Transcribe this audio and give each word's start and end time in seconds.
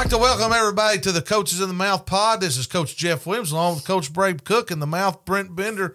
like 0.00 0.08
to 0.08 0.16
welcome 0.16 0.50
everybody 0.50 0.98
to 0.98 1.12
the 1.12 1.20
Coaches 1.20 1.60
in 1.60 1.68
the 1.68 1.74
Mouth 1.74 2.06
pod. 2.06 2.40
This 2.40 2.56
is 2.56 2.66
Coach 2.66 2.96
Jeff 2.96 3.26
Williams 3.26 3.52
along 3.52 3.74
with 3.74 3.84
Coach 3.84 4.10
Bray 4.10 4.32
Cook 4.32 4.70
and 4.70 4.80
the 4.80 4.86
Mouth 4.86 5.26
Brent 5.26 5.54
Bender. 5.54 5.94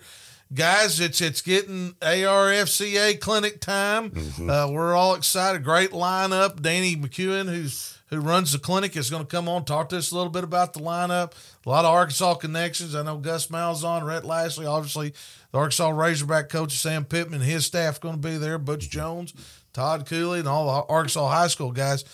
Guys, 0.53 0.99
it's 0.99 1.21
it's 1.21 1.41
getting 1.41 1.93
ARFCA 2.01 3.19
clinic 3.19 3.59
time. 3.59 4.11
Mm-hmm. 4.11 4.47
Uh, 4.47 4.69
we're 4.69 4.93
all 4.93 5.15
excited. 5.15 5.63
Great 5.63 5.89
lineup. 5.89 6.61
Danny 6.61 6.95
McCuin, 6.95 7.49
who's 7.49 7.97
who 8.11 8.19
runs 8.19 8.51
the 8.51 8.59
clinic, 8.59 8.95
is 8.95 9.09
going 9.09 9.23
to 9.23 9.27
come 9.27 9.49
on 9.49 9.65
talk 9.65 9.89
to 9.89 9.97
us 9.97 10.11
a 10.11 10.15
little 10.15 10.31
bit 10.31 10.43
about 10.43 10.73
the 10.73 10.81
lineup. 10.81 11.31
A 11.65 11.69
lot 11.69 11.83
of 11.83 11.91
Arkansas 11.91 12.35
connections. 12.35 12.93
I 12.93 13.01
know 13.01 13.17
Gus 13.17 13.47
Malzahn, 13.47 14.05
Rhett 14.05 14.23
Lashlee, 14.23 14.67
obviously 14.67 15.15
the 15.51 15.57
Arkansas 15.57 15.89
Razorback 15.89 16.49
coach 16.49 16.73
Sam 16.73 17.05
Pittman, 17.05 17.41
his 17.41 17.65
staff 17.65 17.99
going 17.99 18.21
to 18.21 18.27
be 18.27 18.37
there. 18.37 18.59
Butch 18.59 18.87
Jones, 18.87 19.33
Todd 19.73 20.05
Cooley, 20.05 20.37
and 20.37 20.47
all 20.47 20.67
the 20.67 20.93
Arkansas 20.93 21.27
high 21.27 21.47
school 21.47 21.71
guys. 21.71 22.05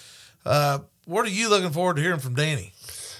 Uh, 0.45 0.79
what 1.05 1.25
are 1.25 1.29
you 1.29 1.49
looking 1.49 1.71
forward 1.71 1.97
to 1.97 2.01
hearing 2.01 2.19
from 2.19 2.35
Danny? 2.35 2.73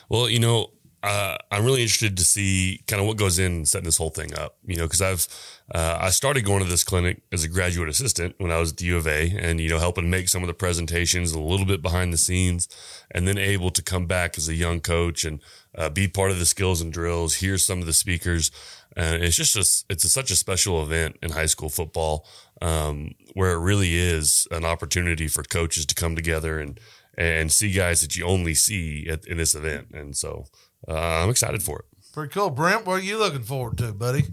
Well, 0.10 0.30
you 0.30 0.40
know, 0.40 0.72
uh, 1.04 1.38
I'm 1.50 1.66
really 1.66 1.82
interested 1.82 2.16
to 2.18 2.24
see 2.24 2.84
kind 2.88 3.02
of 3.02 3.08
what 3.08 3.18
goes 3.18 3.40
in 3.40 3.66
setting 3.66 3.86
this 3.86 3.98
whole 3.98 4.12
thing 4.12 4.38
up. 4.38 4.58
You 4.66 4.76
know, 4.76 4.84
because 4.84 5.02
I've 5.02 5.28
uh, 5.74 5.98
I 6.00 6.10
started 6.12 6.46
going 6.46 6.64
to 6.64 6.70
this 6.70 6.84
clinic 6.84 7.22
as 7.32 7.44
a 7.44 7.48
graduate 7.48 7.90
assistant 7.90 8.36
when 8.38 8.52
I 8.52 8.60
was 8.60 8.72
at 8.72 8.78
the 8.78 8.86
U 8.86 8.98
of 8.98 9.08
A, 9.08 9.36
and 9.38 9.60
you 9.60 9.70
know, 9.70 9.80
helping 9.80 10.10
make 10.10 10.30
some 10.30 10.44
of 10.44 10.48
the 10.48 10.54
presentations 10.54 11.32
a 11.32 11.40
little 11.40 11.66
bit 11.66 11.82
behind 11.82 12.14
the 12.14 12.18
scenes, 12.18 12.68
and 13.10 13.28
then 13.28 13.38
able 13.38 13.72
to 13.72 13.82
come 13.82 14.06
back 14.06 14.38
as 14.38 14.48
a 14.48 14.54
young 14.54 14.80
coach 14.80 15.26
and 15.26 15.42
uh, 15.76 15.90
be 15.90 16.08
part 16.08 16.30
of 16.30 16.40
the 16.40 16.46
skills 16.46 16.82
and 16.82 16.94
drills, 16.94 17.36
hear 17.36 17.58
some 17.58 17.80
of 17.80 17.88
the 17.88 17.94
speakers. 17.94 18.52
And 18.96 19.24
it's 19.24 19.38
just 19.38 19.56
a, 19.56 19.62
it's 19.90 20.04
a, 20.04 20.10
such 20.10 20.32
a 20.32 20.36
special 20.36 20.84
event 20.84 21.18
in 21.24 21.32
high 21.32 21.46
school 21.46 21.70
football 21.70 22.28
um, 22.62 23.16
where 23.34 23.52
it 23.54 23.60
really 23.60 23.96
is 23.96 24.48
an 24.52 24.66
opportunity 24.66 25.30
for 25.30 25.44
coaches 25.44 25.86
to 25.86 25.96
come 25.96 26.14
together 26.16 26.60
and 26.60 26.78
and 27.22 27.52
see 27.52 27.72
guys 27.72 28.02
that 28.02 28.16
you 28.16 28.26
only 28.26 28.54
see 28.54 29.08
at, 29.10 29.26
in 29.26 29.38
this 29.38 29.56
event. 29.56 29.88
And 29.94 30.16
so 30.16 30.46
uh, 30.88 31.24
I'm 31.24 31.30
excited 31.30 31.62
for 31.62 31.80
it. 31.80 31.86
Pretty 32.14 32.34
cool. 32.34 32.50
Brent, 32.50 32.86
what 32.86 33.00
are 33.00 33.04
you 33.04 33.18
looking 33.18 33.44
forward 33.44 33.78
to, 33.78 33.94
buddy? 33.94 34.24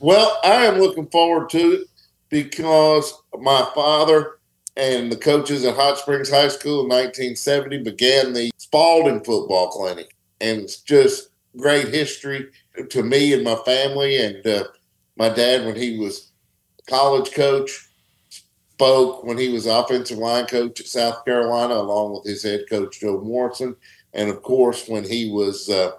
Well, 0.00 0.38
I 0.44 0.66
am 0.66 0.78
looking 0.78 1.06
forward 1.08 1.50
to 1.50 1.72
it 1.72 1.88
because 2.28 3.12
my 3.40 3.68
father 3.74 4.38
and 4.76 5.10
the 5.10 5.16
coaches 5.16 5.64
at 5.64 5.74
Hot 5.74 5.98
Springs 5.98 6.30
High 6.30 6.48
School 6.48 6.82
in 6.82 6.88
1970 6.88 7.82
began 7.82 8.32
the 8.32 8.50
Spalding 8.58 9.24
Football 9.24 9.70
Clinic. 9.70 10.14
And 10.40 10.60
it's 10.60 10.80
just 10.80 11.30
great 11.56 11.88
history 11.88 12.48
to 12.90 13.02
me 13.02 13.32
and 13.32 13.42
my 13.42 13.56
family. 13.64 14.18
And 14.18 14.46
uh, 14.46 14.64
my 15.16 15.30
dad, 15.30 15.66
when 15.66 15.74
he 15.74 15.98
was 15.98 16.30
college 16.86 17.32
coach, 17.32 17.87
spoke 18.78 19.24
when 19.24 19.36
he 19.36 19.48
was 19.48 19.66
offensive 19.66 20.18
line 20.18 20.46
coach 20.46 20.78
at 20.78 20.86
South 20.86 21.24
Carolina, 21.24 21.74
along 21.74 22.12
with 22.12 22.24
his 22.24 22.44
head 22.44 22.64
coach 22.70 23.00
Joe 23.00 23.20
Morrison, 23.20 23.74
and 24.14 24.30
of 24.30 24.40
course 24.42 24.86
when 24.86 25.02
he 25.02 25.32
was 25.32 25.68
uh, 25.68 25.90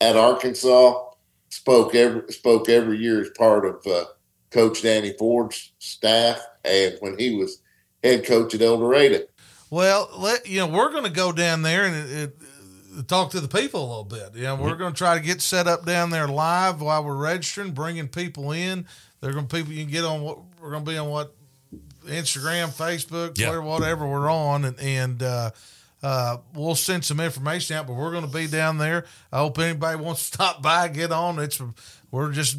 at 0.00 0.16
Arkansas, 0.16 1.10
spoke 1.50 1.94
every 1.94 2.32
spoke 2.32 2.70
every 2.70 2.96
year 2.96 3.20
as 3.20 3.28
part 3.36 3.66
of 3.66 3.86
uh, 3.86 4.06
Coach 4.50 4.80
Danny 4.80 5.12
Ford's 5.18 5.72
staff, 5.78 6.40
and 6.64 6.96
when 7.00 7.18
he 7.18 7.34
was 7.34 7.60
head 8.02 8.24
coach 8.24 8.54
at 8.54 8.62
El 8.62 8.78
Dorado. 8.78 9.20
Well, 9.68 10.08
let 10.16 10.48
you 10.48 10.60
know 10.60 10.68
we're 10.68 10.92
going 10.92 11.04
to 11.04 11.10
go 11.10 11.32
down 11.32 11.60
there 11.60 11.84
and 11.84 11.96
it, 11.96 12.32
it, 12.98 13.08
talk 13.08 13.30
to 13.32 13.40
the 13.40 13.48
people 13.48 13.80
a 13.80 13.88
little 13.88 14.04
bit. 14.04 14.40
You 14.40 14.44
know, 14.44 14.54
we're 14.54 14.70
mm-hmm. 14.70 14.78
going 14.78 14.92
to 14.94 14.98
try 14.98 15.18
to 15.18 15.22
get 15.22 15.42
set 15.42 15.66
up 15.66 15.84
down 15.84 16.08
there 16.08 16.28
live 16.28 16.80
while 16.80 17.04
we're 17.04 17.16
registering, 17.16 17.72
bringing 17.72 18.08
people 18.08 18.52
in. 18.52 18.86
They're 19.20 19.32
going 19.32 19.48
to 19.48 19.54
people 19.54 19.72
you 19.72 19.82
can 19.82 19.92
get 19.92 20.04
on 20.04 20.22
what 20.22 20.38
we're 20.62 20.70
going 20.70 20.84
to 20.84 20.90
be 20.90 20.96
on 20.96 21.08
what 21.08 21.34
Instagram, 22.06 22.68
Facebook, 22.68 23.34
Twitter, 23.34 23.62
whatever 23.62 24.06
we're 24.06 24.30
on, 24.30 24.64
and 24.64 24.78
and 24.80 25.22
uh, 25.22 25.50
uh, 26.02 26.38
we'll 26.54 26.74
send 26.74 27.04
some 27.04 27.20
information 27.20 27.76
out. 27.76 27.86
But 27.86 27.94
we're 27.94 28.12
going 28.12 28.26
to 28.26 28.32
be 28.32 28.46
down 28.46 28.78
there. 28.78 29.04
I 29.32 29.38
hope 29.38 29.58
anybody 29.58 30.00
wants 30.00 30.28
to 30.28 30.34
stop 30.34 30.62
by, 30.62 30.88
get 30.88 31.12
on. 31.12 31.38
It's 31.38 31.60
we're 32.10 32.32
just 32.32 32.58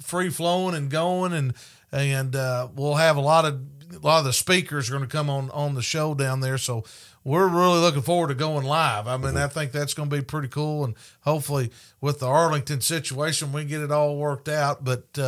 free 0.00 0.30
flowing 0.30 0.74
and 0.74 0.90
going, 0.90 1.32
and 1.32 1.54
and 1.92 2.36
uh, 2.36 2.68
we'll 2.74 2.94
have 2.94 3.16
a 3.16 3.20
lot 3.20 3.44
of 3.44 3.60
a 3.94 3.98
lot 3.98 4.18
of 4.18 4.24
the 4.24 4.32
speakers 4.32 4.88
are 4.88 4.92
going 4.92 5.08
to 5.08 5.10
come 5.10 5.30
on 5.30 5.50
on 5.50 5.74
the 5.74 5.82
show 5.82 6.14
down 6.14 6.40
there. 6.40 6.58
So 6.58 6.84
we're 7.22 7.48
really 7.48 7.80
looking 7.80 8.02
forward 8.02 8.28
to 8.28 8.34
going 8.34 8.66
live. 8.66 9.06
I 9.06 9.16
mean, 9.16 9.28
mm-hmm. 9.28 9.38
I 9.38 9.48
think 9.48 9.72
that's 9.72 9.94
going 9.94 10.10
to 10.10 10.16
be 10.16 10.22
pretty 10.22 10.48
cool, 10.48 10.84
and 10.84 10.94
hopefully 11.20 11.70
with 12.00 12.20
the 12.20 12.26
Arlington 12.26 12.80
situation, 12.80 13.52
we 13.52 13.64
get 13.64 13.80
it 13.80 13.90
all 13.90 14.16
worked 14.16 14.48
out. 14.48 14.84
But 14.84 15.18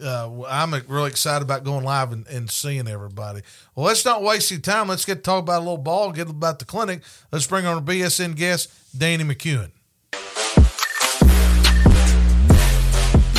uh, 0.00 0.30
uh, 0.30 0.44
I'm 0.48 0.72
really 0.88 1.10
excited 1.10 1.44
about 1.44 1.64
going 1.64 1.84
live 1.84 2.12
and, 2.12 2.26
and, 2.26 2.50
seeing 2.50 2.88
everybody. 2.88 3.42
Well, 3.74 3.86
let's 3.86 4.04
not 4.04 4.22
waste 4.22 4.52
any 4.52 4.60
time. 4.60 4.88
Let's 4.88 5.04
get 5.04 5.16
to 5.16 5.20
talk 5.22 5.42
about 5.42 5.58
a 5.58 5.64
little 5.64 5.78
ball, 5.78 6.12
get 6.12 6.28
about 6.28 6.58
the 6.58 6.64
clinic. 6.64 7.02
Let's 7.32 7.46
bring 7.46 7.66
on 7.66 7.76
our 7.76 7.82
BSN 7.82 8.36
guest, 8.36 8.70
Danny 8.96 9.24
McCuin. 9.24 9.70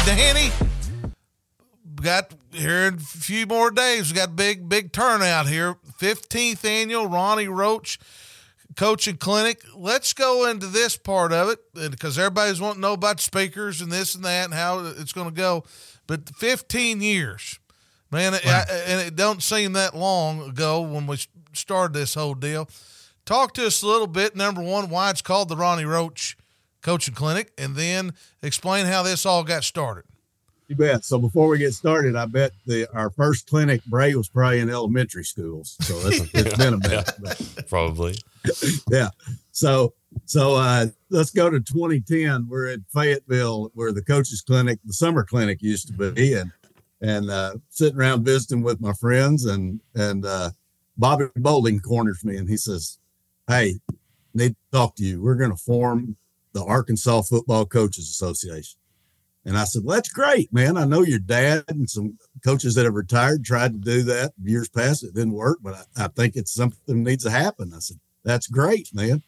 Danny, 0.06 0.52
got 2.02 2.34
here 2.54 2.88
in 2.88 2.96
a 2.96 3.00
few 3.00 3.46
more 3.46 3.72
days. 3.72 4.12
We 4.12 4.16
got 4.16 4.36
big, 4.36 4.70
big 4.70 4.92
turnout 4.92 5.48
here. 5.48 5.76
15th 6.00 6.64
annual 6.64 7.08
Ronnie 7.08 7.48
Roach 7.48 8.00
coaching 8.78 9.18
clinic. 9.18 9.62
Let's 9.76 10.14
go 10.14 10.50
into 10.50 10.68
this 10.68 10.96
part 10.96 11.34
of 11.34 11.50
it 11.50 11.92
because 11.92 12.18
everybody's 12.18 12.62
wanting 12.62 12.78
to 12.78 12.82
know 12.82 12.94
about 12.94 13.20
speakers 13.20 13.82
and 13.82 13.92
this 13.92 14.16
and 14.16 14.24
that 14.24 14.46
and 14.46 14.54
how 14.54 14.80
it's 14.86 15.12
going 15.12 15.28
to 15.28 15.36
go. 15.36 15.66
But 16.08 16.30
15 16.30 17.02
years, 17.02 17.60
man, 18.10 18.32
wow. 18.34 18.40
I, 18.46 18.74
and 18.88 19.08
it 19.08 19.16
don't 19.16 19.44
seem 19.44 19.74
that 19.74 19.96
long 19.96 20.42
ago 20.42 20.82
when 20.82 21.06
we 21.06 21.18
started 21.54 21.94
this 21.94 22.16
whole 22.16 22.34
deal. 22.34 22.70
Talk 23.26 23.54
to 23.56 23.68
us 23.68 23.82
a 23.82 23.88
little 23.88 24.08
bit. 24.08 24.36
Number 24.36 24.62
one, 24.62 24.90
why 24.90 25.10
it's 25.10 25.22
called 25.22 25.50
the 25.50 25.58
Ronnie 25.58 25.86
Roach 25.86 26.38
Coaching 26.82 27.14
Clinic, 27.14 27.52
and 27.58 27.76
then 27.76 28.14
explain 28.42 28.86
how 28.86 29.04
this 29.04 29.26
all 29.26 29.44
got 29.44 29.66
started. 29.66 30.06
You 30.68 30.76
bet. 30.76 31.06
So 31.06 31.18
before 31.18 31.48
we 31.48 31.58
get 31.58 31.74
started, 31.74 32.16
I 32.16 32.26
bet 32.26 32.52
the 32.66 32.88
our 32.94 33.10
first 33.10 33.50
clinic, 33.50 33.84
Bray, 33.86 34.14
was 34.16 34.28
probably 34.28 34.60
in 34.60 34.70
elementary 34.70 35.24
schools. 35.24 35.78
So 35.82 35.96
it's, 36.08 36.34
it's 36.34 36.58
been 36.58 36.74
a 36.74 36.78
minute. 36.78 37.10
Probably. 37.70 38.16
yeah. 38.92 39.10
So 39.52 39.94
so 40.26 40.56
uh, 40.56 40.88
let's 41.10 41.32
go 41.32 41.50
to 41.50 41.60
2010. 41.60 42.48
We're 42.50 42.68
at 42.68 42.80
Fayetteville, 42.94 43.72
where 43.74 43.92
the 43.92 44.04
coaches 44.04 44.42
clinic, 44.42 44.80
the 44.86 44.94
summer 44.94 45.24
clinic 45.24 45.62
used 45.62 45.88
to 45.88 45.94
be, 45.94 46.34
and 46.34 46.52
and 47.02 47.30
uh, 47.30 47.56
sitting 47.70 47.98
around 47.98 48.26
visiting 48.26 48.64
with 48.64 48.82
my 48.82 48.94
friends, 48.94 49.46
and 49.46 49.82
and 49.96 50.26
uh, 50.26 50.52
Bobby 50.98 51.26
Bolding 51.36 51.80
corners 51.80 52.24
me, 52.24 52.38
and 52.38 52.50
he 52.50 52.58
says, 52.58 53.00
"Hey, 53.48 53.76
need 54.34 54.50
to 54.50 54.78
talk 54.78 54.96
to 54.96 55.04
you. 55.04 55.22
We're 55.22 55.36
going 55.36 55.52
to 55.52 55.58
form 55.58 56.18
the 56.54 56.64
Arkansas 56.64 57.24
Football 57.24 57.66
Coaches 57.66 58.10
Association." 58.10 58.80
And 59.46 59.58
I 59.58 59.64
said, 59.64 59.86
well, 59.86 59.96
that's 59.96 60.12
great, 60.12 60.52
man. 60.52 60.76
I 60.76 60.84
know 60.84 61.04
your 61.04 61.20
dad 61.20 61.64
and 61.70 61.90
some 61.90 62.18
coaches 62.44 62.76
that 62.76 62.84
have 62.84 62.96
retired 62.96 63.46
tried 63.46 63.72
to 63.72 63.80
do 63.80 64.04
that 64.04 64.34
years 64.44 64.68
past. 64.68 65.06
It 65.06 65.14
didn't 65.14 65.32
work, 65.32 65.60
but 65.62 65.88
I, 65.96 66.04
I 66.04 66.08
think 66.10 66.36
it's 66.36 66.54
something 66.54 66.82
that 66.86 67.10
needs 67.10 67.24
to 67.24 67.30
happen. 67.30 67.72
I 67.74 67.80
said, 67.80 67.98
that's 68.26 68.48
great, 68.48 68.94
man. 68.94 69.24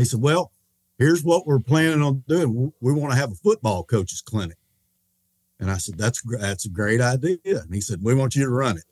He 0.00 0.06
said, 0.06 0.20
well, 0.20 0.52
here's 0.98 1.22
what 1.22 1.46
we're 1.46 1.60
planning 1.60 2.02
on 2.02 2.24
doing. 2.26 2.72
We 2.80 2.92
want 2.92 3.12
to 3.12 3.18
have 3.18 3.32
a 3.32 3.36
football 3.36 3.84
coaches 3.84 4.22
clinic. 4.22 4.56
And 5.58 5.70
I 5.70 5.76
said, 5.76 5.98
that's, 5.98 6.22
that's 6.22 6.64
a 6.64 6.70
great 6.70 7.00
idea. 7.00 7.38
And 7.44 7.74
he 7.74 7.82
said, 7.82 8.02
we 8.02 8.14
want 8.14 8.34
you 8.34 8.44
to 8.44 8.50
run 8.50 8.78
it. 8.78 8.84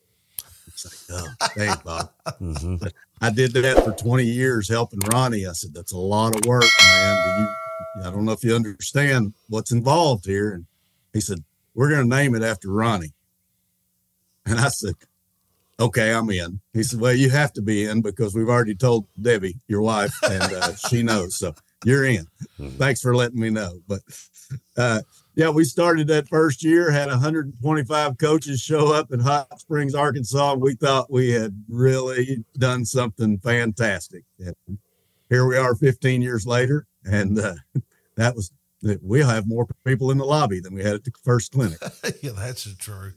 It's 0.67 1.11
like, 1.11 1.19
oh, 1.19 1.49
thanks, 1.57 1.83
Bob. 1.83 2.11
mm-hmm. 2.27 2.87
I 3.21 3.31
did 3.31 3.53
that 3.55 3.85
for 3.85 3.93
20 3.93 4.23
years 4.23 4.69
helping 4.69 5.01
Ronnie. 5.01 5.47
I 5.47 5.53
said, 5.53 5.73
that's 5.73 5.93
a 5.93 5.99
lot 5.99 6.37
of 6.37 6.45
work, 6.45 6.65
man. 6.83 7.17
Do 7.25 7.43
you, 7.43 7.49
I 8.05 8.11
don't 8.11 8.25
know 8.25 8.33
if 8.33 8.45
you 8.45 8.55
understand 8.55 9.33
what's 9.49 9.73
involved 9.73 10.27
here. 10.27 10.53
And 10.53 10.67
he 11.13 11.21
said, 11.21 11.43
We're 11.75 11.89
going 11.89 12.09
to 12.09 12.17
name 12.17 12.35
it 12.35 12.43
after 12.43 12.71
Ronnie. 12.71 13.15
And 14.47 14.59
I 14.59 14.69
said, 14.69 14.95
Okay, 15.81 16.13
I'm 16.13 16.29
in. 16.31 16.61
He 16.73 16.83
said, 16.83 17.01
Well, 17.01 17.15
you 17.15 17.31
have 17.31 17.53
to 17.55 17.63
be 17.63 17.85
in 17.85 18.03
because 18.03 18.35
we've 18.35 18.49
already 18.49 18.75
told 18.75 19.07
Debbie, 19.21 19.61
your 19.69 19.81
wife, 19.81 20.13
and 20.25 20.43
uh, 20.43 20.75
she 20.75 21.03
knows. 21.05 21.37
So 21.37 21.55
you're 21.85 22.05
in. 22.05 22.27
Mm-hmm. 22.59 22.69
Thanks 22.71 23.01
for 23.01 23.15
letting 23.15 23.41
me 23.41 23.51
know. 23.51 23.81
But 23.87 24.01
uh, 24.77 25.03
yeah, 25.37 25.51
we 25.51 25.63
started 25.63 26.09
that 26.09 26.29
first 26.29 26.65
year, 26.65 26.91
had 26.91 27.09
125 27.09 28.19
coaches 28.19 28.61
show 28.61 28.93
up 28.93 29.13
in 29.13 29.21
Hot 29.21 29.61
Springs, 29.61 29.95
Arkansas. 29.95 30.55
We 30.55 30.75
thought 30.75 31.13
we 31.13 31.31
had 31.31 31.65
really 31.69 32.45
done 32.59 32.85
something 32.85 33.39
fantastic. 33.39 34.25
And 34.41 34.79
here 35.29 35.47
we 35.47 35.57
are 35.57 35.77
15 35.77 36.23
years 36.23 36.45
later. 36.45 36.87
And 37.05 37.39
uh, 37.39 37.55
that 38.17 38.35
was 38.35 38.51
we'll 38.83 39.29
have 39.29 39.47
more 39.47 39.67
people 39.85 40.11
in 40.11 40.19
the 40.19 40.25
lobby 40.25 40.61
than 40.61 40.75
we 40.75 40.83
had 40.83 40.95
at 40.95 41.05
the 41.05 41.13
first 41.23 41.53
clinic. 41.53 41.79
yeah, 42.23 42.33
that's 42.37 42.75
true. 42.77 43.13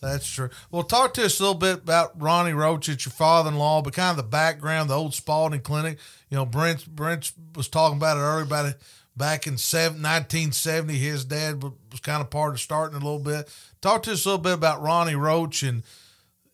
That's 0.00 0.28
true. 0.28 0.50
Well, 0.70 0.84
talk 0.84 1.14
to 1.14 1.24
us 1.24 1.40
a 1.40 1.42
little 1.42 1.58
bit 1.58 1.78
about 1.78 2.20
Ronnie 2.20 2.52
Roach. 2.52 2.88
It's 2.88 3.04
your 3.04 3.12
father-in-law, 3.12 3.82
but 3.82 3.94
kind 3.94 4.10
of 4.10 4.16
the 4.16 4.28
background, 4.28 4.90
the 4.90 4.94
old 4.94 5.14
Spalding 5.14 5.60
Clinic. 5.60 5.98
You 6.30 6.36
know, 6.36 6.46
Brent 6.46 6.86
Brent 6.86 7.32
was 7.56 7.68
talking 7.68 7.98
about 7.98 8.16
it 8.16 8.20
earlier 8.20 8.44
about 8.44 8.66
it 8.66 8.80
back 9.16 9.46
in 9.46 9.54
1970. 9.54 10.94
His 10.94 11.24
dad 11.24 11.62
was 11.62 12.00
kind 12.00 12.20
of 12.20 12.30
part 12.30 12.54
of 12.54 12.60
starting 12.60 12.96
a 12.96 13.04
little 13.04 13.18
bit. 13.18 13.52
Talk 13.80 14.04
to 14.04 14.12
us 14.12 14.24
a 14.24 14.28
little 14.28 14.42
bit 14.42 14.54
about 14.54 14.82
Ronnie 14.82 15.16
Roach 15.16 15.62
and 15.62 15.82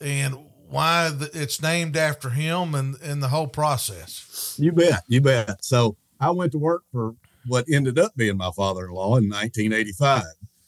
and 0.01 0.37
why 0.69 1.11
the, 1.11 1.31
it's 1.35 1.63
named 1.63 1.97
after 1.97 2.31
him 2.31 2.75
and 2.75 2.97
and 3.03 3.23
the 3.23 3.29
whole 3.29 3.47
process. 3.47 4.57
You 4.59 4.73
bet, 4.73 5.03
you 5.07 5.21
bet. 5.21 5.65
So 5.65 5.97
I 6.19 6.31
went 6.31 6.53
to 6.53 6.59
work 6.59 6.85
for 6.91 7.15
what 7.47 7.67
ended 7.71 7.99
up 7.99 8.17
being 8.17 8.39
my 8.39 8.51
father-in-law 8.51 9.19
in 9.19 9.29
1985. 9.29 10.23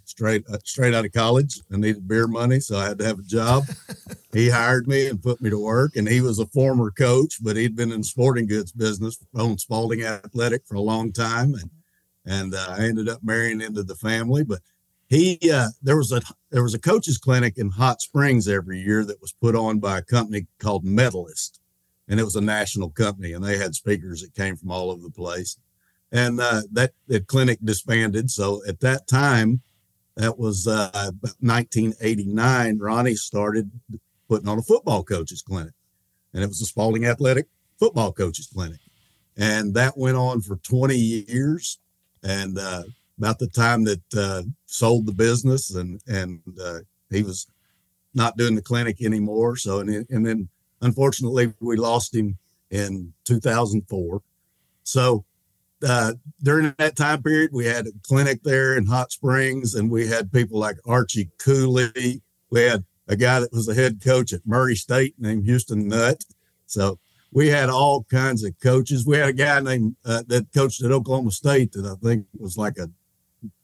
Straight 0.07 0.45
uh, 0.49 0.59
straight 0.63 0.95
out 0.95 1.05
of 1.05 1.13
college, 1.13 1.61
I 1.73 1.79
needed 1.79 2.07
beer 2.07 2.29
money, 2.29 2.61
so 2.61 2.79
I 2.79 2.87
had 2.87 2.99
to 3.01 3.05
have 3.05 3.19
a 3.19 3.25
job. 3.25 3.65
he 4.33 4.49
hired 4.49 4.87
me 4.87 5.09
and 5.09 5.21
put 5.21 5.41
me 5.41 5.51
to 5.51 5.59
work, 5.59 5.97
and 5.97 6.09
he 6.09 6.21
was 6.21 6.39
a 6.39 6.47
former 6.47 6.93
coach, 6.93 7.43
but 7.43 7.57
he'd 7.57 7.75
been 7.75 7.91
in 7.91 8.05
sporting 8.05 8.47
goods 8.47 8.71
business, 8.71 9.19
owned 9.35 9.59
Spalding 9.59 10.05
Athletic 10.05 10.63
for 10.65 10.77
a 10.77 10.81
long 10.81 11.11
time, 11.11 11.55
and 11.55 11.71
and 12.25 12.55
uh, 12.55 12.77
I 12.79 12.85
ended 12.85 13.09
up 13.09 13.19
marrying 13.25 13.61
into 13.61 13.83
the 13.83 13.97
family. 13.97 14.45
But 14.45 14.61
he 15.09 15.41
uh, 15.53 15.71
there 15.83 15.97
was 15.97 16.13
a 16.13 16.23
there 16.51 16.63
was 16.63 16.75
a 16.75 16.79
coaches 16.79 17.19
clinic 17.19 17.59
in 17.59 17.71
Hot 17.71 18.01
Springs 18.01 18.47
every 18.47 18.79
year 18.81 19.05
that 19.05 19.21
was 19.21 19.33
put 19.33 19.57
on 19.57 19.81
by 19.81 19.99
a 19.99 20.03
company 20.03 20.47
called 20.61 20.85
Medalist, 20.85 21.59
and 22.07 22.21
it 22.21 22.25
was 22.25 22.37
a 22.37 22.41
national 22.41 22.91
company, 22.91 23.33
and 23.33 23.45
they 23.45 23.59
had 23.59 23.75
speakers 23.75 24.23
that 24.23 24.37
came 24.37 24.55
from 24.55 24.71
all 24.71 24.93
over 24.93 25.03
the 25.03 25.11
place, 25.11 25.59
and 26.13 26.41
uh, 26.41 26.63
that 26.71 26.93
that 27.09 27.27
clinic 27.27 27.59
disbanded. 27.65 28.31
So 28.31 28.63
at 28.69 28.79
that 28.81 29.09
time, 29.09 29.63
that 30.17 30.39
was 30.39 30.67
uh, 30.67 31.11
1989. 31.41 32.79
Ronnie 32.79 33.15
started 33.15 33.71
putting 34.29 34.49
on 34.49 34.59
a 34.59 34.63
football 34.63 35.05
coaches 35.05 35.43
clinic, 35.43 35.75
and 36.33 36.43
it 36.43 36.47
was 36.49 36.61
a 36.63 36.67
Spalding 36.67 37.07
Athletic 37.07 37.47
football 37.79 38.13
coaches 38.13 38.49
clinic, 38.53 38.81
and 39.37 39.75
that 39.75 39.97
went 39.97 40.17
on 40.17 40.41
for 40.41 40.57
20 40.57 40.97
years, 40.97 41.79
and 42.23 42.59
uh, 42.59 42.83
about 43.19 43.39
the 43.39 43.49
time 43.49 43.85
that 43.85 44.15
uh, 44.17 44.43
sold 44.67 45.07
the 45.07 45.13
business 45.13 45.75
and 45.75 46.01
and 46.07 46.41
uh, 46.63 46.79
he 47.11 47.23
was 47.23 47.47
not 48.15 48.37
doing 48.37 48.55
the 48.55 48.63
clinic 48.63 49.03
anymore. 49.03 49.57
So 49.57 49.81
and 49.81 50.07
and 50.11 50.27
then 50.27 50.49
unfortunately 50.81 51.53
we 51.61 51.77
lost 51.77 52.15
him 52.15 52.39
in 52.71 53.13
2004. 53.25 54.23
So 54.83 55.25
uh, 55.87 56.13
during 56.43 56.75
that 56.79 56.97
time 56.97 57.23
period, 57.23 57.51
we 57.53 57.67
had 57.67 57.87
a 57.87 57.93
clinic 58.03 58.43
there 58.43 58.77
in 58.77 58.87
Hot 58.87 59.13
Springs, 59.13 59.75
and 59.75 59.91
we 59.91 60.07
had 60.07 60.33
people 60.33 60.59
like 60.59 60.77
Archie 60.85 61.31
Cooley. 61.39 62.23
We 62.51 62.63
had 62.63 62.85
a 63.09 63.17
guy 63.17 63.41
that 63.41 63.53
was 63.53 63.67
the 63.67 63.75
head 63.75 64.03
coach 64.03 64.33
at 64.33 64.47
Murray 64.47 64.75
State 64.75 65.15
named 65.19 65.45
Houston 65.45 65.89
Nutt. 65.89 66.25
So 66.67 66.99
we 67.33 67.49
had 67.49 67.69
all 67.69 68.05
kinds 68.05 68.43
of 68.43 68.59
coaches. 68.61 69.07
We 69.07 69.17
had 69.17 69.29
a 69.29 69.33
guy 69.33 69.61
named 69.61 69.97
uh, 70.05 70.25
that 70.27 70.53
coached 70.53 70.83
at 70.83 70.91
Oklahoma 70.91 71.31
State 71.31 71.73
that 71.73 71.87
I 71.87 71.95
think 72.05 72.27
was 72.37 72.57
like 72.57 72.79
a 72.79 72.91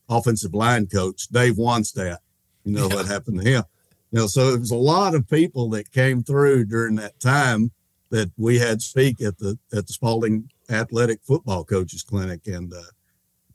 offensive 0.09 0.55
line 0.55 0.87
coach, 0.87 1.29
Dave 1.29 1.55
Wannstedt. 1.55 2.19
You 2.65 2.73
know 2.73 2.89
yeah. 2.89 2.95
what 2.95 3.07
happened 3.07 3.41
to 3.41 3.49
him. 3.49 3.65
You 4.13 4.21
know, 4.21 4.27
so 4.27 4.51
there 4.51 4.61
was 4.61 4.71
a 4.71 4.77
lot 4.77 5.15
of 5.15 5.29
people 5.29 5.71
that 5.71 5.91
came 5.91 6.23
through 6.23 6.67
during 6.67 6.97
that 6.97 7.19
time 7.19 7.73
that 8.13 8.31
we 8.37 8.59
had 8.59 8.83
speak 8.83 9.21
at 9.23 9.39
the 9.39 9.59
at 9.73 9.87
the 9.87 9.93
Spalding 9.93 10.51
Athletic 10.71 11.21
Football 11.25 11.65
Coaches 11.65 12.03
Clinic, 12.03 12.47
and 12.47 12.73
uh, 12.73 12.83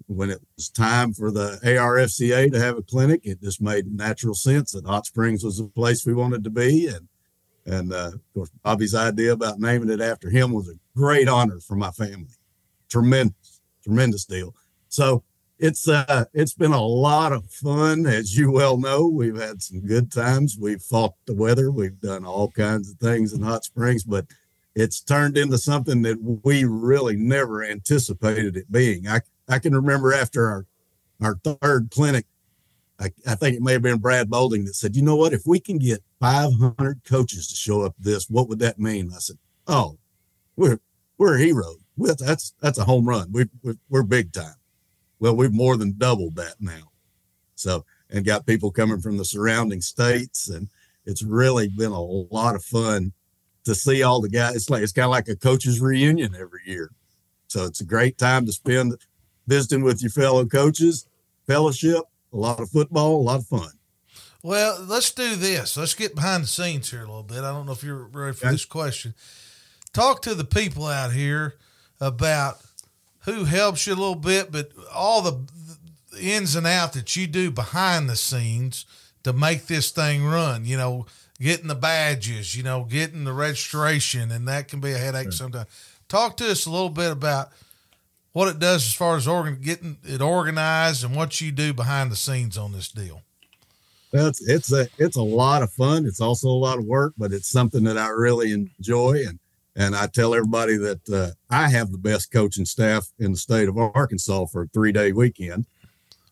when 0.07 0.31
it 0.31 0.41
was 0.55 0.67
time 0.67 1.13
for 1.13 1.31
the 1.31 1.59
ARFCA 1.63 2.51
to 2.51 2.59
have 2.59 2.75
a 2.75 2.81
clinic, 2.81 3.21
it 3.23 3.39
just 3.41 3.61
made 3.61 3.85
natural 3.93 4.33
sense 4.33 4.71
that 4.71 4.87
Hot 4.87 5.05
Springs 5.05 5.43
was 5.43 5.59
the 5.59 5.65
place 5.65 6.05
we 6.05 6.13
wanted 6.13 6.43
to 6.43 6.49
be, 6.49 6.87
and 6.87 7.07
and 7.67 7.93
uh, 7.93 8.11
of 8.15 8.33
course 8.33 8.49
Bobby's 8.63 8.95
idea 8.95 9.31
about 9.31 9.59
naming 9.59 9.91
it 9.91 10.01
after 10.01 10.29
him 10.29 10.51
was 10.51 10.67
a 10.67 10.79
great 10.97 11.29
honor 11.29 11.59
for 11.59 11.75
my 11.75 11.91
family, 11.91 12.35
tremendous, 12.89 13.61
tremendous 13.83 14.25
deal. 14.25 14.55
So 14.89 15.23
it's 15.59 15.87
uh 15.87 16.25
it's 16.33 16.53
been 16.53 16.71
a 16.71 16.81
lot 16.81 17.31
of 17.31 17.45
fun 17.51 18.07
as 18.07 18.35
you 18.35 18.51
well 18.51 18.77
know. 18.77 19.07
We've 19.07 19.39
had 19.39 19.61
some 19.61 19.81
good 19.81 20.11
times. 20.11 20.57
We've 20.59 20.81
fought 20.81 21.13
the 21.27 21.35
weather. 21.35 21.69
We've 21.69 21.99
done 21.99 22.25
all 22.25 22.49
kinds 22.49 22.89
of 22.89 22.97
things 22.97 23.33
in 23.33 23.43
hot 23.43 23.63
springs 23.63 24.03
but 24.03 24.25
it's 24.77 25.01
turned 25.01 25.37
into 25.37 25.57
something 25.57 26.03
that 26.03 26.21
we 26.43 26.63
really 26.63 27.15
never 27.15 27.63
anticipated 27.63 28.55
it 28.55 28.71
being 28.71 29.07
i 29.07 29.19
i 29.49 29.59
can 29.59 29.73
remember 29.75 30.13
after 30.13 30.47
our 30.47 30.65
our 31.21 31.35
third 31.43 31.89
clinic 31.91 32.25
I, 32.99 33.11
I 33.27 33.35
think 33.35 33.55
it 33.55 33.61
may 33.61 33.73
have 33.73 33.81
been 33.81 33.99
Brad 33.99 34.29
Bolding 34.29 34.65
that 34.65 34.75
said, 34.75 34.95
you 34.95 35.03
know 35.03 35.15
what, 35.15 35.33
if 35.33 35.45
we 35.45 35.59
can 35.59 35.77
get 35.77 36.03
500 36.19 37.01
coaches 37.03 37.47
to 37.47 37.55
show 37.55 37.83
up 37.83 37.93
this, 37.99 38.29
what 38.29 38.49
would 38.49 38.59
that 38.59 38.79
mean? 38.79 39.11
I 39.13 39.19
said, 39.19 39.37
oh, 39.67 39.97
we're, 40.55 40.79
we're 41.17 41.37
heroes. 41.37 41.77
That's, 41.97 42.53
that's 42.59 42.79
a 42.79 42.85
home 42.85 43.07
run. 43.07 43.31
We, 43.31 43.45
we're 43.89 44.03
big 44.03 44.33
time. 44.33 44.55
Well, 45.19 45.35
we've 45.35 45.53
more 45.53 45.77
than 45.77 45.97
doubled 45.97 46.35
that 46.35 46.55
now. 46.59 46.91
So, 47.55 47.85
and 48.09 48.25
got 48.25 48.45
people 48.45 48.71
coming 48.71 48.99
from 48.99 49.17
the 49.17 49.25
surrounding 49.25 49.81
states. 49.81 50.49
And 50.49 50.69
it's 51.05 51.23
really 51.23 51.69
been 51.69 51.91
a 51.91 52.01
lot 52.01 52.55
of 52.55 52.63
fun 52.63 53.13
to 53.67 53.75
see 53.75 54.01
all 54.01 54.21
the 54.21 54.29
guys. 54.29 54.55
It's 54.55 54.69
like, 54.69 54.81
it's 54.81 54.93
kind 54.93 55.05
of 55.05 55.11
like 55.11 55.27
a 55.27 55.35
coach's 55.35 55.79
reunion 55.79 56.33
every 56.33 56.61
year. 56.65 56.89
So 57.47 57.65
it's 57.65 57.81
a 57.81 57.85
great 57.85 58.17
time 58.17 58.45
to 58.45 58.51
spend 58.51 58.95
visiting 59.45 59.83
with 59.83 60.01
your 60.01 60.11
fellow 60.11 60.45
coaches, 60.45 61.05
fellowship, 61.45 62.03
a 62.33 62.37
lot 62.37 62.59
of 62.59 62.69
football, 62.69 63.17
a 63.17 63.23
lot 63.23 63.39
of 63.39 63.47
fun. 63.47 63.71
Well, 64.41 64.83
let's 64.87 65.11
do 65.11 65.35
this. 65.35 65.75
Let's 65.75 65.95
get 65.95 66.15
behind 66.15 66.43
the 66.43 66.47
scenes 66.47 66.91
here 66.91 67.01
a 67.01 67.07
little 67.07 67.23
bit. 67.23 67.39
I 67.39 67.51
don't 67.51 67.65
know 67.65 67.73
if 67.73 67.83
you're 67.83 68.07
ready 68.07 68.35
for 68.35 68.45
okay. 68.45 68.53
this 68.53 68.65
question. 68.65 69.13
Talk 69.93 70.21
to 70.21 70.33
the 70.33 70.45
people 70.45 70.85
out 70.85 71.11
here 71.11 71.55
about 71.99 72.61
who 73.25 73.43
helps 73.43 73.85
you 73.85 73.93
a 73.93 73.95
little 73.95 74.15
bit, 74.15 74.51
but 74.51 74.71
all 74.93 75.21
the, 75.21 75.45
the 76.11 76.21
ins 76.21 76.55
and 76.55 76.67
out 76.67 76.93
that 76.93 77.15
you 77.15 77.27
do 77.27 77.51
behind 77.51 78.09
the 78.09 78.15
scenes 78.15 78.85
to 79.23 79.33
make 79.33 79.67
this 79.67 79.91
thing 79.91 80.23
run. 80.23 80.63
You 80.63 80.77
know, 80.77 81.05
getting 81.39 81.67
the 81.67 81.75
badges, 81.75 82.55
you 82.55 82.63
know, 82.63 82.83
getting 82.83 83.23
the 83.23 83.33
registration, 83.33 84.31
and 84.31 84.47
that 84.47 84.67
can 84.67 84.79
be 84.79 84.93
a 84.93 84.97
headache 84.97 85.25
sure. 85.25 85.31
sometimes. 85.31 85.67
Talk 86.07 86.37
to 86.37 86.49
us 86.49 86.65
a 86.65 86.71
little 86.71 86.89
bit 86.89 87.11
about 87.11 87.49
what 88.33 88.47
it 88.47 88.59
does 88.59 88.85
as 88.85 88.93
far 88.93 89.17
as 89.17 89.27
organ, 89.27 89.59
getting 89.61 89.97
it 90.03 90.21
organized 90.21 91.03
and 91.03 91.15
what 91.15 91.41
you 91.41 91.51
do 91.51 91.73
behind 91.73 92.11
the 92.11 92.15
scenes 92.15 92.57
on 92.57 92.71
this 92.71 92.89
deal. 92.89 93.21
Well, 94.13 94.27
it's 94.27 94.47
it's 94.47 94.71
a 94.71 94.87
it's 94.97 95.17
a 95.17 95.21
lot 95.21 95.63
of 95.63 95.71
fun. 95.71 96.05
It's 96.05 96.21
also 96.21 96.47
a 96.47 96.51
lot 96.51 96.77
of 96.77 96.85
work, 96.85 97.13
but 97.17 97.33
it's 97.33 97.49
something 97.49 97.83
that 97.83 97.97
I 97.97 98.07
really 98.07 98.51
enjoy. 98.51 99.23
And 99.27 99.39
and 99.75 99.95
I 99.95 100.07
tell 100.07 100.33
everybody 100.33 100.77
that 100.77 101.09
uh, 101.09 101.31
I 101.49 101.69
have 101.69 101.91
the 101.91 101.97
best 101.97 102.31
coaching 102.31 102.65
staff 102.65 103.11
in 103.19 103.31
the 103.31 103.37
state 103.37 103.67
of 103.67 103.77
Arkansas 103.77 104.45
for 104.45 104.63
a 104.63 104.67
three 104.67 104.93
day 104.93 105.11
weekend, 105.11 105.65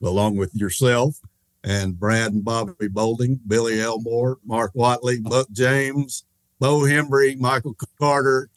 along 0.02 0.38
with 0.38 0.56
yourself 0.56 1.20
and 1.66 2.00
Brad 2.00 2.32
and 2.32 2.46
Bobby 2.46 2.88
Bolding, 2.88 3.40
Billy 3.48 3.82
Elmore, 3.82 4.38
Mark 4.46 4.72
Watley, 4.76 5.20
Buck 5.20 5.48
James, 5.52 6.24
Bo 6.60 6.82
Hembry, 6.82 7.38
Michael 7.38 7.76
Carter, 8.00 8.50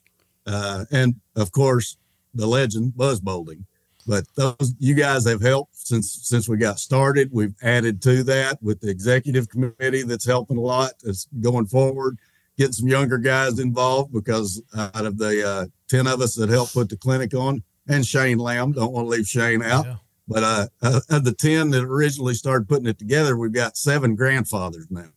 uh, 0.47 0.85
and 0.93 1.17
of 1.35 1.51
course 1.51 1.97
the 2.35 2.47
legend 2.47 2.97
Buzz 2.97 3.19
Bolding. 3.19 3.65
But 4.07 4.25
those 4.37 4.75
you 4.79 4.95
guys 4.95 5.27
have 5.27 5.43
helped 5.43 5.77
since 5.77 6.21
since 6.23 6.49
we 6.49 6.57
got 6.59 6.79
started. 6.79 7.31
We've 7.33 7.55
added 7.63 8.01
to 8.03 8.23
that 8.25 8.63
with 8.63 8.81
the 8.81 8.91
executive 8.91 9.49
committee 9.49 10.03
that's 10.03 10.27
helping 10.27 10.57
a 10.57 10.63
lot. 10.63 10.93
It's 11.03 11.27
going 11.41 11.67
forward 11.67 12.19
getting 12.59 12.73
some 12.73 12.89
younger 12.89 13.19
guys 13.19 13.61
involved 13.61 14.13
because 14.13 14.61
out 14.77 15.07
of 15.07 15.17
the 15.17 15.49
uh, 15.49 15.67
10 15.89 16.07
of 16.09 16.21
us 16.21 16.35
that 16.35 16.51
helped 16.51 16.75
put 16.75 16.89
the 16.89 16.97
clinic 16.97 17.33
on, 17.33 17.63
and 17.87 18.05
Shane 18.05 18.39
Lamb, 18.39 18.73
don't 18.73 18.93
want 18.93 19.07
to 19.07 19.09
leave 19.09 19.27
Shane 19.27 19.63
out. 19.63 19.87
Yeah. 19.87 19.95
But 20.29 20.45
uh, 20.45 20.67
uh, 20.83 21.01
of 21.09 21.25
the 21.25 21.33
10 21.33 21.71
that 21.71 21.85
originally 21.85 22.35
started 22.35 22.69
putting 22.69 22.87
it 22.87 22.99
together, 22.99 23.37
we've 23.37 23.53
got 23.53 23.77
seven 23.77 24.15
grandfathers 24.15 24.87
now. 24.91 25.09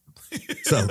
So 0.64 0.88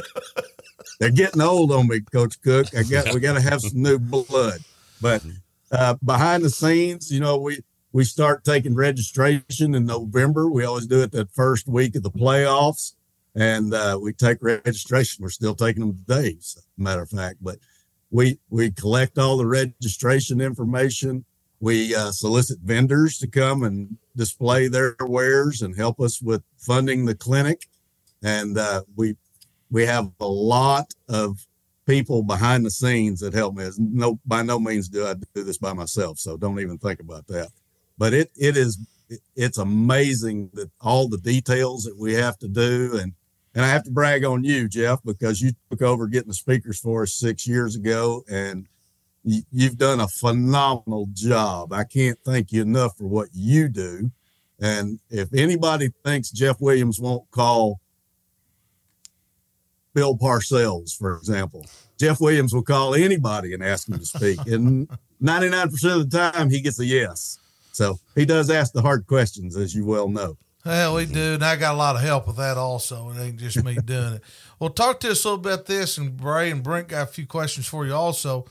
they're 1.01 1.11
getting 1.11 1.41
old 1.41 1.73
on 1.73 1.89
me, 1.89 2.01
Coach 2.01 2.41
Cook. 2.43 2.67
I 2.77 2.83
got 2.83 3.15
we 3.15 3.21
got 3.21 3.35
to 3.35 3.41
have 3.41 3.63
some 3.63 3.83
new 3.83 3.99
blood. 3.99 4.61
But 5.01 5.25
uh, 5.73 5.95
behind 6.05 6.45
the 6.45 6.51
scenes, 6.51 7.11
you 7.11 7.21
know, 7.21 7.39
we 7.39 7.61
we 7.93 8.05
start 8.05 8.45
taking 8.45 8.75
registration 8.75 9.75
in 9.75 9.87
November. 9.87 10.51
We 10.51 10.65
always 10.65 10.87
do 10.87 11.03
it 11.03 11.13
that 11.13 11.31
first 11.33 11.67
week 11.67 11.97
of 11.97 12.03
the 12.03 12.11
playoffs 12.11 12.93
and 13.35 13.73
uh, 13.73 13.99
we 14.01 14.13
take 14.13 14.43
registration. 14.43 15.23
We're 15.23 15.31
still 15.31 15.55
taking 15.55 15.81
them 15.81 16.05
today, 16.07 16.37
as 16.39 16.57
a 16.57 16.83
matter 16.83 17.03
of 17.03 17.11
fact. 17.11 17.39
But 17.41 17.59
we 18.11 18.39
we 18.49 18.71
collect 18.73 19.19
all 19.19 19.37
the 19.37 19.47
registration 19.47 20.41
information. 20.41 21.25
We 21.61 21.95
uh, 21.95 22.11
solicit 22.11 22.59
vendors 22.61 23.19
to 23.19 23.27
come 23.27 23.63
and 23.63 23.99
display 24.17 24.69
their 24.69 24.97
wares 25.01 25.63
and 25.63 25.77
help 25.77 26.01
us 26.01 26.21
with 26.23 26.43
funding 26.57 27.05
the 27.05 27.15
clinic. 27.15 27.69
And 28.23 28.57
uh, 28.59 28.83
we 28.97 29.17
we 29.71 29.87
have 29.87 30.11
a 30.21 30.27
lot 30.27 30.93
of 31.09 31.47
people 31.87 32.23
behind 32.23 32.65
the 32.65 32.71
scenes 32.71 33.21
that 33.21 33.35
help 33.35 33.55
me. 33.55 33.69
No, 33.79 34.19
by 34.27 34.43
no 34.43 34.59
means 34.59 34.89
do 34.89 35.07
I 35.07 35.15
do 35.35 35.45
this 35.45 35.59
by 35.59 35.73
myself, 35.73 36.19
so 36.19 36.37
don't 36.37 36.61
even 36.61 36.79
think 36.79 37.01
about 37.01 37.27
that. 37.29 37.49
But 37.99 38.15
it 38.15 38.31
it 38.37 38.57
is 38.57 38.79
it's 39.37 39.59
amazing 39.59 40.51
that 40.55 40.71
all 40.81 41.09
the 41.09 41.19
details 41.19 41.85
that 41.85 41.99
we 41.99 42.15
have 42.15 42.39
to 42.39 42.49
do 42.49 42.99
and 43.01 43.13
and 43.55 43.65
I 43.65 43.69
have 43.69 43.83
to 43.85 43.91
brag 43.91 44.25
on 44.25 44.45
you, 44.45 44.69
Jeff, 44.69 45.03
because 45.05 45.41
you 45.41 45.51
took 45.71 45.83
over 45.83 46.07
getting 46.07 46.29
the 46.29 46.35
speakers 46.35 46.79
for 46.79 47.03
us 47.03 47.13
six 47.13 47.49
years 47.49 47.75
ago, 47.75 48.23
and 48.31 48.69
you've 49.25 49.77
done 49.77 50.01
a 50.01 50.09
phenomenal 50.09 51.09
job. 51.13 51.73
I 51.73 51.85
can't 51.85 52.19
thank 52.25 52.53
you 52.53 52.63
enough 52.63 52.97
for 52.97 53.05
what 53.05 53.29
you 53.33 53.69
do. 53.69 54.11
And 54.61 54.99
if 55.09 55.33
anybody 55.35 55.91
thinks 56.05 56.31
Jeff 56.31 56.61
Williams 56.61 57.01
won't 57.01 57.31
call 57.31 57.81
Bill 59.95 60.17
Parcells, 60.17 60.97
for 60.97 61.17
example, 61.17 61.67
Jeff 61.99 62.21
Williams 62.21 62.55
will 62.55 62.63
call 62.63 62.95
anybody 62.95 63.55
and 63.55 63.63
ask 63.63 63.89
him 63.89 63.99
to 63.99 64.07
speak. 64.07 64.39
And 64.47 64.89
99% 65.23 65.73
of 65.97 66.11
the 66.11 66.33
time, 66.33 66.51
he 66.51 66.61
gets 66.61 66.79
a 66.79 66.85
yes. 66.85 67.39
So 67.73 67.99
he 68.15 68.25
does 68.25 68.51
ask 68.51 68.73
the 68.73 68.83
hard 68.83 69.07
questions, 69.07 69.57
as 69.57 69.75
you 69.75 69.85
well 69.85 70.09
know. 70.09 70.37
Hell, 70.65 70.97
we 70.97 71.07
do. 71.07 71.35
And 71.35 71.45
I 71.45 71.57
got 71.57 71.75
a 71.75 71.79
lot 71.79 71.97
of 71.97 72.03
help 72.03 72.27
with 72.27 72.37
that 72.37 72.59
also. 72.59 73.11
It 73.11 73.21
ain't 73.21 73.37
just 73.39 73.65
me 73.65 73.77
doing 73.85 74.15
it. 74.15 74.23
Well, 74.59 74.71
talk 74.71 75.01
to 75.01 75.11
us 75.11 75.25
a 75.25 75.29
little 75.29 75.43
bit 75.43 75.55
about 75.55 75.67
this. 75.67 75.97
And 75.97 76.17
Bray 76.17 76.51
and 76.51 76.63
Brent 76.63 76.89
got 76.89 77.09
a 77.09 77.11
few 77.11 77.27
questions 77.27 77.67
for 77.67 77.87
you 77.87 77.95
also. 77.95 78.45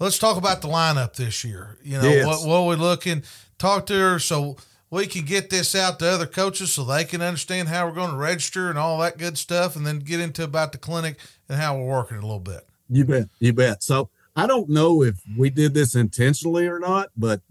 Let's 0.00 0.18
talk 0.18 0.38
about 0.38 0.62
the 0.62 0.68
lineup 0.68 1.14
this 1.14 1.44
year. 1.44 1.76
You 1.82 1.98
know, 2.00 2.08
Yes. 2.10 2.26
what, 2.26 2.48
what 2.48 2.66
we're 2.66 2.82
looking, 2.82 3.22
talk 3.58 3.84
to 3.86 3.92
her 3.94 4.18
so 4.18 4.56
we 4.90 5.06
can 5.06 5.26
get 5.26 5.50
this 5.50 5.74
out 5.74 5.98
to 5.98 6.06
other 6.08 6.26
coaches 6.26 6.72
so 6.72 6.84
they 6.84 7.04
can 7.04 7.20
understand 7.20 7.68
how 7.68 7.86
we're 7.86 7.92
going 7.94 8.10
to 8.10 8.16
register 8.16 8.70
and 8.70 8.78
all 8.78 8.98
that 9.00 9.18
good 9.18 9.36
stuff. 9.36 9.76
And 9.76 9.86
then 9.86 9.98
get 9.98 10.18
into 10.18 10.42
about 10.42 10.72
the 10.72 10.78
clinic 10.78 11.18
and 11.48 11.60
how 11.60 11.76
we're 11.78 11.86
working 11.86 12.16
a 12.16 12.22
little 12.22 12.40
bit. 12.40 12.66
You 12.88 13.04
bet. 13.04 13.28
You 13.40 13.52
bet. 13.52 13.82
So 13.82 14.08
I 14.34 14.46
don't 14.46 14.70
know 14.70 15.02
if 15.02 15.16
we 15.36 15.50
did 15.50 15.74
this 15.74 15.94
intentionally 15.94 16.66
or 16.66 16.78
not, 16.78 17.10
but 17.16 17.42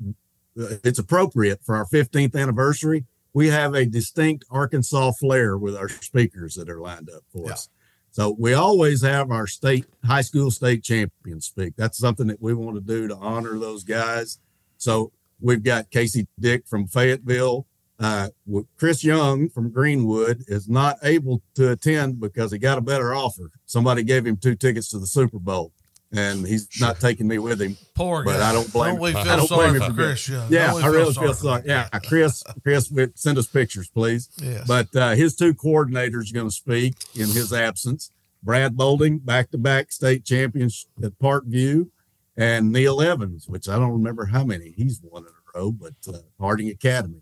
uh, 0.60 0.75
it's 0.84 1.00
appropriate 1.00 1.63
for 1.63 1.75
our 1.75 1.86
15th 1.86 2.36
anniversary. 2.36 3.06
We 3.34 3.50
have 3.50 3.75
a 3.75 3.86
distinct 3.86 4.44
Arkansas 4.50 5.12
flair 5.20 5.56
with 5.56 5.77
our 5.77 5.88
speakers 5.88 6.56
that 6.56 6.68
are 6.68 6.79
lined 6.82 7.10
up 7.12 7.22
for 7.32 7.46
Yeah. 7.46 7.53
us. 7.53 7.70
So 8.12 8.36
we 8.38 8.54
always 8.54 9.01
have 9.04 9.32
our 9.32 9.48
state 9.48 9.86
high 10.04 10.22
school 10.22 10.51
state 10.51 10.84
champions 10.84 11.46
speak. 11.46 11.75
That's 11.78 11.98
something 11.98 12.28
that 12.28 12.42
we 12.42 12.54
want 12.54 12.75
to 12.75 12.82
do 12.82 13.08
to 13.08 13.16
honor 13.16 13.58
those 13.60 13.84
guys. 13.84 14.39
So 14.78 15.12
we've 15.39 15.63
got 15.63 15.92
Casey 15.92 16.28
Dick 16.39 16.68
from 16.68 16.88
Fayetteville. 16.88 17.66
Uh, 18.00 18.30
Chris 18.78 19.04
Young 19.04 19.50
from 19.50 19.72
Greenwood 19.72 20.44
is 20.48 20.70
not 20.70 20.98
able 21.04 21.42
to 21.56 21.72
attend 21.72 22.20
because 22.20 22.51
he 22.51 22.58
got 22.58 22.78
a 22.78 22.82
better 22.82 23.13
offer. 23.13 23.51
Somebody 23.66 24.04
gave 24.04 24.25
him 24.25 24.38
two 24.38 24.56
tickets 24.56 24.89
to 24.92 25.00
the 25.00 25.08
Super 25.08 25.38
Bowl, 25.38 25.74
and 26.12 26.46
he's 26.46 26.68
not 26.82 27.00
taking 27.00 27.28
me 27.28 27.38
with 27.38 27.62
him. 27.62 27.78
Poor 27.94 28.24
guy. 28.24 28.32
But 28.32 28.39
guy. 28.39 28.50
I 28.50 28.54
don't 28.54 28.74
blame- 28.74 29.00
we 29.00 29.13
I 29.13 29.36
don't 29.36 29.48
sorry 29.48 29.70
blame 29.70 29.80
for 29.82 29.86
him 29.86 29.96
for 29.96 30.04
Chris 30.04 30.30
Young. 30.30 30.51
Yeah, 30.51 30.74
I 30.74 30.88
really 30.88 31.13
feel 31.13 31.34
for 31.34 31.39
sorry. 31.39 31.63
Yeah, 31.66 31.88
Chris, 32.08 32.44
Chris, 32.63 32.92
send 33.16 33.38
us 33.38 33.48
pictures, 33.48 33.89
please. 33.89 34.30
Yes. 34.42 34.68
But 34.68 34.96
uh, 34.96 35.12
his 35.12 35.36
two 35.36 35.54
coordinators 35.54 36.32
are 36.32 36.34
going 36.34 36.48
to 36.48 36.56
speak 36.56 36.96
in 37.16 37.28
his 37.28 37.54
absence. 37.54 38.12
Brad 38.42 38.78
Bolding, 38.78 39.20
back-to-back 39.20 39.92
state 39.92 40.24
champions 40.24 40.88
at 41.04 41.20
Parkview, 41.20 41.89
and 42.38 42.72
Neil 42.72 43.01
Evans, 43.01 43.50
which 43.50 43.68
I 43.68 43.75
don't 43.78 43.92
remember 43.92 44.28
how 44.28 44.46
many 44.46 44.72
he's 44.72 45.01
won 45.04 45.24
in 45.24 45.30
a 45.30 45.58
row, 45.60 45.72
but 45.72 45.96
uh, 46.08 46.20
Harding 46.39 46.70
Academy, 46.70 47.22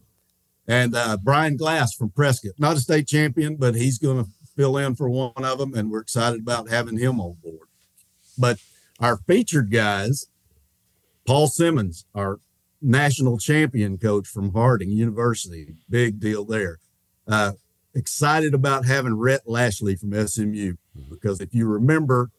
and 0.67 0.96
uh, 0.96 1.17
Brian 1.22 1.58
Glass 1.58 1.94
from 1.96 2.12
Prescott, 2.12 2.53
not 2.60 2.77
a 2.77 2.79
state 2.79 3.08
champion, 3.08 3.56
but 3.56 3.74
he's 3.74 3.98
going 3.98 4.24
to 4.24 4.29
fill 4.56 4.77
in 4.77 4.94
for 4.96 5.10
one 5.10 5.32
of 5.44 5.58
them, 5.58 5.74
and 5.74 5.89
we're 5.89 6.01
excited 6.01 6.39
about 6.41 6.70
having 6.70 7.00
him 7.00 7.20
on 7.20 7.36
board. 7.44 7.67
But 8.38 8.60
our 9.00 9.18
featured 9.18 9.72
guys, 9.72 10.27
Paul 11.25 11.48
Simmons, 11.48 12.06
our 12.16 12.39
national 12.82 13.38
champion 13.38 13.98
coach 13.98 14.27
from 14.27 14.54
Harding 14.54 14.92
University, 14.92 15.75
big 15.89 16.20
deal 16.20 16.46
there. 16.46 16.80
Uh, 17.27 17.54
excited 17.94 18.54
about 18.54 18.86
having 18.86 19.18
Rhett 19.18 19.42
Lashlee 19.48 19.96
from 19.96 20.27
SMU 20.27 20.75
because 21.10 21.42
if 21.42 21.54
you 21.54 21.68
remember 21.68 22.30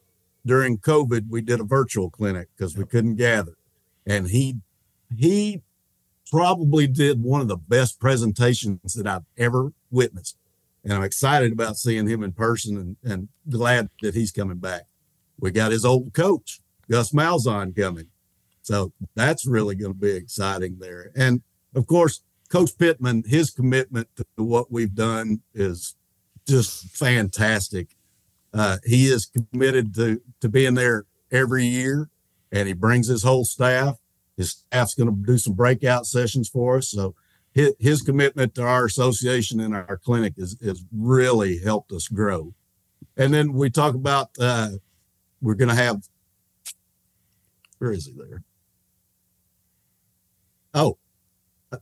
during 0.45 0.77
COVID, 0.77 1.29
we 1.29 1.41
did 1.41 1.59
a 1.59 1.65
virtual 1.65 2.09
clinic 2.09 2.47
because 2.55 2.77
we 2.77 2.85
couldn't 2.85 3.15
gather, 3.15 3.57
and 4.05 4.29
he 4.29 4.55
he 5.15 5.61
probably 6.31 6.87
did 6.87 7.21
one 7.23 7.41
of 7.41 7.47
the 7.47 7.57
best 7.57 7.99
presentations 7.99 8.93
that 8.93 9.05
I've 9.05 9.25
ever 9.37 9.73
witnessed, 9.91 10.37
and 10.83 10.93
I'm 10.93 11.03
excited 11.03 11.51
about 11.51 11.77
seeing 11.77 12.07
him 12.07 12.23
in 12.23 12.31
person 12.31 12.77
and, 12.77 13.11
and 13.11 13.27
glad 13.49 13.89
that 14.01 14.15
he's 14.15 14.31
coming 14.31 14.57
back. 14.57 14.83
We 15.39 15.51
got 15.51 15.71
his 15.71 15.85
old 15.85 16.13
coach 16.13 16.61
Gus 16.89 17.11
Malzahn 17.11 17.75
coming, 17.75 18.07
so 18.61 18.91
that's 19.15 19.45
really 19.45 19.75
going 19.75 19.93
to 19.93 19.99
be 19.99 20.11
exciting 20.11 20.77
there, 20.79 21.11
and 21.15 21.41
of 21.75 21.87
course 21.87 22.21
Coach 22.49 22.75
Pittman, 22.77 23.23
his 23.27 23.51
commitment 23.51 24.07
to 24.17 24.25
what 24.37 24.71
we've 24.71 24.95
done 24.95 25.41
is 25.53 25.95
just 26.47 26.89
fantastic. 26.89 27.95
Uh, 28.53 28.77
he 28.83 29.05
is 29.05 29.29
committed 29.51 29.93
to 29.95 30.19
to 30.41 30.49
being 30.49 30.73
there 30.73 31.05
every 31.31 31.65
year, 31.65 32.09
and 32.51 32.67
he 32.67 32.73
brings 32.73 33.07
his 33.07 33.23
whole 33.23 33.45
staff. 33.45 33.97
His 34.35 34.51
staff's 34.51 34.95
going 34.95 35.09
to 35.09 35.25
do 35.31 35.37
some 35.37 35.53
breakout 35.53 36.07
sessions 36.07 36.49
for 36.49 36.77
us. 36.77 36.89
So 36.89 37.13
his, 37.51 37.73
his 37.79 38.01
commitment 38.01 38.55
to 38.55 38.63
our 38.63 38.85
association 38.85 39.59
and 39.59 39.75
our 39.75 39.97
clinic 40.03 40.33
is 40.37 40.57
has 40.63 40.83
really 40.91 41.59
helped 41.59 41.91
us 41.91 42.07
grow. 42.07 42.55
And 43.15 43.31
then 43.31 43.53
we 43.53 43.69
talk 43.69 43.93
about 43.93 44.29
uh, 44.39 44.69
we're 45.41 45.55
going 45.55 45.69
to 45.69 45.75
have. 45.75 46.07
Where 47.79 47.91
is 47.91 48.05
he 48.07 48.13
there? 48.13 48.43
Oh, 50.73 50.97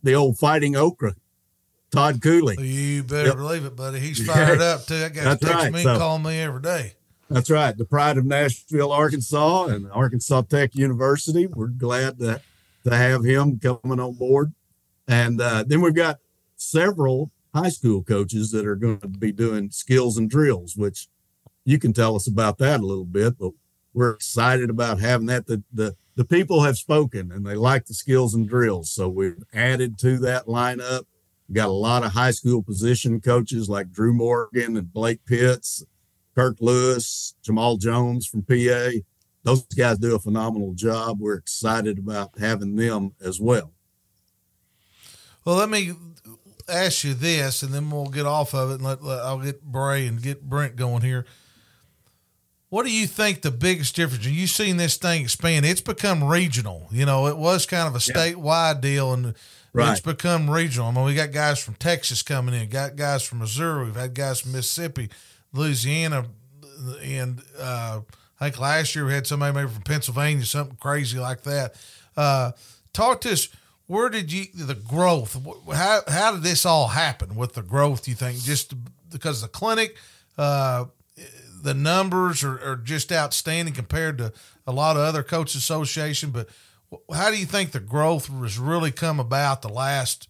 the 0.04 0.14
old 0.14 0.38
fighting 0.38 0.76
okra, 0.76 1.16
Todd 1.92 2.22
Cooley. 2.22 2.56
You 2.66 3.04
better 3.04 3.30
Yep. 3.30 3.38
believe 3.38 3.66
it, 3.66 3.76
buddy. 3.76 4.00
He's 4.00 4.26
fired 4.26 4.62
up 4.62 4.86
too. 4.86 5.00
That 5.00 5.14
guy 5.14 5.24
That's 5.24 5.42
texts 5.42 5.64
right, 5.64 5.74
me 5.74 5.84
so- 5.84 6.16
and 6.16 6.24
me 6.24 6.40
every 6.40 6.62
day. 6.62 6.94
That's 7.30 7.50
right. 7.50 7.78
The 7.78 7.84
pride 7.84 8.18
of 8.18 8.24
Nashville, 8.26 8.90
Arkansas, 8.92 9.66
and 9.66 9.92
Arkansas 9.92 10.44
Tech 10.44 10.74
University. 10.76 11.46
We're 11.48 11.68
glad 11.68 12.20
to, 12.20 12.40
to 12.86 12.96
have 12.96 13.26
him 13.26 13.60
coming 13.60 14.00
on 14.00 14.14
board. 14.14 14.54
And 15.10 15.42
uh, 15.42 15.66
then 15.68 15.82
we've 15.82 15.94
got 15.96 16.20
several 16.56 17.32
high 17.54 17.68
school 17.68 18.02
coaches 18.02 18.52
that 18.52 18.66
are 18.66 18.78
going 18.78 19.00
to 19.02 19.10
be 19.10 19.34
doing 19.34 19.72
skills 19.72 20.18
and 20.18 20.30
drills, 20.30 20.78
which 20.78 21.10
you 21.68 21.78
can 21.78 21.92
tell 21.92 22.16
us 22.16 22.28
about 22.28 22.58
that 22.60 22.80
a 22.80 22.86
little 22.86 23.06
bit. 23.06 23.38
But 23.38 23.52
we're 23.94 24.12
excited 24.12 24.70
about 24.70 25.00
having 25.00 25.28
that. 25.28 25.46
The, 25.48 25.62
the, 25.74 25.96
the 26.16 26.26
people 26.26 26.64
have 26.64 26.78
spoken 26.78 27.32
and 27.32 27.46
they 27.46 27.56
like 27.56 27.86
the 27.86 27.94
skills 27.94 28.34
and 28.34 28.48
drills. 28.48 28.92
So 28.92 29.10
we've 29.10 29.44
added 29.54 30.00
to 30.00 30.18
that 30.20 30.46
lineup. 30.46 31.04
We've 31.48 31.56
got 31.56 31.68
a 31.68 31.72
lot 31.72 32.04
of 32.04 32.14
high 32.14 32.32
school 32.32 32.64
position 32.64 33.20
coaches 33.22 33.68
like 33.70 33.92
Drew 33.92 34.14
Morgan 34.14 34.78
and 34.78 34.94
Blake 34.94 35.26
Pitts 35.26 35.84
Kirk 36.38 36.58
Lewis, 36.60 37.34
Jamal 37.42 37.78
Jones 37.78 38.28
from 38.28 38.44
PA. 38.44 38.90
Those 39.42 39.64
guys 39.76 39.98
do 39.98 40.14
a 40.16 40.20
phenomenal 40.20 40.74
job. 40.76 41.20
We're 41.20 41.34
excited 41.34 41.98
about 41.98 42.38
having 42.38 42.76
them 42.76 43.16
as 43.20 43.42
well. 43.42 43.74
Well, 45.44 45.56
let 45.56 45.70
me 45.70 45.94
ask 46.70 47.04
you 47.04 47.16
this, 47.16 47.64
and 47.64 47.74
then 47.74 47.90
we'll 47.90 48.12
get 48.12 48.28
off 48.28 48.54
of 48.54 48.70
it, 48.70 48.76
and 48.76 48.84
let, 48.84 49.04
let- 49.04 49.22
I'll 49.22 49.40
get 49.40 49.64
Bray 49.64 50.06
and 50.06 50.22
get 50.22 50.44
Brent 50.44 50.76
going 50.76 51.02
here. 51.02 51.26
What 52.70 52.86
do 52.86 52.92
you 52.92 53.08
think 53.08 53.42
the 53.42 53.52
biggest 53.52 53.96
difference? 53.96 54.26
You've 54.26 54.50
seen 54.50 54.76
this 54.78 54.98
thing 54.98 55.24
expand. 55.24 55.66
It's 55.66 55.80
become 55.82 56.24
regional. 56.24 56.88
You 56.92 57.06
know, 57.06 57.28
it 57.28 57.38
was 57.38 57.66
kind 57.66 57.88
of 57.88 57.96
a 57.96 58.00
statewide 58.00 58.82
deal, 58.82 59.14
and 59.14 59.36
Right. 59.74 59.92
it's 59.92 60.02
become 60.02 60.50
regional. 60.50 60.88
I 60.88 60.92
mean, 60.92 61.06
we 61.06 61.14
got 61.14 61.32
guys 61.32 61.60
from 61.60 61.76
Texas 61.76 62.24
coming 62.24 62.54
in, 62.56 62.68
got 62.70 62.96
guys 62.96 63.24
from 63.24 63.40
Missouri, 63.40 63.86
we've 63.86 63.96
had 63.96 64.14
guys 64.16 64.42
from 64.42 64.52
Mississippi, 64.54 65.10
Louisiana, 65.54 66.26
and 67.04 67.42
uh, 67.60 68.02
I 68.40 68.46
think 68.46 68.60
last 68.60 68.96
year 68.96 69.06
we 69.06 69.14
had 69.14 69.28
somebody 69.28 69.54
maybe 69.56 69.70
from 69.70 69.84
Pennsylvania, 69.84 70.46
something 70.46 70.78
crazy 70.78 71.20
like 71.20 71.44
that. 71.44 71.76
Uh, 72.16 72.52
talk 72.92 73.22
to 73.22 73.32
us. 73.32 73.50
Where 73.86 74.10
did 74.10 74.32
you 74.34 74.46
the 74.54 74.76
growth? 74.76 75.38
How 75.74 76.02
how 76.08 76.34
did 76.34 76.44
this 76.44 76.66
all 76.66 76.90
happen 76.90 77.36
with 77.36 77.54
the 77.54 77.62
growth? 77.62 78.08
You 78.08 78.16
think 78.16 78.42
just 78.44 78.74
because 79.10 79.42
the 79.42 79.48
clinic, 79.48 79.96
uh, 80.38 80.86
the 81.64 81.74
numbers 81.74 82.44
are, 82.44 82.60
are 82.64 82.76
just 82.76 83.12
outstanding 83.12 83.74
compared 83.74 84.18
to 84.18 84.34
a 84.66 84.72
lot 84.72 84.96
of 84.96 85.04
other 85.04 85.24
coach 85.24 85.56
association. 85.56 86.32
But 86.32 86.50
how 87.14 87.32
do 87.32 87.38
you 87.38 87.46
think 87.46 87.72
the 87.72 87.80
growth 87.80 88.28
has 88.28 88.58
really 88.58 88.92
come 88.92 89.20
about 89.20 89.62
the 89.62 89.70
last, 89.70 90.28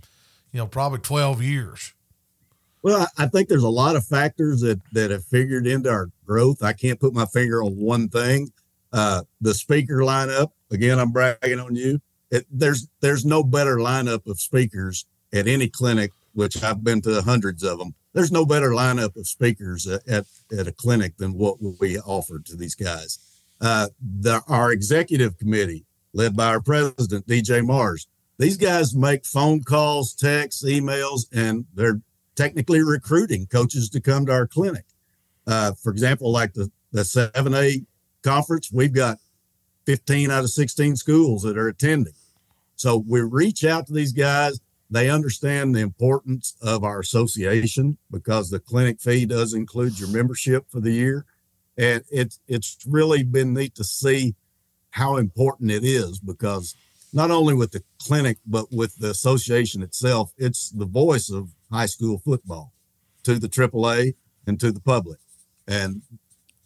you 0.52 0.58
know, 0.58 0.68
probably 0.68 1.00
twelve 1.00 1.42
years? 1.42 1.94
Well, 2.82 3.08
I 3.18 3.24
I 3.24 3.28
think 3.28 3.50
there's 3.50 3.64
a 3.64 3.70
lot 3.70 3.96
of 3.96 4.06
factors 4.06 4.62
that 4.62 4.80
that 4.94 5.12
have 5.12 5.26
figured 5.26 5.68
into 5.68 5.90
our 5.90 6.10
growth. 6.26 6.64
I 6.64 6.74
can't 6.74 7.00
put 7.00 7.14
my 7.14 7.26
finger 7.26 7.64
on 7.64 7.76
one 7.78 8.10
thing. 8.10 8.52
Uh, 8.94 9.24
the 9.42 9.54
speaker 9.54 9.98
lineup, 9.98 10.52
again, 10.72 10.98
I'm 10.98 11.12
bragging 11.12 11.60
on 11.60 11.76
you. 11.76 12.00
It, 12.32 12.46
there's 12.50 12.88
there's 13.02 13.26
no 13.26 13.44
better 13.44 13.78
lineup 13.78 14.26
of 14.28 14.40
speakers 14.40 15.06
at 15.34 15.48
any 15.48 15.68
clinic, 15.68 16.12
which 16.34 16.64
I've 16.64 16.84
been 16.84 17.02
to 17.02 17.22
hundreds 17.22 17.64
of 17.64 17.80
them. 17.80 17.94
There's 18.18 18.32
no 18.32 18.48
better 18.48 18.72
lineup 18.72 19.16
of 19.16 19.28
speakers 19.28 19.86
at 19.86 20.26
at, 20.52 20.68
a 20.68 20.72
clinic 20.72 21.18
than 21.18 21.38
what 21.38 21.58
we 21.62 22.00
offer 22.00 22.40
to 22.40 22.56
these 22.56 22.74
guys. 22.74 23.20
Uh, 23.62 23.90
the, 24.02 24.42
our 24.48 24.72
executive 24.72 25.38
committee, 25.38 25.86
led 26.14 26.36
by 26.36 26.48
our 26.48 26.60
president 26.60 27.28
DJ 27.28 27.64
Mars, 27.64 28.08
these 28.40 28.58
guys 28.58 28.96
make 28.96 29.24
phone 29.24 29.62
calls, 29.62 30.16
texts, 30.16 30.66
emails, 30.66 31.28
and 31.32 31.66
they're 31.76 32.02
technically 32.36 32.82
recruiting 32.82 33.46
coaches 33.46 33.88
to 33.92 34.02
come 34.02 34.26
to 34.26 34.32
our 34.32 34.48
clinic. 34.48 34.86
Uh, 35.46 35.74
for 35.74 35.92
example, 35.92 36.32
like 36.32 36.54
the 36.54 36.72
the 36.92 37.06
seven 37.06 37.54
A 37.54 37.84
conference, 38.24 38.72
we've 38.74 38.94
got 38.94 39.20
15 39.86 40.32
out 40.32 40.44
of 40.44 40.50
16 40.50 40.96
schools 40.96 41.44
that 41.44 41.56
are 41.56 41.68
attending. 41.68 42.14
So 42.78 42.98
we 42.98 43.22
reach 43.22 43.64
out 43.64 43.86
to 43.86 43.94
these 43.94 44.12
guys. 44.12 44.60
They 44.90 45.10
understand 45.10 45.76
the 45.76 45.82
importance 45.82 46.56
of 46.62 46.84
our 46.84 47.00
association 47.00 47.98
because 48.10 48.50
the 48.50 48.60
clinic 48.60 49.02
fee 49.02 49.26
does 49.26 49.54
include 49.54 50.00
your 50.00 50.10
membership 50.10 50.66
for 50.70 50.80
the 50.80 50.92
year. 50.92 51.26
and 51.78 52.04
it's 52.10 52.40
it's 52.48 52.78
really 52.88 53.24
been 53.24 53.54
neat 53.54 53.76
to 53.76 53.84
see 53.84 54.36
how 54.92 55.18
important 55.18 55.70
it 55.70 55.84
is 55.84 56.20
because 56.20 56.76
not 57.14 57.30
only 57.32 57.54
with 57.54 57.72
the 57.72 57.84
clinic 58.00 58.38
but 58.46 58.72
with 58.72 58.98
the 58.98 59.10
association 59.10 59.84
itself, 59.84 60.34
it's 60.38 60.70
the 60.72 60.86
voice 60.86 61.30
of 61.30 61.52
high 61.72 61.86
school 61.86 62.18
football 62.18 62.74
to 63.24 63.38
the 63.40 63.50
AAA 63.50 64.16
and 64.48 64.60
to 64.60 64.72
the 64.72 64.80
public, 64.80 65.20
and 65.68 66.02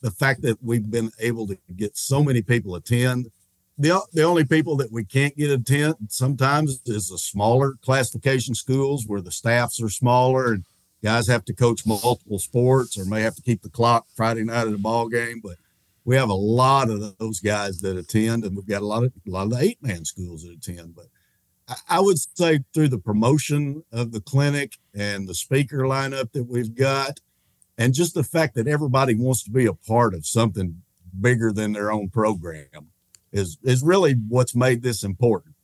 the 0.02 0.12
fact 0.12 0.42
that 0.44 0.58
we've 0.62 0.90
been 0.90 1.12
able 1.20 1.48
to 1.48 1.58
get 1.76 1.98
so 1.98 2.24
many 2.24 2.42
people 2.42 2.76
attend. 2.76 3.32
The, 3.82 4.00
the 4.14 4.22
only 4.22 4.46
people 4.46 4.76
that 4.78 4.92
we 4.92 5.04
can't 5.04 5.36
get 5.36 5.50
attend 5.50 5.96
sometimes 6.10 6.82
is 6.86 7.10
the 7.10 7.18
smaller 7.18 7.74
classification 7.82 8.54
schools 8.54 9.08
where 9.08 9.22
the 9.22 9.32
staffs 9.32 9.82
are 9.82 9.90
smaller 9.90 10.54
and 10.54 10.66
guys 11.04 11.26
have 11.26 11.44
to 11.46 11.54
coach 11.56 11.84
multiple 11.84 12.38
sports 12.38 12.96
or 12.96 13.06
may 13.06 13.24
have 13.24 13.34
to 13.34 13.42
keep 13.42 13.64
the 13.64 13.72
clock 13.72 14.06
Friday 14.16 14.44
night 14.44 14.68
at 14.68 14.74
a 14.76 14.78
ball 14.78 15.10
game. 15.10 15.42
But 15.44 15.56
we 16.06 16.16
have 16.16 16.30
a 16.30 16.36
lot 16.36 16.92
of 16.92 17.18
those 17.18 17.40
guys 17.40 17.80
that 17.80 17.98
attend, 17.98 18.44
and 18.44 18.56
we've 18.56 18.68
got 18.68 18.84
a 18.84 18.86
lot 18.86 19.04
of 19.04 19.14
a 19.28 19.32
lot 19.32 19.48
of 19.48 19.50
the 19.50 19.62
eight 19.62 19.82
man 19.82 20.06
schools 20.06 20.44
that 20.44 20.52
attend. 20.52 20.96
But 20.96 21.08
I, 21.68 21.98
I 21.98 22.00
would 22.02 22.20
say 22.20 22.60
through 22.76 22.90
the 22.90 23.00
promotion 23.00 23.84
of 23.92 24.12
the 24.12 24.22
clinic 24.22 24.78
and 24.94 25.28
the 25.28 25.34
speaker 25.34 25.80
lineup 25.80 26.34
that 26.34 26.44
we've 26.44 26.76
got, 26.76 27.20
and 27.80 27.96
just 27.96 28.14
the 28.14 28.24
fact 28.24 28.54
that 28.54 28.68
everybody 28.68 29.16
wants 29.16 29.42
to 29.46 29.50
be 29.50 29.66
a 29.66 29.74
part 29.74 30.14
of 30.14 30.28
something 30.28 30.84
bigger 31.20 31.52
than 31.52 31.74
their 31.74 31.92
own 31.92 32.10
program 32.10 32.91
is 33.32 33.58
is 33.64 33.84
really 33.84 34.14
what's 34.28 34.56
made 34.56 34.82
this 34.84 35.04
important. 35.04 35.56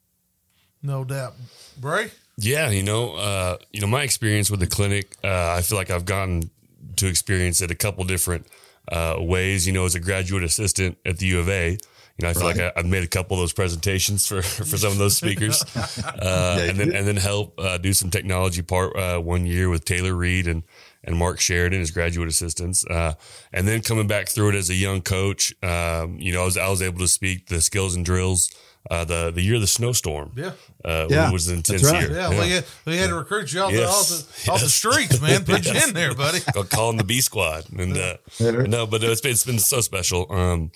No 0.84 1.04
doubt, 1.04 1.34
Bray. 1.80 2.12
Yeah, 2.38 2.70
you 2.70 2.84
know, 2.84 3.14
uh, 3.16 3.58
you 3.74 3.82
know, 3.82 3.88
my 3.88 4.04
experience 4.04 4.52
with 4.52 4.60
the 4.60 4.68
clinic, 4.68 5.16
uh, 5.24 5.54
I 5.58 5.62
feel 5.62 5.78
like 5.78 5.90
I've 5.90 6.06
gotten 6.06 6.52
to 6.98 7.08
experience 7.08 7.62
it 7.62 7.72
a 7.72 7.76
couple 7.76 8.04
different 8.04 8.46
uh, 8.92 9.16
ways. 9.20 9.66
You 9.66 9.74
know, 9.74 9.86
as 9.86 9.96
a 9.96 10.00
graduate 10.00 10.44
assistant 10.44 10.98
at 11.06 11.18
the 11.18 11.26
U 11.28 11.40
of 11.40 11.50
A, 11.50 11.72
you 11.72 11.78
know, 12.22 12.30
I 12.30 12.34
feel 12.34 12.44
Right. 12.44 12.58
like 12.58 12.74
I, 12.78 12.80
I've 12.80 12.86
made 12.86 13.04
a 13.04 13.08
couple 13.08 13.38
of 13.38 13.42
those 13.42 13.54
presentations 13.54 14.28
for 14.28 14.42
for 14.70 14.78
some 14.78 14.92
of 14.92 14.98
those 15.00 15.18
speakers, 15.18 15.64
uh, 15.76 16.58
and 16.62 16.78
then 16.78 16.96
and 16.96 17.08
then 17.08 17.18
help 17.18 17.60
uh, 17.60 17.78
do 17.80 17.92
some 17.94 18.12
technology 18.12 18.62
part 18.62 18.96
uh, 18.96 19.20
one 19.20 19.46
year 19.48 19.70
with 19.70 19.84
Taylor 19.84 20.14
Reed 20.14 20.48
and 20.48 20.62
and 21.08 21.18
Mark 21.18 21.40
Sheridan 21.40 21.82
as 21.82 21.90
graduate 21.90 22.28
assistants, 22.30 22.86
uh, 22.86 23.14
and 23.52 23.68
then 23.68 23.82
coming 23.82 24.06
back 24.08 24.28
through 24.30 24.50
it 24.50 24.56
as 24.56 24.70
a 24.70 24.76
young 24.76 25.02
coach. 25.02 25.52
Um, 25.64 26.20
you 26.20 26.32
know, 26.34 26.44
I 26.44 26.46
was 26.46 26.58
I 26.58 26.68
was 26.70 26.82
able 26.84 27.00
to 27.00 27.08
speak 27.08 27.48
the 27.48 27.62
skills 27.62 27.96
and 27.96 28.06
drills. 28.06 28.52
Uh, 28.90 29.04
the 29.04 29.32
the 29.32 29.42
year 29.42 29.56
of 29.56 29.62
the 29.62 29.68
snowstorm, 29.68 30.32
Yeah. 30.38 30.52
uh, 30.86 31.08
Yeah, 31.10 31.28
it 31.30 31.34
was 31.34 31.50
an 31.50 31.58
intense 31.58 31.82
that's 31.82 31.92
right. 31.94 32.10
year. 32.10 32.18
Yeah, 32.20 32.30
we 32.30 32.52
had 32.52 32.66
we 32.86 32.96
had 32.96 33.10
to 33.10 33.16
recruit 33.16 33.52
you 33.52 33.60
off, 33.60 33.72
the, 33.74 33.84
off, 33.86 34.08
the, 34.08 34.52
off 34.52 34.62
the 34.62 34.70
streets, 34.70 35.20
man. 35.20 35.44
Put 35.44 35.66
you 35.66 35.74
in 35.74 35.94
there, 35.94 36.14
buddy. 36.24 36.40
called 36.40 36.70
calling 36.70 36.96
the 36.98 37.04
B 37.04 37.20
squad. 37.20 37.66
And 37.78 37.98
uh, 37.98 38.16
no, 38.40 38.88
but 38.88 39.04
it's 39.04 39.20
been, 39.20 39.32
it's 39.32 39.44
been 39.46 39.60
so 39.60 39.82
special. 39.82 40.32
Um, 40.32 40.72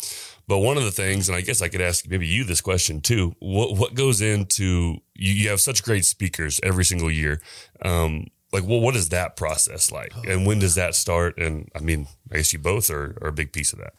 but 0.45 0.57
one 0.57 0.75
of 0.75 0.83
the 0.83 0.91
things, 0.91 1.29
and 1.29 1.38
I 1.38 1.41
guess 1.41 1.61
I 1.61 1.69
could 1.69 1.79
ask 1.79 2.05
maybe 2.05 2.27
you 2.27 2.43
this 2.43 2.59
question 2.59 3.00
too. 3.00 3.33
What 3.39 3.77
what 3.77 3.93
goes 3.93 4.19
into 4.19 4.97
you? 5.15 5.31
You 5.33 5.50
have 5.50 5.61
such 5.61 5.81
great 5.81 6.03
speakers 6.03 6.59
every 6.63 6.83
single 6.83 7.09
year. 7.09 7.39
Um, 7.81 8.27
like, 8.51 8.63
well, 8.65 8.79
what 8.79 8.96
is 8.96 9.10
that 9.10 9.36
process 9.36 9.91
like, 9.91 10.13
and 10.27 10.46
when 10.46 10.60
does 10.60 10.75
that 10.75 10.96
start? 10.96 11.38
And 11.38 11.70
I 11.75 11.79
mean, 11.79 12.08
I 12.31 12.38
guess 12.38 12.53
you 12.53 12.60
both 12.60 12.89
are, 12.89 13.17
are 13.22 13.29
a 13.29 13.34
big 13.34 13.53
piece 13.53 13.74
of 13.74 13.79
that. 13.79 13.93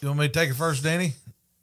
You 0.00 0.08
want 0.08 0.20
me 0.20 0.26
to 0.28 0.32
take 0.32 0.50
it 0.50 0.54
first, 0.54 0.82
Danny? 0.82 1.14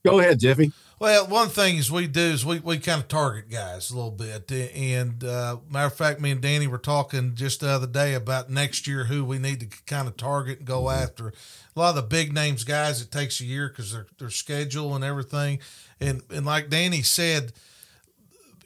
Go 0.03 0.19
ahead, 0.19 0.39
Jeffy. 0.39 0.71
Well, 1.01 1.27
one 1.27 1.49
thing 1.49 1.77
is 1.77 1.91
we 1.91 2.05
do 2.05 2.21
is 2.21 2.45
we, 2.45 2.59
we 2.59 2.77
kind 2.77 3.01
of 3.01 3.07
target 3.07 3.49
guys 3.49 3.89
a 3.89 3.95
little 3.95 4.11
bit. 4.11 4.51
And 4.51 5.23
uh, 5.23 5.57
matter 5.67 5.87
of 5.87 5.95
fact, 5.95 6.19
me 6.19 6.29
and 6.29 6.41
Danny 6.41 6.67
were 6.67 6.77
talking 6.77 7.33
just 7.33 7.61
the 7.61 7.69
other 7.69 7.87
day 7.87 8.13
about 8.13 8.51
next 8.51 8.85
year 8.87 9.05
who 9.05 9.25
we 9.25 9.39
need 9.39 9.61
to 9.61 9.83
kind 9.87 10.07
of 10.07 10.15
target 10.15 10.59
and 10.59 10.67
go 10.67 10.91
after. 10.91 11.29
A 11.75 11.79
lot 11.79 11.89
of 11.89 11.95
the 11.95 12.01
big 12.03 12.33
names 12.33 12.63
guys, 12.63 13.01
it 13.01 13.11
takes 13.11 13.41
a 13.41 13.45
year 13.45 13.69
because 13.69 13.93
their 13.93 14.05
their 14.19 14.29
schedule 14.29 14.93
and 14.93 15.03
everything. 15.03 15.57
And 15.99 16.21
and 16.29 16.45
like 16.45 16.69
Danny 16.69 17.01
said, 17.01 17.53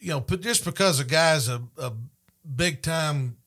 you 0.02 0.10
know, 0.10 0.20
but 0.20 0.42
just 0.42 0.66
because 0.66 1.00
a 1.00 1.06
guy's 1.06 1.48
a, 1.48 1.62
a 1.78 1.94
big 2.56 2.82
time 2.82 3.38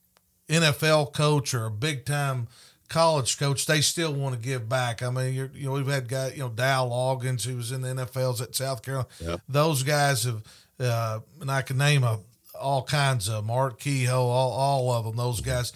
NFL 0.47 1.13
coach 1.13 1.53
or 1.53 1.65
a 1.65 1.71
big 1.71 2.05
time 2.05 2.47
college 2.89 3.37
coach, 3.37 3.65
they 3.65 3.81
still 3.81 4.13
want 4.13 4.35
to 4.35 4.41
give 4.41 4.67
back. 4.67 5.03
I 5.03 5.09
mean, 5.09 5.33
you're, 5.33 5.51
you 5.53 5.67
know, 5.67 5.73
we've 5.73 5.87
had 5.87 6.07
guys, 6.07 6.33
you 6.33 6.39
know, 6.39 6.49
Dow 6.49 6.87
Loggains, 6.87 7.45
who 7.45 7.55
was 7.55 7.71
in 7.71 7.81
the 7.81 7.89
NFLs 7.89 8.41
at 8.41 8.55
South 8.55 8.81
Carolina. 8.81 9.07
Yep. 9.21 9.41
Those 9.47 9.83
guys 9.83 10.23
have, 10.23 10.43
uh, 10.79 11.19
and 11.39 11.51
I 11.51 11.61
can 11.61 11.77
name 11.77 12.03
a, 12.03 12.19
all 12.59 12.83
kinds 12.83 13.29
of 13.29 13.45
Mark 13.45 13.79
Kehoe, 13.79 14.27
all, 14.27 14.51
all 14.51 14.91
of 14.91 15.05
them. 15.05 15.15
Those 15.15 15.39
guys, 15.39 15.71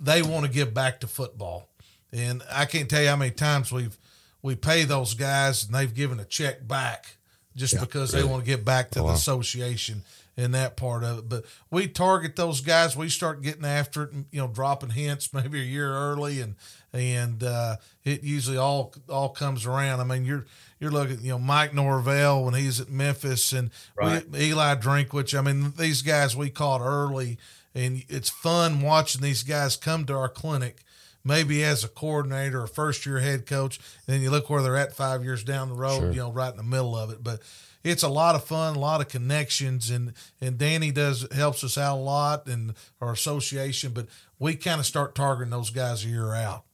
they 0.00 0.22
want 0.22 0.46
to 0.46 0.50
give 0.50 0.74
back 0.74 1.00
to 1.00 1.06
football, 1.06 1.68
and 2.12 2.42
I 2.50 2.64
can't 2.64 2.88
tell 2.88 3.02
you 3.02 3.08
how 3.08 3.16
many 3.16 3.30
times 3.30 3.70
we've 3.70 3.96
we 4.42 4.56
pay 4.56 4.84
those 4.84 5.14
guys 5.14 5.64
and 5.66 5.74
they've 5.74 5.92
given 5.92 6.18
a 6.18 6.24
check 6.24 6.66
back 6.66 7.16
just 7.56 7.78
because 7.78 8.12
they 8.12 8.24
want 8.24 8.42
to 8.42 8.46
get 8.46 8.64
back 8.64 8.90
to 8.90 9.00
the 9.00 9.08
association 9.08 10.02
and 10.36 10.54
that 10.54 10.76
part 10.76 11.04
of 11.04 11.18
it. 11.18 11.28
But 11.28 11.44
we 11.70 11.86
target 11.88 12.36
those 12.36 12.60
guys. 12.60 12.96
We 12.96 13.08
start 13.08 13.42
getting 13.42 13.64
after 13.64 14.04
it, 14.04 14.12
and, 14.12 14.26
you 14.30 14.40
know, 14.40 14.48
dropping 14.48 14.90
hints 14.90 15.32
maybe 15.34 15.60
a 15.60 15.64
year 15.64 15.92
early, 15.92 16.40
and 16.40 16.54
and 16.92 17.42
uh, 17.44 17.76
it 18.04 18.22
usually 18.24 18.56
all 18.56 18.94
all 19.08 19.28
comes 19.30 19.66
around. 19.66 20.00
I 20.00 20.04
mean, 20.04 20.24
you're 20.24 20.46
you're 20.78 20.90
looking, 20.90 21.20
you 21.20 21.30
know, 21.30 21.38
Mike 21.38 21.74
Norvell 21.74 22.44
when 22.44 22.54
he's 22.54 22.80
at 22.80 22.88
Memphis, 22.90 23.52
and 23.52 23.70
Right. 23.94 24.28
we, 24.30 24.46
Eli 24.46 24.74
Drinkwitz. 24.76 25.38
I 25.38 25.42
mean, 25.42 25.72
these 25.76 26.02
guys 26.02 26.34
we 26.36 26.48
caught 26.50 26.80
early, 26.80 27.38
and 27.74 28.02
it's 28.08 28.30
fun 28.30 28.80
watching 28.80 29.20
these 29.20 29.42
guys 29.42 29.76
come 29.76 30.04
to 30.06 30.14
our 30.14 30.28
clinic. 30.28 30.78
Maybe 31.22 31.62
as 31.62 31.84
a 31.84 31.88
coordinator 31.88 32.62
or 32.62 32.66
first 32.66 33.04
year 33.04 33.18
head 33.20 33.44
coach, 33.44 33.76
and 33.76 34.14
then 34.14 34.22
you 34.22 34.30
look 34.30 34.48
where 34.48 34.62
they're 34.62 34.78
at 34.78 34.96
five 34.96 35.22
years 35.22 35.44
down 35.44 35.68
the 35.68 35.74
road, 35.74 35.98
Sure. 35.98 36.10
you 36.12 36.16
know, 36.16 36.32
right 36.32 36.50
in 36.50 36.56
the 36.56 36.62
middle 36.62 36.96
of 36.96 37.10
it. 37.10 37.22
But 37.22 37.40
it's 37.82 38.02
a 38.02 38.08
lot 38.08 38.34
of 38.34 38.44
fun, 38.44 38.76
a 38.76 38.78
lot 38.78 39.00
of 39.00 39.08
connections, 39.08 39.90
and 39.90 40.12
and 40.40 40.58
Danny 40.58 40.90
does 40.90 41.26
helps 41.32 41.64
us 41.64 41.78
out 41.78 41.96
a 41.96 42.00
lot, 42.00 42.46
and 42.46 42.74
our 43.00 43.12
association. 43.12 43.92
But 43.92 44.06
we 44.38 44.54
kind 44.56 44.80
of 44.80 44.86
start 44.86 45.14
targeting 45.14 45.50
those 45.50 45.70
guys 45.70 46.04
a 46.04 46.08
year 46.08 46.34
out. 46.34 46.64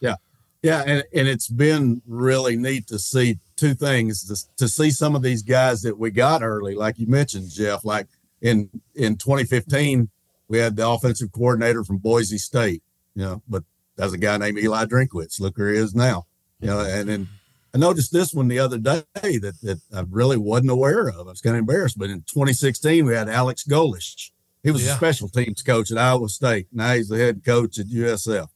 Yeah. 0.00 0.14
Yeah. 0.62 0.82
And, 0.86 1.04
and 1.14 1.28
it's 1.28 1.48
been 1.48 2.00
really 2.06 2.56
neat 2.56 2.86
to 2.88 2.98
see 2.98 3.38
two 3.56 3.74
things 3.74 4.24
to, 4.24 4.56
to 4.56 4.68
see 4.68 4.90
some 4.90 5.14
of 5.14 5.22
these 5.22 5.42
guys 5.42 5.82
that 5.82 5.98
we 5.98 6.10
got 6.10 6.42
early, 6.42 6.74
like 6.74 6.98
you 6.98 7.06
mentioned, 7.06 7.50
Jeff, 7.50 7.84
like 7.84 8.06
in, 8.40 8.70
in 8.94 9.16
2015, 9.16 10.08
we 10.48 10.58
had 10.58 10.76
the 10.76 10.88
offensive 10.88 11.32
coordinator 11.32 11.84
from 11.84 11.98
Boise 11.98 12.38
State, 12.38 12.82
you 13.14 13.22
know, 13.22 13.42
but 13.48 13.64
that's 13.96 14.12
a 14.12 14.18
guy 14.18 14.36
named 14.36 14.58
Eli 14.58 14.84
Drinkwitz. 14.86 15.40
Look 15.40 15.58
where 15.58 15.70
he 15.70 15.78
is 15.78 15.94
now, 15.94 16.26
you 16.60 16.68
know, 16.68 16.80
and 16.80 17.08
then 17.08 17.28
I 17.74 17.78
noticed 17.78 18.12
this 18.12 18.34
one 18.34 18.48
the 18.48 18.58
other 18.58 18.78
day 18.78 19.02
that, 19.14 19.54
that 19.62 19.80
I 19.94 20.04
really 20.10 20.36
wasn't 20.36 20.70
aware 20.70 21.08
of. 21.08 21.26
I 21.26 21.30
was 21.30 21.40
kind 21.40 21.54
of 21.56 21.60
embarrassed, 21.60 21.98
but 21.98 22.10
in 22.10 22.20
2016, 22.22 23.04
we 23.04 23.14
had 23.14 23.28
Alex 23.28 23.64
Golesh. 23.68 24.30
He 24.62 24.70
was 24.70 24.84
Yeah. 24.84 24.92
a 24.92 24.96
special 24.96 25.28
teams 25.28 25.62
coach 25.62 25.90
at 25.90 25.98
Iowa 25.98 26.28
State. 26.28 26.66
Now 26.72 26.94
he's 26.94 27.08
the 27.08 27.16
head 27.16 27.44
coach 27.44 27.78
at 27.78 27.86
USF. 27.88 28.48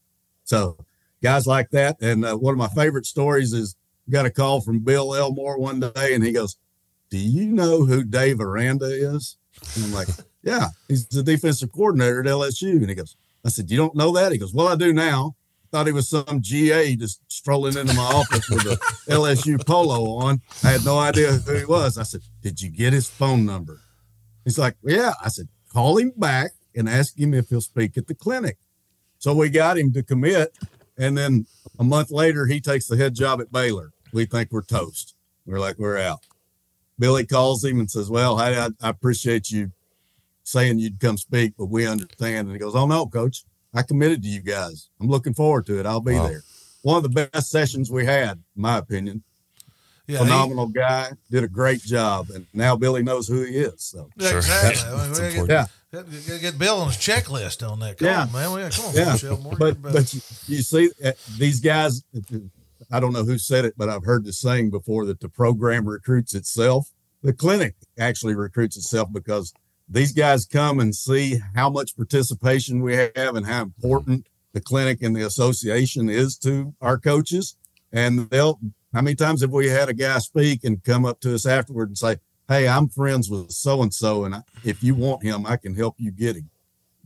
So 0.44 0.76
guys 1.22 1.46
like 1.46 1.70
that. 1.70 1.96
And 2.02 2.24
uh, 2.24 2.36
one 2.36 2.52
of 2.52 2.58
my 2.58 2.68
favorite 2.68 3.06
stories 3.06 3.52
is 3.52 3.76
got 4.10 4.26
a 4.26 4.30
call 4.30 4.60
from 4.60 4.80
Bill 4.80 5.14
Elmore 5.14 5.58
one 5.58 5.80
day, 5.80 6.12
and 6.14 6.22
he 6.22 6.32
goes, 6.32 6.56
"Do 7.08 7.16
you 7.18 7.46
know 7.46 7.86
who 7.86 8.04
Dave 8.04 8.40
Aranda 8.40 8.84
is?" 8.86 9.38
And 9.76 9.84
I'm 9.86 9.92
like, 9.94 10.08
"Yeah, 10.42 10.68
he's 10.88 11.06
the 11.08 11.22
defensive 11.22 11.72
coordinator 11.72 12.20
at 12.20 12.26
LSU." 12.26 12.72
And 12.76 12.88
he 12.90 12.94
goes, 12.94 13.16
"I 13.44 13.48
said, 13.48 13.70
you 13.70 13.78
don't 13.78 13.96
know 13.96 14.12
that?" 14.12 14.30
He 14.32 14.36
goes, 14.38 14.52
"Well, 14.52 14.68
I 14.68 14.76
do 14.76 14.92
now." 14.92 15.36
Thought 15.74 15.86
he 15.88 15.92
was 15.92 16.08
some 16.08 16.40
GA 16.40 16.94
just 16.94 17.20
strolling 17.26 17.76
into 17.76 17.94
my 17.94 18.04
office 18.04 18.48
with 18.48 18.64
a 18.64 18.76
LSU 19.10 19.66
polo 19.66 20.24
on. 20.24 20.40
I 20.62 20.70
had 20.70 20.84
no 20.84 21.00
idea 21.00 21.32
who 21.32 21.52
he 21.56 21.64
was. 21.64 21.98
I 21.98 22.04
said, 22.04 22.20
"Did 22.42 22.62
you 22.62 22.70
get 22.70 22.92
his 22.92 23.10
phone 23.10 23.44
number?" 23.44 23.80
He's 24.44 24.56
like, 24.56 24.76
"Yeah." 24.84 25.14
I 25.20 25.30
said, 25.30 25.48
"Call 25.72 25.98
him 25.98 26.12
back 26.16 26.52
and 26.76 26.88
ask 26.88 27.18
him 27.18 27.34
if 27.34 27.48
he'll 27.48 27.60
speak 27.60 27.98
at 27.98 28.06
the 28.06 28.14
clinic." 28.14 28.56
So 29.18 29.34
we 29.34 29.50
got 29.50 29.76
him 29.76 29.92
to 29.94 30.04
commit. 30.04 30.56
And 30.96 31.18
then 31.18 31.46
a 31.76 31.82
month 31.82 32.12
later, 32.12 32.46
he 32.46 32.60
takes 32.60 32.86
the 32.86 32.96
head 32.96 33.16
job 33.16 33.40
at 33.40 33.50
Baylor. 33.50 33.90
We 34.12 34.26
think 34.26 34.52
we're 34.52 34.62
toast. 34.62 35.16
We're 35.44 35.58
like, 35.58 35.76
we're 35.76 35.98
out. 35.98 36.20
Billy 37.00 37.26
calls 37.26 37.64
him 37.64 37.80
and 37.80 37.90
says, 37.90 38.08
Well, 38.08 38.38
hey, 38.38 38.56
I, 38.56 38.68
I 38.80 38.90
appreciate 38.90 39.50
you 39.50 39.72
saying 40.44 40.78
you'd 40.78 41.00
come 41.00 41.16
speak, 41.16 41.54
but 41.58 41.66
we 41.66 41.84
understand. 41.84 42.46
And 42.46 42.52
he 42.52 42.60
goes, 42.60 42.76
Oh, 42.76 42.86
no, 42.86 43.06
coach. 43.06 43.42
I 43.74 43.82
committed 43.82 44.22
to 44.22 44.28
you 44.28 44.40
guys. 44.40 44.88
I'm 45.00 45.08
looking 45.08 45.34
forward 45.34 45.66
to 45.66 45.78
it. 45.80 45.86
I'll 45.86 46.00
be 46.00 46.14
Wow. 46.14 46.28
there. 46.28 46.42
One 46.82 46.96
of 46.96 47.02
the 47.02 47.08
best 47.28 47.50
sessions 47.50 47.90
we 47.90 48.04
had, 48.04 48.38
in 48.56 48.62
my 48.62 48.78
opinion. 48.78 49.22
Yeah, 50.06 50.18
he- 50.18 50.24
Phenomenal 50.24 50.66
guy. 50.66 51.12
Did 51.30 51.44
a 51.44 51.48
great 51.48 51.80
job. 51.82 52.28
And 52.30 52.46
now 52.52 52.76
Billy 52.76 53.02
knows 53.02 53.26
who 53.26 53.42
he 53.42 53.56
is. 53.56 53.82
So, 53.82 54.10
Yeah, 54.16 54.28
Sure. 54.28 54.38
exactly. 54.38 54.82
I 54.92 55.02
mean, 55.02 55.12
gotta 55.12 55.32
get, 55.32 55.48
yeah. 55.48 55.66
get, 56.26 56.40
get 56.42 56.58
Bill 56.58 56.76
on 56.82 56.88
his 56.88 56.96
checklist 56.98 57.66
on 57.68 57.80
that. 57.80 57.96
Come 57.98 58.06
Yeah. 58.08 58.22
on, 58.22 58.32
man. 58.32 58.52
We, 58.52 58.70
come 58.70 58.84
on, 58.86 58.94
Yeah, 58.94 59.12
Michelle 59.12 59.38
Moore. 59.38 59.56
but 59.56 59.80
but 59.80 60.12
you, 60.12 60.20
you 60.46 60.62
see 60.62 60.90
uh, 61.04 61.12
these 61.38 61.60
guys 61.60 62.02
i 62.90 63.00
don't 63.00 63.14
know 63.14 63.24
who 63.24 63.38
said 63.38 63.64
it 63.64 63.72
but 63.78 63.88
i've 63.88 64.04
heard 64.04 64.24
the 64.26 64.32
saying 64.32 64.68
before 64.70 65.06
that 65.06 65.18
the 65.20 65.28
program 65.28 65.88
recruits 65.88 66.34
itself 66.34 66.90
the 67.22 67.32
clinic 67.32 67.74
actually 67.98 68.34
recruits 68.34 68.76
itself 68.76 69.10
because 69.10 69.54
these 69.88 70.12
guys 70.12 70.46
come 70.46 70.80
and 70.80 70.94
see 70.94 71.40
how 71.54 71.68
much 71.70 71.96
participation 71.96 72.80
we 72.80 72.94
have 72.94 73.36
and 73.36 73.46
how 73.46 73.62
important 73.62 74.26
the 74.52 74.60
clinic 74.60 75.02
and 75.02 75.14
the 75.14 75.26
association 75.26 76.08
is 76.08 76.38
to 76.38 76.74
our 76.80 76.98
coaches. 76.98 77.56
And 77.92 78.30
they'll, 78.30 78.58
how 78.92 79.02
many 79.02 79.14
times 79.14 79.42
have 79.42 79.50
we 79.50 79.68
had 79.68 79.88
a 79.88 79.94
guy 79.94 80.18
speak 80.18 80.64
and 80.64 80.82
come 80.82 81.04
up 81.04 81.20
to 81.20 81.34
us 81.34 81.46
afterward 81.46 81.88
and 81.88 81.98
say, 81.98 82.16
Hey, 82.48 82.68
I'm 82.68 82.88
friends 82.88 83.30
with 83.30 83.50
so 83.52 83.82
and 83.82 83.92
so, 83.92 84.24
and 84.24 84.42
if 84.64 84.82
you 84.82 84.94
want 84.94 85.22
him, 85.22 85.46
I 85.46 85.56
can 85.56 85.74
help 85.74 85.94
you 85.98 86.10
get 86.10 86.36
him. 86.36 86.50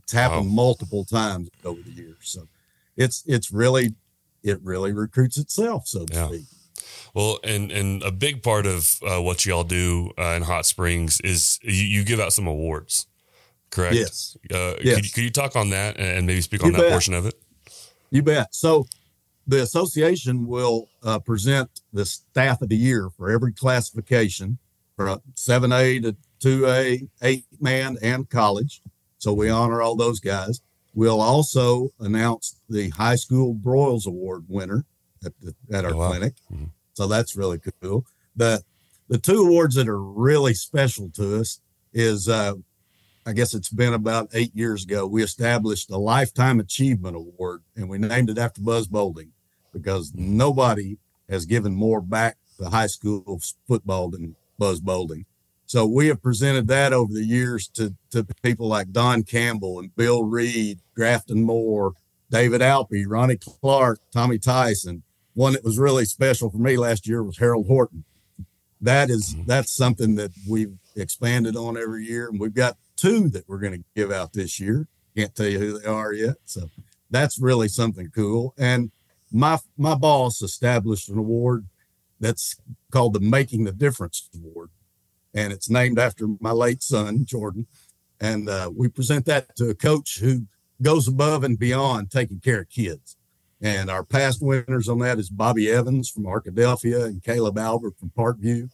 It's 0.03 0.11
happened 0.11 0.47
wow. 0.47 0.53
multiple 0.53 1.05
times 1.05 1.49
over 1.63 1.81
the 1.81 1.91
years. 1.91 2.17
So 2.23 2.47
it's 2.97 3.23
it's 3.25 3.51
really 3.51 3.95
it 4.43 4.59
really 4.61 4.91
recruits 4.91 5.37
itself, 5.37 5.87
so 5.87 6.05
to 6.05 6.13
yeah. 6.13 6.27
speak. 6.27 6.45
Well, 7.13 7.39
and 7.43 7.71
and 7.71 8.03
a 8.03 8.11
big 8.11 8.43
part 8.43 8.65
of 8.65 8.99
uh, 9.03 9.21
what 9.21 9.45
y'all 9.45 9.63
do 9.63 10.11
uh, 10.17 10.35
in 10.37 10.43
Hot 10.43 10.65
Springs 10.65 11.19
is 11.21 11.59
you, 11.63 11.71
you, 11.71 12.03
give 12.03 12.19
out 12.19 12.33
some 12.33 12.47
awards, 12.47 13.07
correct? 13.71 13.95
Yes. 13.95 14.37
Uh, 14.53 14.75
yes. 14.81 14.95
Could, 14.95 15.13
could, 15.13 15.23
you 15.23 15.31
talk 15.31 15.55
on 15.55 15.71
that 15.71 15.99
and 15.99 16.27
maybe 16.27 16.41
speak 16.41 16.63
on 16.63 16.67
you 16.67 16.73
that 16.73 16.83
bet. 16.83 16.91
portion 16.91 17.13
of 17.13 17.25
it? 17.25 17.35
You 18.11 18.21
bet. 18.21 18.53
So 18.53 18.85
the 19.47 19.63
association 19.63 20.45
will 20.45 20.87
uh, 21.03 21.19
present 21.19 21.81
the 21.91 22.05
staff 22.05 22.61
of 22.61 22.69
the 22.69 22.77
year 22.77 23.09
for 23.17 23.31
every 23.31 23.51
classification 23.51 24.59
from 24.95 25.19
7A 25.35 26.03
to 26.03 26.15
2A, 26.41 27.09
eight 27.23 27.45
man, 27.59 27.97
and 28.01 28.29
college. 28.29 28.81
So 29.17 29.33
we 29.33 29.49
honor 29.49 29.81
all 29.81 29.95
those 29.95 30.19
guys. 30.19 30.61
We'll 30.93 31.21
also 31.21 31.89
announce 31.99 32.59
the 32.69 32.89
high 32.89 33.15
school 33.15 33.55
Broyles 33.55 34.05
Award 34.05 34.45
winner 34.47 34.85
at, 35.25 35.33
the, 35.41 35.55
at 35.71 35.85
our 35.85 35.93
oh, 35.93 35.97
wow. 35.97 36.09
clinic. 36.09 36.33
Mm-hmm. 36.51 36.65
So 36.99 37.07
that's 37.07 37.37
really 37.37 37.61
cool. 37.81 38.05
The 38.35 38.61
the 39.07 39.17
two 39.17 39.45
awards 39.45 39.75
that 39.75 39.87
are 39.87 40.03
really 40.03 40.53
special 40.53 41.09
to 41.11 41.39
us 41.39 41.61
is 41.93 42.27
uh, 42.27 42.55
I 43.25 43.31
guess 43.31 43.53
it's 43.53 43.69
been 43.69 43.93
about 43.93 44.27
eight 44.33 44.53
years 44.53 44.83
ago. 44.83 45.07
We 45.07 45.23
established 45.23 45.89
a 45.91 45.97
lifetime 45.97 46.59
achievement 46.59 47.15
award 47.15 47.61
and 47.77 47.87
we 47.87 47.99
named 47.99 48.29
it 48.29 48.37
after 48.37 48.59
Buzz 48.59 48.87
Bolding 48.87 49.31
because 49.71 50.11
nobody 50.13 50.97
has 51.29 51.45
given 51.45 51.73
more 51.73 52.01
back 52.01 52.35
to 52.57 52.67
high 52.69 52.87
school 52.87 53.39
football 53.65 54.09
than 54.09 54.35
Buzz 54.57 54.81
Bolding. 54.81 55.25
So 55.67 55.85
we 55.85 56.07
have 56.07 56.21
presented 56.21 56.67
that 56.67 56.91
over 56.91 57.13
the 57.13 57.23
years 57.23 57.69
to, 57.75 57.95
to 58.11 58.27
people 58.43 58.67
like 58.67 58.91
Don 58.91 59.23
Campbell 59.23 59.79
and 59.79 59.95
Bill 59.95 60.25
Reed, 60.25 60.81
Grafton 60.95 61.43
Moore, 61.45 61.93
David 62.29 62.59
Alpe, 62.59 63.05
Ronnie 63.07 63.37
Clark, 63.37 64.01
Tommy 64.11 64.37
Tyson. 64.37 65.03
One 65.33 65.53
that 65.53 65.63
was 65.63 65.79
really 65.79 66.05
special 66.05 66.49
for 66.49 66.57
me 66.57 66.77
last 66.77 67.07
year 67.07 67.23
was 67.23 67.37
Harold 67.37 67.67
Horton. 67.67 68.03
That 68.81 69.09
is 69.09 69.33
mm-hmm. 69.33 69.45
that's 69.45 69.71
something 69.71 70.15
that 70.15 70.31
we've 70.47 70.77
expanded 70.95 71.55
on 71.55 71.77
every 71.77 72.05
year, 72.05 72.29
and 72.29 72.39
we've 72.39 72.53
got 72.53 72.77
two 72.95 73.29
that 73.29 73.47
we're 73.47 73.59
going 73.59 73.73
to 73.73 73.83
give 73.95 74.11
out 74.11 74.33
this 74.33 74.59
year. 74.59 74.87
Can't 75.15 75.35
tell 75.35 75.47
you 75.47 75.59
who 75.59 75.79
they 75.79 75.85
are 75.85 76.13
yet, 76.13 76.35
so 76.45 76.69
that's 77.09 77.39
really 77.39 77.67
something 77.67 78.09
cool. 78.13 78.53
And 78.57 78.91
my 79.31 79.59
my 79.77 79.95
boss 79.95 80.41
established 80.41 81.09
an 81.09 81.17
award 81.17 81.65
that's 82.19 82.55
called 82.91 83.13
the 83.13 83.19
Making 83.19 83.65
the 83.65 83.71
Difference 83.71 84.29
Award 84.35 84.69
and 85.33 85.53
it's 85.53 85.69
named 85.69 85.99
after 85.99 86.27
my 86.39 86.51
late 86.51 86.81
son, 86.81 87.25
Jordan. 87.25 87.67
And 88.19 88.49
uh, 88.49 88.71
we 88.75 88.87
present 88.89 89.25
that 89.25 89.55
to 89.57 89.69
a 89.69 89.75
coach 89.75 90.19
who 90.19 90.47
goes 90.81 91.07
above 91.07 91.43
and 91.43 91.57
beyond 91.57 92.11
taking 92.11 92.39
care 92.39 92.61
of 92.61 92.69
kids. 92.69 93.15
And 93.61 93.89
our 93.89 94.03
past 94.03 94.41
winners 94.41 94.87
on 94.87 94.99
that 94.99 95.19
is 95.19 95.29
Bobby 95.29 95.69
Evans 95.69 96.09
from 96.09 96.23
Arkadelphia 96.23 97.05
and 97.05 97.23
Caleb 97.23 97.57
Albert 97.57 97.97
from 97.99 98.11
Parkview. 98.17 98.69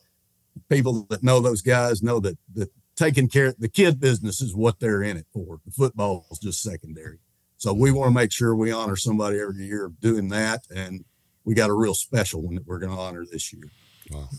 People 0.69 1.05
that 1.09 1.23
know 1.23 1.39
those 1.39 1.61
guys 1.61 2.03
know 2.03 2.19
that, 2.19 2.37
that 2.53 2.69
taking 2.95 3.27
care 3.27 3.47
of 3.47 3.59
the 3.59 3.67
kid 3.67 3.99
business 3.99 4.41
is 4.41 4.55
what 4.55 4.79
they're 4.79 5.03
in 5.03 5.17
it 5.17 5.25
for. 5.33 5.59
The 5.65 5.71
football 5.71 6.25
is 6.31 6.39
just 6.39 6.61
secondary. 6.61 7.17
So 7.57 7.73
we 7.73 7.91
want 7.91 8.09
to 8.09 8.13
make 8.13 8.31
sure 8.31 8.55
we 8.55 8.71
honor 8.71 8.95
somebody 8.95 9.39
every 9.39 9.65
year 9.65 9.91
doing 9.99 10.29
that. 10.29 10.65
And 10.73 11.03
we 11.43 11.55
got 11.55 11.69
a 11.69 11.73
real 11.73 11.93
special 11.93 12.41
one 12.41 12.55
that 12.55 12.67
we're 12.67 12.79
going 12.79 12.91
to 12.91 12.97
honor 12.97 13.25
this 13.29 13.51
year. 13.51 13.69
Wow. 14.11 14.29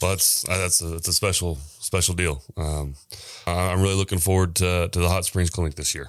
Well, 0.00 0.12
that's 0.12 0.48
uh, 0.48 0.56
that's 0.56 0.80
a, 0.80 0.86
that's 0.86 1.08
a 1.08 1.12
special 1.12 1.56
special 1.56 2.14
deal. 2.14 2.42
Um, 2.56 2.94
I'm 3.46 3.82
really 3.82 3.96
looking 3.96 4.18
forward 4.18 4.54
to 4.56 4.88
to 4.88 4.98
the 4.98 5.08
Hot 5.08 5.26
Springs 5.26 5.50
Clinic 5.50 5.74
this 5.74 5.94
year. 5.94 6.08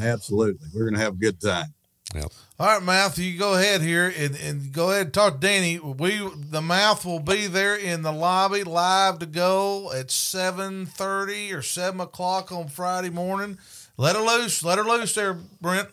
Absolutely, 0.00 0.68
we're 0.72 0.88
gonna 0.88 1.02
have 1.02 1.14
a 1.14 1.16
good 1.16 1.40
time. 1.40 1.74
Yep. 2.16 2.32
All 2.58 2.66
right, 2.66 2.82
Mouth, 2.82 3.18
you 3.18 3.38
go 3.38 3.54
ahead 3.54 3.82
here 3.82 4.10
and, 4.16 4.34
and 4.36 4.72
go 4.72 4.90
ahead 4.90 5.06
and 5.06 5.14
talk 5.14 5.34
to 5.34 5.40
Danny. 5.40 5.78
We 5.78 6.26
the 6.34 6.62
Mouth 6.62 7.04
will 7.04 7.20
be 7.20 7.46
there 7.46 7.76
in 7.76 8.02
the 8.02 8.12
lobby 8.12 8.64
live 8.64 9.18
to 9.18 9.26
go 9.26 9.92
at 9.92 10.10
seven 10.10 10.86
thirty 10.86 11.52
or 11.52 11.60
seven 11.60 12.00
o'clock 12.00 12.50
on 12.50 12.68
Friday 12.68 13.10
morning. 13.10 13.58
Let 13.98 14.16
her 14.16 14.22
loose. 14.22 14.62
Let 14.62 14.78
her 14.78 14.84
loose 14.84 15.14
there, 15.14 15.34
Brent. 15.60 15.88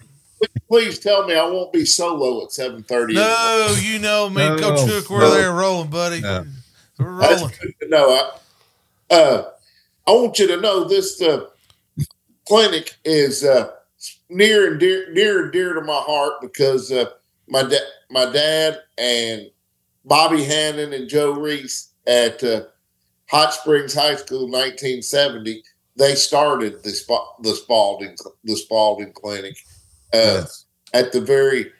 Please 0.70 1.00
tell 1.00 1.28
me 1.28 1.36
I 1.36 1.44
won't 1.44 1.74
be 1.74 1.86
solo 1.86 2.44
at 2.44 2.52
seven 2.52 2.84
thirty. 2.84 3.14
No, 3.14 3.76
you 3.82 4.00
know 4.00 4.30
me, 4.30 4.48
no, 4.48 4.58
Coach 4.58 4.90
Cook. 4.90 5.10
We're 5.10 5.20
no. 5.20 5.32
there 5.32 5.52
rolling, 5.52 5.90
buddy. 5.90 6.22
No. 6.22 6.46
We're 6.98 7.12
rolling. 7.12 7.54
No, 7.88 8.10
I, 9.12 9.14
uh, 9.14 9.52
I 10.08 10.12
want 10.12 10.40
you 10.40 10.48
to 10.48 10.62
know 10.62 10.86
this 10.86 11.22
uh, 11.22 11.48
clinic 12.48 12.96
is 13.04 13.44
uh, 13.44 13.72
near 14.30 14.72
and 14.72 14.80
dear, 14.80 15.12
near 15.12 15.44
and 15.44 15.52
dear 15.52 15.74
to 15.74 15.82
my 15.82 16.02
heart 16.06 16.42
because 16.42 16.92
uh, 16.92 17.06
my 17.48 17.64
dad, 17.64 17.82
my 18.10 18.32
dad, 18.32 18.80
and 18.98 19.50
Bobby 20.06 20.44
Hannon 20.44 20.94
and 20.94 21.10
Joe 21.10 21.34
Reese 21.34 21.94
at 22.08 22.44
uh, 22.44 22.64
Hot 23.30 23.54
Springs 23.54 23.94
High 23.94 24.16
School, 24.16 24.48
1970. 24.48 25.64
They 25.96 26.16
started 26.16 26.84
the 26.84 26.90
Sp- 26.90 27.38
the 27.42 27.54
Spalding 27.56 28.16
the 28.44 28.56
Spalding 28.56 29.14
Clinic 29.14 29.56
uh, 30.14 30.42
yes. 30.42 30.66
at 30.94 31.12
the 31.12 31.22
very 31.22 31.72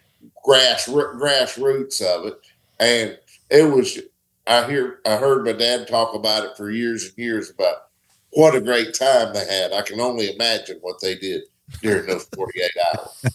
grass 0.44 0.88
grassroots 0.88 2.02
of 2.02 2.28
it, 2.28 2.40
and 2.80 3.18
it 3.50 3.64
was 3.64 4.00
I 4.46 4.68
hear 4.70 5.00
I 5.06 5.16
heard 5.18 5.46
my 5.46 5.54
dad 5.54 5.88
talk 5.88 6.14
about 6.14 6.46
it 6.46 6.56
for 6.56 6.70
years 6.70 7.06
and 7.06 7.18
years 7.18 7.50
about 7.50 7.88
what 8.32 8.56
a 8.56 8.62
great 8.62 8.94
time 8.94 9.34
they 9.34 9.46
had. 9.46 9.74
I 9.74 9.82
can 9.82 10.00
only 10.00 10.34
imagine 10.34 10.78
what 10.82 11.02
they 11.02 11.16
did 11.16 11.44
during 11.82 12.08
those 12.08 12.26
48 12.36 12.72
hours. 12.88 13.26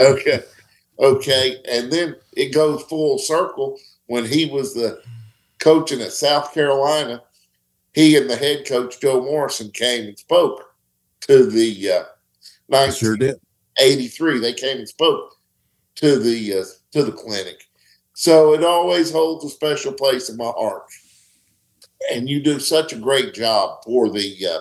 Okay. 0.00 0.42
Okay. 0.98 1.62
And 1.68 1.92
then 1.92 2.16
it 2.36 2.54
goes 2.54 2.82
full 2.84 3.18
circle 3.18 3.78
when 4.06 4.24
he 4.24 4.46
was 4.46 4.74
the 4.74 5.02
coaching 5.58 6.00
at 6.00 6.12
South 6.12 6.52
Carolina. 6.52 7.22
He 7.94 8.16
and 8.16 8.28
the 8.28 8.36
head 8.36 8.66
coach 8.66 9.00
Joe 9.00 9.22
Morrison 9.22 9.70
came 9.70 10.08
and 10.08 10.18
spoke 10.18 10.74
to 11.22 11.46
the 11.46 11.90
uh, 11.90 12.04
1983. 12.68 14.08
Sure 14.08 14.40
they 14.40 14.52
came 14.54 14.78
and 14.78 14.88
spoke 14.88 15.36
to 15.96 16.18
the 16.18 16.60
uh, 16.60 16.64
to 16.92 17.04
the 17.04 17.12
clinic, 17.12 17.68
so 18.14 18.54
it 18.54 18.64
always 18.64 19.12
holds 19.12 19.44
a 19.44 19.50
special 19.50 19.92
place 19.92 20.30
in 20.30 20.36
my 20.36 20.52
heart. 20.56 20.84
And 22.12 22.28
you 22.28 22.42
do 22.42 22.58
such 22.58 22.92
a 22.92 22.98
great 22.98 23.34
job 23.34 23.84
for 23.84 24.08
the 24.08 24.36
uh, 24.46 24.60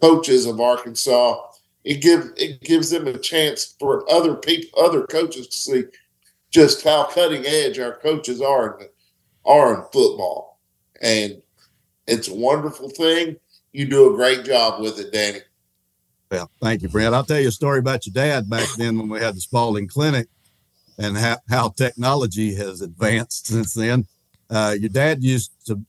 coaches 0.00 0.46
of 0.46 0.60
Arkansas. 0.60 1.40
It 1.84 2.00
gives 2.00 2.30
it 2.36 2.60
gives 2.60 2.90
them 2.90 3.06
a 3.06 3.18
chance 3.18 3.74
for 3.78 4.10
other 4.10 4.36
people, 4.36 4.80
other 4.80 5.06
coaches 5.06 5.48
to 5.48 5.56
see 5.56 5.84
just 6.50 6.84
how 6.84 7.04
cutting 7.04 7.44
edge 7.46 7.78
our 7.78 7.96
coaches 7.96 8.40
are 8.40 8.78
in, 8.78 8.88
are 9.44 9.74
in 9.74 9.82
football. 9.92 10.60
And 11.00 11.42
it's 12.06 12.28
a 12.28 12.34
wonderful 12.34 12.90
thing. 12.90 13.36
You 13.72 13.86
do 13.86 14.12
a 14.12 14.16
great 14.16 14.44
job 14.44 14.80
with 14.80 15.00
it, 15.00 15.12
Danny. 15.12 15.40
Well, 16.30 16.50
thank 16.60 16.82
you, 16.82 16.88
Brent. 16.88 17.14
I'll 17.14 17.24
tell 17.24 17.40
you 17.40 17.48
a 17.48 17.52
story 17.52 17.78
about 17.78 18.06
your 18.06 18.12
dad 18.12 18.48
back 18.48 18.68
then 18.76 18.98
when 18.98 19.08
we 19.08 19.20
had 19.20 19.34
the 19.34 19.40
Spalding 19.40 19.88
Clinic 19.88 20.28
and 20.98 21.16
how, 21.16 21.38
how 21.48 21.68
technology 21.70 22.54
has 22.54 22.80
advanced 22.80 23.46
since 23.48 23.74
then. 23.74 24.06
Uh, 24.48 24.76
your 24.78 24.90
dad 24.90 25.22
used 25.24 25.52
to 25.66 25.80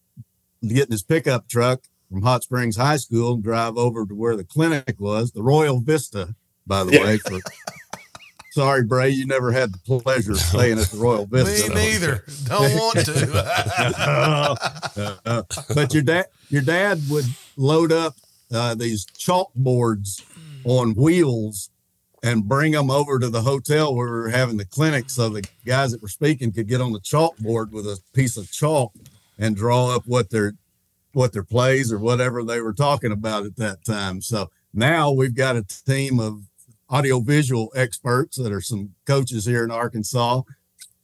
get 0.66 0.86
in 0.86 0.92
his 0.92 1.04
pickup 1.04 1.48
truck 1.48 1.82
from 2.14 2.22
Hot 2.22 2.44
Springs 2.44 2.78
High 2.78 2.98
School 2.98 3.34
and 3.34 3.44
drive 3.44 3.76
over 3.76 4.06
to 4.06 4.14
where 4.14 4.36
the 4.36 4.44
clinic 4.44 4.98
was, 5.00 5.32
the 5.32 5.42
Royal 5.42 5.80
Vista, 5.80 6.36
by 6.68 6.84
the 6.84 6.94
yeah. 6.94 7.04
way. 7.04 7.18
For, 7.18 7.40
sorry, 8.52 8.84
Bray, 8.84 9.10
you 9.10 9.26
never 9.26 9.52
had 9.52 9.74
the 9.74 10.00
pleasure 10.00 10.34
of 10.34 10.38
staying 10.38 10.78
at 10.78 10.90
the 10.90 10.98
Royal 10.98 11.26
Vista. 11.26 11.70
Me 11.70 11.76
neither. 11.76 12.24
Don't 12.44 12.76
want 12.76 13.00
to. 13.06 15.18
uh, 15.26 15.42
but 15.74 15.92
your 15.92 16.04
dad, 16.04 16.28
your 16.50 16.62
dad 16.62 17.02
would 17.10 17.26
load 17.58 17.92
up 17.92 18.14
uh, 18.54 18.76
these 18.76 19.08
chalkboards 19.08 20.24
on 20.66 20.94
wheels 20.94 21.72
and 22.22 22.48
bring 22.48 22.74
them 22.74 22.92
over 22.92 23.18
to 23.18 23.30
the 23.30 23.42
hotel 23.42 23.96
where 23.96 24.06
we 24.06 24.12
were 24.12 24.30
having 24.30 24.58
the 24.58 24.66
clinic 24.66 25.10
so 25.10 25.30
the 25.30 25.44
guys 25.66 25.92
that 25.92 26.04
were 26.04 26.08
speaking 26.08 26.52
could 26.52 26.68
get 26.68 26.80
on 26.80 26.94
the 26.94 27.00
chalkboard 27.00 27.72
with 27.72 27.88
a 27.88 28.00
piece 28.14 28.38
of 28.38 28.52
chalk 28.52 28.94
and 29.40 29.56
draw 29.56 29.96
up 29.96 30.04
what 30.06 30.30
their 30.30 30.54
what 31.14 31.32
their 31.34 31.44
plays 31.44 31.92
or 31.92 32.00
whatever 32.00 32.44
they 32.44 32.60
were 32.62 32.74
talking 32.74 33.12
about 33.12 33.46
at 33.46 33.56
that 33.58 33.86
time. 33.86 34.22
So 34.22 34.50
now 34.74 35.12
we've 35.12 35.36
got 35.36 35.56
a 35.56 35.64
team 35.64 36.20
of 36.20 36.42
audiovisual 36.92 37.72
experts 37.76 38.38
that 38.38 38.52
are 38.52 38.62
some 38.62 38.94
coaches 39.06 39.46
here 39.46 39.64
in 39.64 39.72
Arkansas, 39.72 40.42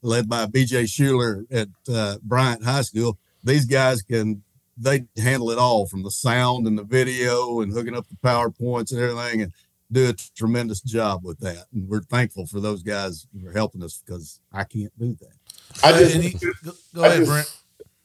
led 0.02 0.28
by 0.30 0.46
BJ 0.46 0.90
Schuler 0.90 1.46
at 1.52 1.68
uh, 1.92 2.18
Bryant 2.24 2.64
High 2.64 2.82
School. 2.82 3.18
These 3.44 3.66
guys 3.66 4.02
can 4.02 4.44
they 4.82 5.06
handle 5.18 5.52
it 5.52 5.58
all 5.58 5.86
from 5.88 6.04
the 6.04 6.12
sound 6.12 6.66
and 6.66 6.78
the 6.78 6.84
video 6.84 7.60
and 7.60 7.74
hooking 7.74 7.96
up 7.96 8.06
the 8.08 8.16
PowerPoints 8.28 8.92
and 8.94 9.02
everything. 9.02 9.42
And 9.42 9.54
do 9.92 10.08
a 10.10 10.14
tremendous 10.38 10.82
job 10.82 11.22
with 11.26 11.40
that, 11.40 11.66
and 11.74 11.90
we're 11.90 12.04
thankful 12.04 12.46
for 12.46 12.60
those 12.60 12.84
guys 12.84 13.26
who 13.34 13.48
are 13.48 13.52
helping 13.52 13.82
us 13.82 14.04
because 14.06 14.40
I 14.54 14.64
can't 14.64 14.92
do 15.00 15.18
that. 15.20 15.84
I 15.84 15.92
just, 15.94 16.14
And 16.14 16.24
he- 16.24 16.30
go, 16.64 16.72
go 16.94 17.04
ahead, 17.04 17.18
just- 17.18 17.32
Brent. 17.32 17.58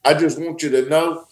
I 0.03 0.14
just 0.14 0.38
want 0.40 0.62
you 0.62 0.71
to 0.71 0.88
know, 0.88 1.27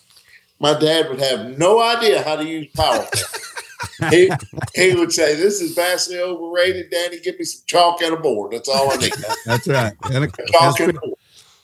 my 0.63 0.79
dad 0.79 1.11
would 1.11 1.21
have 1.21 1.59
no 1.59 1.83
idea 1.83 2.23
how 2.23 2.37
to 2.37 2.45
use 2.45 2.69
PowerPoint. 2.73 4.11
he, 4.11 4.31
he 4.75 4.95
would 4.95 5.13
say, 5.13 5.35
"This 5.35 5.61
is 5.61 5.75
vastly 5.75 6.19
overrated, 6.21 6.89
Danny. 6.91 7.19
Give 7.19 7.37
me 7.39 7.45
some 7.45 7.63
chalk 7.67 8.01
and 8.01 8.15
a 8.15 8.17
board. 8.17 8.53
That's 8.53 8.69
all 8.69 8.91
I 8.93 8.97
need. 8.97 9.13
That's 9.45 9.67
right. 9.67 9.93
And 10.05 10.25
a, 10.25 10.29
chalk 10.53 10.79
and 10.81 10.91
a 10.97 11.01
board, 11.01 11.15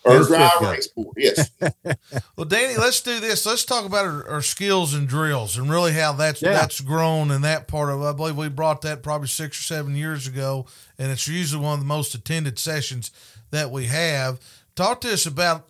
or 0.04 0.12
a 0.12 0.14
That's 0.16 0.28
dry 0.28 0.50
good. 0.58 0.68
erase 0.68 0.88
board. 0.88 1.14
Yes, 1.16 1.50
Well, 2.36 2.44
Danny, 2.44 2.76
let's 2.76 3.00
do 3.00 3.20
this. 3.20 3.46
Let's 3.46 3.64
talk 3.64 3.86
about 3.86 4.04
our, 4.04 4.28
our 4.28 4.42
skills 4.42 4.94
and 4.94 5.06
drills 5.06 5.56
and 5.56 5.70
really 5.70 5.92
how 5.92 6.12
that's 6.12 6.42
Yeah. 6.42 6.54
that's 6.54 6.80
grown 6.80 7.30
in 7.30 7.42
that 7.42 7.68
part 7.68 7.90
of. 7.90 8.02
I 8.02 8.12
believe 8.12 8.36
we 8.36 8.48
brought 8.48 8.82
that 8.82 9.04
probably 9.04 9.28
six 9.28 9.60
or 9.60 9.62
seven 9.62 9.94
years 9.94 10.26
ago, 10.26 10.66
and 10.98 11.12
it's 11.12 11.28
usually 11.28 11.62
one 11.62 11.74
of 11.74 11.80
the 11.80 11.86
most 11.86 12.14
attended 12.16 12.58
sessions 12.58 13.12
that 13.52 13.70
we 13.70 13.86
have. 13.86 14.40
Talk 14.74 15.00
to 15.02 15.12
us 15.12 15.24
about 15.24 15.68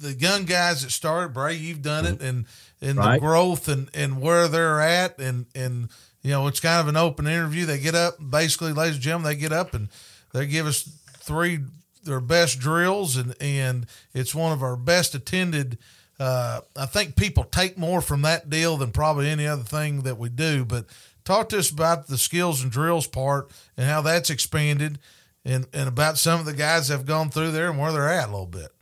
the 0.00 0.14
young 0.14 0.44
guys 0.44 0.82
that 0.82 0.90
started. 0.90 1.34
Bray, 1.34 1.54
you've 1.54 1.82
done 1.82 2.06
it, 2.06 2.18
mm-hmm. 2.18 2.26
and 2.26 2.46
and 2.82 2.98
the 2.98 3.20
growth 3.20 3.68
and 3.68 3.90
and 3.94 4.20
where 4.20 4.48
they're 4.48 4.80
at, 4.80 5.18
and 5.18 5.46
and 5.54 5.88
you 6.22 6.30
know 6.30 6.46
it's 6.46 6.60
kind 6.60 6.80
of 6.80 6.88
an 6.88 6.96
open 6.96 7.26
interview. 7.26 7.66
They 7.66 7.78
get 7.78 7.94
up, 7.94 8.14
basically, 8.18 8.72
ladies 8.72 8.96
and 8.96 9.02
gentlemen, 9.02 9.30
they 9.30 9.36
get 9.36 9.52
up 9.52 9.74
and 9.74 9.88
they 10.32 10.46
give 10.46 10.66
us 10.66 10.82
three 11.18 11.60
their 12.04 12.20
best 12.20 12.58
drills, 12.58 13.16
and 13.16 13.34
and 13.40 13.86
it's 14.14 14.34
one 14.34 14.52
of 14.52 14.62
our 14.62 14.76
best 14.76 15.14
attended. 15.14 15.78
Uh, 16.18 16.60
I 16.76 16.86
think 16.86 17.16
people 17.16 17.44
take 17.44 17.78
more 17.78 18.00
from 18.00 18.22
that 18.22 18.50
deal 18.50 18.76
than 18.76 18.92
probably 18.92 19.28
any 19.28 19.46
other 19.46 19.62
thing 19.62 20.02
that 20.02 20.18
we 20.18 20.28
do. 20.28 20.64
But 20.64 20.86
talk 21.24 21.48
to 21.50 21.58
us 21.58 21.70
about 21.70 22.08
the 22.08 22.18
skills 22.18 22.62
and 22.62 22.70
drills 22.70 23.06
part 23.06 23.50
and 23.76 23.86
how 23.86 24.02
that's 24.02 24.30
expanded, 24.30 24.98
and 25.44 25.66
and 25.72 25.88
about 25.88 26.18
some 26.18 26.40
of 26.40 26.46
the 26.46 26.52
guys 26.52 26.88
that 26.88 26.96
have 26.96 27.06
gone 27.06 27.30
through 27.30 27.52
there 27.52 27.70
and 27.70 27.78
where 27.78 27.92
they're 27.92 28.08
at 28.08 28.28
a 28.28 28.32
little 28.32 28.46
bit. 28.46 28.72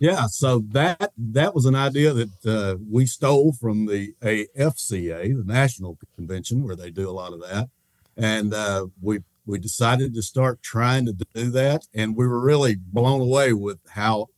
Yeah, 0.00 0.28
so 0.28 0.64
that 0.70 1.12
that 1.18 1.54
was 1.54 1.66
an 1.66 1.74
idea 1.74 2.14
that 2.14 2.46
uh, 2.46 2.76
we 2.90 3.04
stole 3.04 3.52
from 3.52 3.84
the 3.84 4.14
AFCA, 4.22 5.36
the 5.36 5.44
National 5.44 5.98
Convention, 6.16 6.64
where 6.64 6.74
they 6.74 6.90
do 6.90 7.08
a 7.08 7.12
lot 7.12 7.34
of 7.34 7.40
that, 7.42 7.68
and 8.16 8.54
uh, 8.54 8.86
we 9.02 9.20
we 9.44 9.58
decided 9.58 10.14
to 10.14 10.22
start 10.22 10.62
trying 10.62 11.04
to 11.04 11.12
do 11.34 11.50
that, 11.50 11.86
and 11.92 12.16
we 12.16 12.26
were 12.26 12.40
really 12.40 12.76
blown 12.76 13.20
away 13.20 13.52
with 13.52 13.78
how 13.90 14.28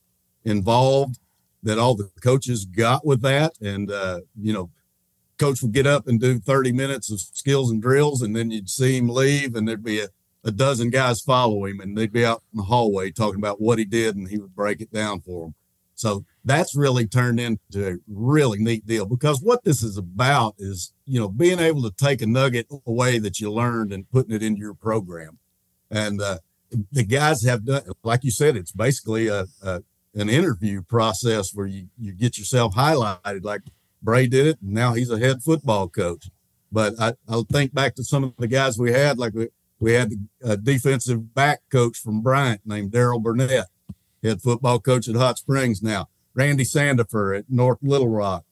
involved 0.44 1.20
that 1.62 1.78
all 1.78 1.94
the 1.94 2.10
coaches 2.20 2.64
got 2.64 3.06
with 3.06 3.22
that, 3.22 3.52
and 3.60 3.88
uh, 3.92 4.22
you 4.40 4.52
know, 4.52 4.68
coach 5.38 5.62
would 5.62 5.72
get 5.72 5.86
up 5.86 6.08
and 6.08 6.20
do 6.20 6.40
thirty 6.40 6.72
minutes 6.72 7.08
of 7.08 7.20
skills 7.20 7.70
and 7.70 7.80
drills, 7.80 8.20
and 8.20 8.34
then 8.34 8.50
you'd 8.50 8.68
see 8.68 8.96
him 8.96 9.08
leave, 9.08 9.54
and 9.54 9.68
there'd 9.68 9.84
be 9.84 10.00
a 10.00 10.08
a 10.44 10.50
dozen 10.50 10.90
guys 10.90 11.20
follow 11.20 11.64
him 11.64 11.80
and 11.80 11.96
they'd 11.96 12.12
be 12.12 12.24
out 12.24 12.42
in 12.52 12.58
the 12.58 12.64
hallway 12.64 13.10
talking 13.10 13.38
about 13.38 13.60
what 13.60 13.78
he 13.78 13.84
did 13.84 14.16
and 14.16 14.28
he 14.28 14.38
would 14.38 14.54
break 14.54 14.80
it 14.80 14.92
down 14.92 15.20
for 15.20 15.46
them. 15.46 15.54
So 15.94 16.24
that's 16.44 16.74
really 16.74 17.06
turned 17.06 17.38
into 17.38 17.86
a 17.86 17.96
really 18.08 18.58
neat 18.58 18.86
deal 18.86 19.06
because 19.06 19.40
what 19.40 19.62
this 19.62 19.82
is 19.82 19.96
about 19.96 20.54
is, 20.58 20.92
you 21.06 21.20
know, 21.20 21.28
being 21.28 21.60
able 21.60 21.82
to 21.82 21.92
take 21.92 22.22
a 22.22 22.26
nugget 22.26 22.66
away 22.86 23.18
that 23.18 23.38
you 23.38 23.52
learned 23.52 23.92
and 23.92 24.10
putting 24.10 24.34
it 24.34 24.42
into 24.42 24.60
your 24.60 24.74
program. 24.74 25.38
And 25.90 26.20
uh, 26.20 26.38
the 26.90 27.04
guys 27.04 27.44
have 27.44 27.64
done, 27.64 27.82
like 28.02 28.24
you 28.24 28.30
said, 28.30 28.56
it's 28.56 28.72
basically 28.72 29.28
a, 29.28 29.46
a 29.62 29.82
an 30.14 30.28
interview 30.28 30.82
process 30.82 31.54
where 31.54 31.66
you, 31.66 31.88
you 31.98 32.12
get 32.12 32.36
yourself 32.36 32.74
highlighted 32.74 33.44
like 33.44 33.62
Bray 34.02 34.26
did 34.26 34.46
it. 34.46 34.58
And 34.60 34.72
now 34.72 34.94
he's 34.94 35.10
a 35.10 35.18
head 35.18 35.42
football 35.42 35.88
coach. 35.88 36.30
But 36.70 36.94
I, 36.98 37.14
I'll 37.28 37.44
think 37.44 37.74
back 37.74 37.94
to 37.96 38.04
some 38.04 38.24
of 38.24 38.34
the 38.38 38.46
guys 38.46 38.78
we 38.78 38.92
had, 38.92 39.18
like 39.18 39.34
we, 39.82 39.92
had 39.94 40.12
a 40.42 40.56
defensive 40.56 41.34
back 41.34 41.62
coach 41.70 41.98
from 41.98 42.22
Bryant 42.22 42.60
named 42.64 42.92
Daryl 42.92 43.20
Burnett, 43.20 43.66
head 44.22 44.40
football 44.40 44.78
coach 44.78 45.08
at 45.08 45.16
Hot 45.16 45.38
Springs 45.38 45.82
now. 45.82 46.08
Randy 46.34 46.64
Sandifer 46.64 47.36
at 47.36 47.50
North 47.50 47.78
Little 47.82 48.08
Rock. 48.08 48.44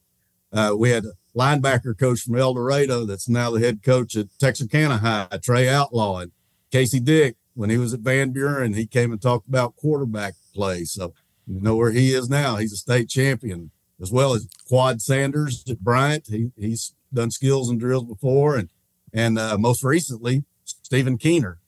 Uh, 0.52 0.74
we 0.76 0.90
had 0.90 1.04
a 1.04 1.12
linebacker 1.36 1.96
coach 1.96 2.22
from 2.22 2.36
El 2.36 2.54
Dorado 2.54 3.06
that's 3.06 3.28
now 3.28 3.50
the 3.50 3.60
head 3.60 3.82
coach 3.82 4.16
at 4.16 4.26
Texarkana 4.38 4.98
High, 4.98 5.38
Trey 5.42 5.68
Outlaw, 5.68 6.18
and 6.18 6.32
Casey 6.70 7.00
Dick. 7.00 7.36
When 7.54 7.70
he 7.70 7.78
was 7.78 7.94
at 7.94 8.00
Van 8.00 8.30
Buren, 8.30 8.74
he 8.74 8.86
came 8.86 9.12
and 9.12 9.20
talked 9.20 9.48
about 9.48 9.76
quarterback 9.76 10.34
play. 10.54 10.84
So 10.84 11.14
you 11.46 11.60
know 11.60 11.76
where 11.76 11.92
he 11.92 12.12
is 12.12 12.28
now. 12.28 12.56
He's 12.56 12.72
a 12.72 12.76
state 12.76 13.08
champion, 13.08 13.70
as 14.00 14.10
well 14.10 14.34
as 14.34 14.48
Quad 14.68 15.00
Sanders 15.00 15.64
at 15.68 15.80
Bryant. 15.80 16.26
He, 16.28 16.50
he's 16.56 16.94
done 17.12 17.30
skills 17.30 17.68
and 17.68 17.78
drills 17.78 18.04
before, 18.04 18.56
and 18.56 18.68
and 19.12 19.38
uh, 19.38 19.58
most 19.58 19.82
recently 19.82 20.44
Stephen 20.90 21.18
Keener 21.18 21.58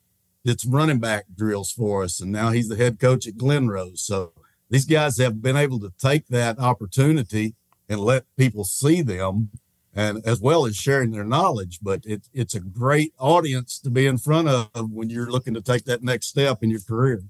did 0.45 0.61
some 0.61 0.73
running 0.73 0.99
back 0.99 1.27
drills 1.37 1.71
for 1.71 2.03
us, 2.03 2.21
and 2.21 2.33
now 2.33 2.51
he's 2.51 2.69
the 2.69 2.75
head 2.75 2.99
coach 2.99 3.25
at 3.29 3.37
Glenrose. 3.37 4.01
So 4.01 4.33
these 4.69 4.85
guys 4.85 5.17
have 5.19 5.41
been 5.41 5.57
able 5.57 5.79
to 5.79 5.93
take 5.97 6.27
that 6.27 6.59
opportunity 6.59 7.55
and 7.89 8.01
let 8.01 8.25
people 8.37 8.65
see 8.65 9.01
them, 9.01 9.51
and 9.95 10.27
as 10.27 10.41
well 10.41 10.67
as 10.67 10.75
sharing 10.75 11.13
their 11.13 11.23
knowledge. 11.23 11.79
But 11.81 12.05
it, 12.05 12.23
it's 12.35 12.57
a 12.57 12.61
great 12.61 13.15
audience 13.17 13.79
to 13.85 13.91
be 13.91 14.09
in 14.09 14.19
front 14.19 14.49
of 14.49 14.91
when 14.91 15.09
you're 15.09 15.31
looking 15.31 15.55
to 15.55 15.61
take 15.63 15.85
that 15.85 16.03
next 16.03 16.27
step 16.27 16.65
in 16.65 16.71
your 16.71 16.81
career. 16.81 17.23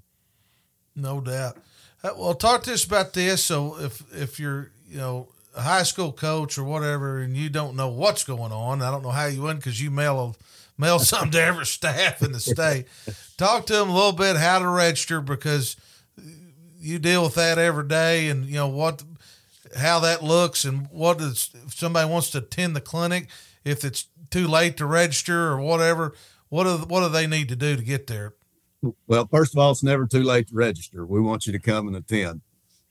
No 0.95 1.21
doubt. 1.21 1.57
Uh, 2.03 2.09
Well, 2.17 2.33
talk 2.33 2.63
to 2.63 2.73
us 2.73 2.85
about 2.85 3.13
this. 3.13 3.43
So, 3.43 3.79
if 3.79 4.01
if 4.11 4.39
you're 4.39 4.71
you 4.89 4.97
know 4.97 5.27
a 5.55 5.61
high 5.61 5.83
school 5.83 6.11
coach 6.11 6.57
or 6.57 6.63
whatever, 6.63 7.19
and 7.19 7.37
you 7.37 7.49
don't 7.49 7.75
know 7.75 7.89
what's 7.89 8.23
going 8.23 8.51
on, 8.51 8.81
I 8.81 8.89
don't 8.89 9.03
know 9.03 9.11
how 9.11 9.27
you 9.27 9.43
win 9.43 9.57
because 9.57 9.79
you 9.79 9.91
mail 9.91 10.19
a, 10.19 10.43
mail 10.77 10.99
something 10.99 11.31
to 11.31 11.41
every 11.41 11.65
staff 11.65 12.21
in 12.21 12.31
the 12.31 12.39
state. 12.39 12.85
Talk 13.37 13.65
to 13.67 13.73
them 13.73 13.89
a 13.89 13.93
little 13.93 14.11
bit 14.11 14.37
how 14.37 14.59
to 14.59 14.67
register 14.67 15.21
because 15.21 15.75
you 16.79 16.99
deal 16.99 17.23
with 17.23 17.35
that 17.35 17.57
every 17.57 17.87
day, 17.87 18.27
and 18.27 18.45
you 18.45 18.55
know 18.55 18.67
what 18.67 19.03
how 19.77 19.99
that 20.01 20.23
looks 20.23 20.65
and 20.65 20.87
what 20.91 21.19
is 21.19 21.49
if 21.65 21.73
somebody 21.73 22.07
wants 22.07 22.29
to 22.31 22.37
attend 22.37 22.75
the 22.75 22.81
clinic 22.81 23.27
if 23.65 23.83
it's 23.83 24.07
too 24.29 24.47
late 24.47 24.77
to 24.77 24.85
register 24.85 25.47
or 25.47 25.59
whatever. 25.59 26.13
What 26.49 26.65
do 26.65 26.77
what 26.87 27.01
do 27.01 27.09
they 27.09 27.27
need 27.27 27.49
to 27.49 27.55
do 27.55 27.75
to 27.75 27.83
get 27.83 28.07
there? 28.07 28.33
Well, 29.07 29.27
first 29.31 29.53
of 29.53 29.59
all, 29.59 29.71
it's 29.71 29.83
never 29.83 30.05
too 30.05 30.23
late 30.23 30.49
to 30.49 30.55
register. 30.55 31.05
We 31.05 31.21
want 31.21 31.47
you 31.47 31.53
to 31.53 31.59
come 31.59 31.87
and 31.87 31.95
attend. 31.95 32.41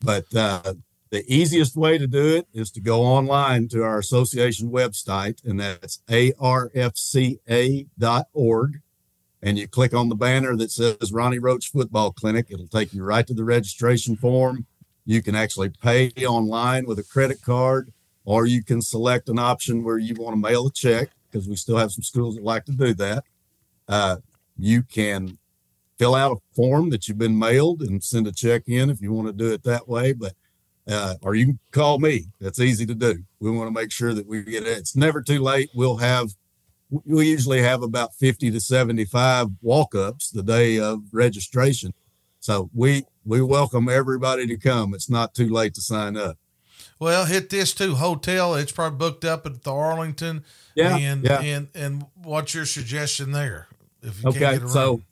But 0.01 0.35
uh, 0.35 0.75
the 1.13 1.25
easiest 1.33 1.77
way 1.77 1.99
to 1.99 2.07
do 2.07 2.37
it 2.37 2.49
is 2.55 2.71
to 2.71 2.81
go 2.81 3.03
online 3.03 3.69
to 3.69 3.83
our 3.85 3.99
association 3.99 4.71
website, 4.71 5.45
and 5.45 5.61
that's 5.61 5.99
arfca.org. 6.09 7.51
And 9.45 9.59
you 9.59 9.69
click 9.69 9.93
on 9.93 10.09
the 10.09 10.15
banner 10.15 10.57
that 10.57 10.71
says 10.71 11.13
Ronnie 11.13 11.39
Roach 11.39 11.71
Football 11.71 12.13
Clinic. 12.13 12.47
It'll 12.49 12.67
take 12.67 12.95
you 12.95 13.05
right 13.05 13.27
to 13.27 13.35
the 13.35 13.45
registration 13.45 14.17
form. 14.17 14.65
You 15.05 15.21
can 15.21 15.35
actually 15.35 15.69
pay 15.69 16.13
online 16.27 16.87
with 16.87 16.99
a 16.99 17.05
credit 17.05 17.43
card, 17.43 17.93
or 18.25 18.47
you 18.47 18.65
can 18.65 18.81
select 18.81 19.29
an 19.29 19.39
option 19.39 19.85
where 19.85 19.99
you 19.99 20.15
want 20.15 20.33
to 20.33 20.41
mail 20.41 20.69
a 20.69 20.73
check 20.73 21.11
because 21.31 21.47
we 21.47 21.57
still 21.57 21.77
have 21.77 21.93
some 21.93 22.05
schools 22.05 22.37
that 22.37 22.45
like 22.45 22.65
to 22.65 22.73
do 22.73 22.95
that. 22.95 23.25
Uh, 23.87 24.17
you 24.57 24.83
can 24.83 25.37
fill 25.99 26.15
out 26.15 26.33
a 26.33 26.41
form 26.55 26.89
that 26.89 27.07
you've 27.07 27.19
been 27.19 27.39
mailed 27.39 27.83
and 27.83 28.03
send 28.03 28.27
a 28.27 28.33
check 28.33 28.63
in 28.67 28.89
if 28.89 29.03
you 29.03 29.13
want 29.13 29.27
to 29.27 29.35
do 29.35 29.53
it 29.53 29.63
that 29.65 29.87
way. 29.87 30.15
But 30.15 30.33
uh, 30.89 31.15
or 31.23 31.35
you 31.35 31.47
can 31.47 31.59
call 31.71 31.99
me. 31.99 32.27
That's 32.41 32.61
easy 32.61 32.87
to 32.87 32.95
do. 32.95 33.23
We 33.41 33.51
want 33.51 33.69
to 33.69 33.81
make 33.81 33.93
sure 33.93 34.15
that 34.15 34.27
we 34.27 34.43
get 34.43 34.65
it. 34.65 34.79
It's 34.79 34.97
never 34.97 35.23
too 35.23 35.41
late. 35.41 35.71
We'll 35.75 35.99
have 35.99 36.31
we 37.07 37.29
usually 37.29 37.63
have 37.63 37.83
about 37.83 38.15
50 38.15 38.51
to 38.51 38.61
75 38.61 39.49
walk-ups 39.63 40.31
the 40.31 40.43
day 40.43 40.79
of 40.79 41.01
registration. 41.11 41.95
So 42.41 42.69
we 42.75 43.05
we 43.25 43.41
welcome 43.41 43.89
everybody 43.89 44.47
to 44.49 44.57
come. 44.57 44.95
It's 44.95 45.09
not 45.09 45.35
too 45.35 45.49
late 45.49 45.75
to 45.75 45.81
sign 45.81 46.17
up. 46.17 46.37
Well, 46.99 47.25
hit 47.25 47.51
this 47.51 47.73
too. 47.73 47.95
Hotel, 47.95 48.55
it's 48.55 48.73
probably 48.73 48.99
booked 48.99 49.25
up 49.25 49.47
at 49.47 49.63
the 49.63 49.73
Arlington. 49.73 50.45
Yeah, 50.75 50.97
And 50.97 51.25
yeah. 51.25 51.41
and 51.41 51.69
and 51.75 52.07
what's 52.23 52.55
your 52.55 52.67
suggestion 52.67 53.33
there? 53.33 53.69
If 54.03 54.23
you 54.23 54.31
Okay, 54.31 54.39
can't 54.41 54.61
get 54.61 54.69
a 54.69 54.69
so 54.69 55.03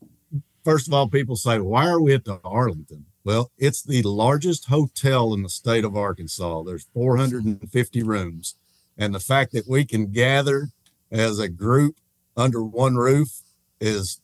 first 0.64 0.86
of 0.86 0.94
all, 0.94 1.08
people 1.08 1.36
say, 1.36 1.58
why 1.60 1.88
are 1.88 2.00
we 2.00 2.14
at 2.14 2.24
the 2.24 2.40
Arlington? 2.44 3.06
Well, 3.30 3.52
it's 3.56 3.80
the 3.80 4.02
largest 4.02 4.66
hotel 4.66 5.32
in 5.34 5.44
the 5.44 5.48
state 5.48 5.84
of 5.84 5.96
Arkansas. 5.96 6.64
There's 6.64 6.88
450 6.92 8.02
rooms. 8.02 8.56
And 8.98 9.14
the 9.14 9.20
fact 9.20 9.52
that 9.52 9.68
we 9.68 9.84
can 9.84 10.10
gather 10.10 10.70
as 11.12 11.38
a 11.38 11.48
group 11.48 11.98
under 12.36 12.60
one 12.60 12.96
roof 12.96 13.42
is 13.80 14.20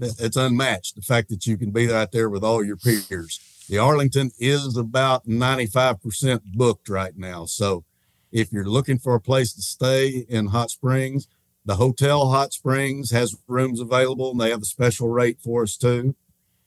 it's 0.00 0.34
unmatched. 0.34 0.96
The 0.96 1.02
fact 1.02 1.28
that 1.28 1.46
you 1.46 1.56
can 1.56 1.70
be 1.70 1.92
out 1.92 2.10
there 2.10 2.28
with 2.28 2.42
all 2.42 2.64
your 2.64 2.76
peers. 2.76 3.38
The 3.68 3.78
Arlington 3.78 4.32
is 4.40 4.76
about 4.76 5.28
95% 5.28 6.40
booked 6.46 6.88
right 6.88 7.16
now. 7.16 7.44
So 7.44 7.84
if 8.32 8.52
you're 8.52 8.64
looking 8.64 8.98
for 8.98 9.14
a 9.14 9.20
place 9.20 9.52
to 9.52 9.62
stay 9.62 10.26
in 10.28 10.46
Hot 10.46 10.72
Springs, 10.72 11.28
the 11.64 11.76
Hotel 11.76 12.28
Hot 12.30 12.52
Springs 12.52 13.12
has 13.12 13.38
rooms 13.46 13.78
available, 13.78 14.32
and 14.32 14.40
they 14.40 14.50
have 14.50 14.62
a 14.62 14.64
special 14.64 15.08
rate 15.08 15.38
for 15.40 15.62
us 15.62 15.76
too. 15.76 16.16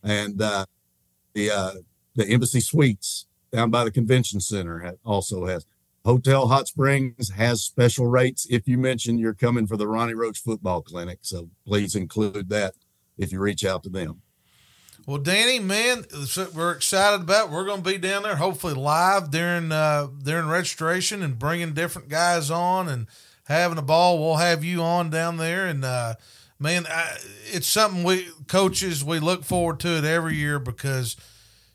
And 0.02 0.42
uh, 0.42 0.66
the 1.34 1.52
uh, 1.52 1.72
the 2.16 2.28
Embassy 2.28 2.60
Suites 2.60 3.26
down 3.52 3.70
by 3.70 3.84
the 3.84 3.92
convention 3.92 4.40
center 4.40 4.96
also 5.04 5.46
has. 5.46 5.66
Hotel 6.06 6.48
Hot 6.50 6.68
Springs 6.68 7.32
has 7.32 7.64
special 7.64 8.08
rates 8.08 8.46
if 8.50 8.68
you 8.68 8.78
mention 8.78 9.18
you're 9.18 9.34
coming 9.34 9.68
for 9.68 9.78
the 9.78 9.88
Ronnie 9.88 10.14
Roach 10.14 10.40
Football 10.40 10.82
Clinic. 10.82 11.20
So 11.22 11.50
please 11.66 11.96
include 11.96 12.50
that 12.50 12.74
if 13.18 13.32
you 13.32 13.40
reach 13.40 13.64
out 13.64 13.84
to 13.84 13.90
them. 13.90 14.22
Well, 15.06 15.18
Danny, 15.18 15.60
man, 15.60 16.06
we're 16.54 16.72
excited 16.72 17.22
about. 17.22 17.52
We're 17.52 17.66
going 17.66 17.84
to 17.84 17.90
be 17.90 17.98
down 17.98 18.24
there, 18.24 18.38
hopefully 18.38 18.74
live 18.74 19.32
during 19.32 19.72
uh, 19.72 20.08
during 20.24 20.48
registration 20.48 21.24
and 21.24 21.38
bringing 21.38 21.74
different 21.74 22.10
guys 22.10 22.50
on 22.50 22.88
and 22.88 23.08
having 23.46 23.78
a 23.78 23.82
ball. 23.82 24.20
We'll 24.20 24.38
have 24.38 24.64
you 24.64 24.82
on 24.82 25.10
down 25.10 25.38
there, 25.38 25.68
and 25.68 25.84
uh, 25.84 26.16
man, 26.64 26.88
I, 26.90 27.18
it's 27.52 27.68
something 27.68 28.04
we 28.06 28.26
coaches 28.48 29.04
we 29.04 29.20
look 29.20 29.44
forward 29.44 29.82
to 29.82 29.98
it 29.98 30.06
every 30.06 30.36
year 30.36 30.58
because 30.60 31.18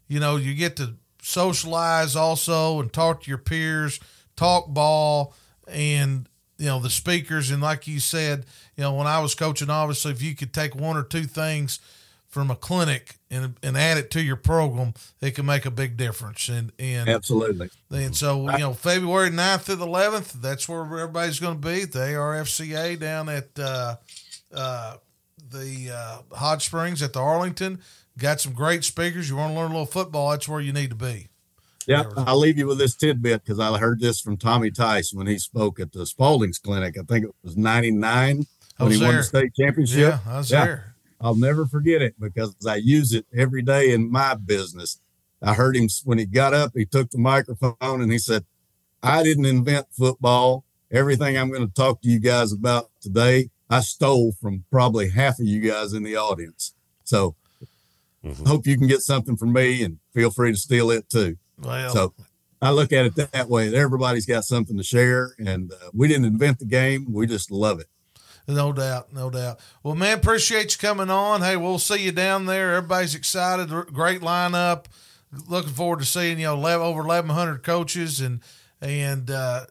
you 0.09 0.19
know 0.19 0.37
you 0.37 0.55
get 0.55 0.77
to 0.77 0.95
socialize 1.23 2.17
also 2.17 2.81
and 2.81 2.91
talk 2.91 3.23
to 3.23 3.29
your 3.29 3.39
peers, 3.39 4.01
talk 4.35 4.69
ball, 4.69 5.35
and 5.69 6.27
you 6.57 6.67
know 6.67 6.81
the 6.81 6.91
speakers. 6.91 7.51
And 7.51 7.63
like 7.63 7.87
you 7.87 8.01
said, 8.01 8.47
you 8.77 8.83
know 8.83 8.95
when 8.95 9.07
I 9.07 9.21
was 9.21 9.35
coaching, 9.35 9.71
obviously 9.71 10.11
if 10.11 10.23
you 10.23 10.35
could 10.35 10.55
take 10.55 10.75
one 10.75 10.97
or 10.97 11.05
two 11.05 11.25
things 11.25 11.81
from 12.27 12.51
a 12.51 12.57
clinic 12.57 13.17
and 13.31 13.57
and 13.63 13.77
add 13.77 13.99
it 13.99 14.11
to 14.13 14.23
your 14.23 14.37
program, 14.37 14.95
it 15.21 15.33
can 15.33 15.45
make 15.45 15.67
a 15.67 15.71
big 15.71 15.99
difference. 15.99 16.49
And 16.49 16.73
and 16.79 17.11
absolutely. 17.11 17.69
And 17.91 18.17
so 18.17 18.51
you 18.53 18.59
know 18.59 18.73
February 18.73 19.29
9th 19.29 19.65
through 19.65 19.77
the 19.77 19.87
eleventh, 19.87 20.33
that's 20.33 20.67
where 20.67 20.81
everybody's 20.81 21.41
going 21.41 21.61
to 21.61 21.69
be 21.69 21.85
the 21.85 21.99
ARFCA 21.99 22.99
down 22.99 23.29
at 23.29 23.59
uh, 23.59 23.97
uh, 24.53 24.97
the 25.51 25.91
uh, 25.93 26.37
Hot 26.37 26.63
Springs 26.63 27.03
at 27.03 27.13
the 27.13 27.21
Arlington. 27.21 27.81
Got 28.19 28.41
some 28.41 28.53
great 28.53 28.85
speakers. 28.85 29.29
You 29.29 29.37
want 29.37 29.53
to 29.53 29.59
learn 29.59 29.71
a 29.71 29.75
little 29.75 29.87
football? 29.87 30.31
That's 30.31 30.49
where 30.49 30.61
you 30.61 30.73
need 30.73 30.91
to 30.91 30.97
be. 30.97 31.29
Yeah, 31.87 32.05
I'll 32.17 32.39
leave 32.39 32.59
you 32.59 32.67
with 32.67 32.79
this 32.79 32.95
tidbit 32.95 33.45
because 33.45 33.59
I 33.59 33.79
heard 33.79 34.01
this 34.01 34.21
from 34.21 34.37
Tommy 34.37 34.71
Tice 34.71 35.15
when 35.15 35.27
he 35.27 35.39
spoke 35.39 35.81
at 35.81 35.93
the 35.93 36.05
Spalding's 36.05 36.59
clinic. 36.59 36.97
I 36.99 37.03
think 37.03 37.25
it 37.25 37.31
was 37.43 37.57
'99 37.57 38.47
when 38.77 38.91
he 38.91 38.99
there. 38.99 39.09
won 39.09 39.17
the 39.17 39.23
state 39.23 39.55
championship. 39.55 39.99
Yeah, 39.99 40.19
I 40.27 40.37
was 40.37 40.51
yeah. 40.51 40.65
there. 40.65 40.95
I'll 41.21 41.35
never 41.35 41.67
forget 41.67 42.03
it 42.03 42.15
because 42.21 42.55
I 42.67 42.77
use 42.77 43.15
it 43.15 43.27
every 43.35 43.63
day 43.63 43.93
in 43.93 44.11
my 44.11 44.35
business. 44.35 45.01
I 45.43 45.55
heard 45.55 45.77
him 45.77 45.89
when 46.05 46.19
he 46.19 46.27
got 46.27 46.55
up, 46.55 46.73
he 46.75 46.85
took 46.85 47.11
the 47.11 47.19
microphone 47.19 47.77
and 47.81 48.11
he 48.11 48.19
said, 48.19 48.45
I 49.03 49.23
didn't 49.23 49.47
invent 49.47 49.87
football. 49.93 50.65
Everything 50.91 51.37
I'm 51.37 51.51
going 51.51 51.67
to 51.67 51.75
talk 51.75 52.03
to 52.03 52.09
you 52.09 52.19
guys 52.19 52.53
about 52.53 52.91
today, 53.01 53.51
I 53.71 53.81
stole 53.81 54.33
from 54.33 54.65
probably 54.71 55.11
half 55.11 55.39
of 55.39 55.47
you 55.47 55.61
guys 55.61 55.93
in 55.93 56.03
the 56.03 56.17
audience. 56.17 56.75
So 57.05 57.37
mm-hmm. 58.25 58.47
hope 58.47 58.67
you 58.67 58.77
can 58.79 58.87
get 58.87 59.01
something 59.01 59.37
from 59.37 59.53
me 59.53 59.83
and 59.83 59.99
feel 60.15 60.31
free 60.31 60.53
to 60.53 60.59
steal 60.59 60.91
it 60.91 61.09
too. 61.09 61.37
Well, 61.61 61.91
so 61.91 62.15
I 62.61 62.71
look 62.71 62.93
at 62.93 63.07
it 63.07 63.15
that 63.17 63.49
way. 63.49 63.75
Everybody's 63.75 64.27
got 64.27 64.45
something 64.45 64.77
to 64.77 64.83
share, 64.83 65.35
and 65.39 65.73
uh, 65.73 65.91
we 65.93 66.09
didn't 66.09 66.25
invent 66.25 66.59
the 66.59 66.65
game. 66.65 67.07
We 67.13 67.27
just 67.27 67.51
love 67.51 67.81
it. 67.81 67.87
No 68.49 68.73
doubt, 68.73 69.13
no 69.13 69.29
doubt. 69.29 69.61
Well, 69.83 69.95
man, 69.95 70.19
appreciate 70.19 70.73
you 70.73 70.79
coming 70.79 71.11
on. 71.11 71.43
Hey, 71.43 71.57
we'll 71.57 71.79
see 71.79 72.03
you 72.03 72.13
down 72.13 72.47
there. 72.47 72.77
Everybody's 72.77 73.15
excited. 73.15 73.69
Great 73.93 74.23
lineup. 74.23 74.87
Looking 75.47 75.73
forward 75.73 75.99
to 75.99 76.07
seeing 76.07 76.39
you 76.39 76.47
know 76.47 76.67
over 76.67 77.03
eleven 77.03 77.31
hundred 77.31 77.63
coaches 77.63 78.21
and 78.21 78.41
and 78.81 79.31
uh, 79.31 79.67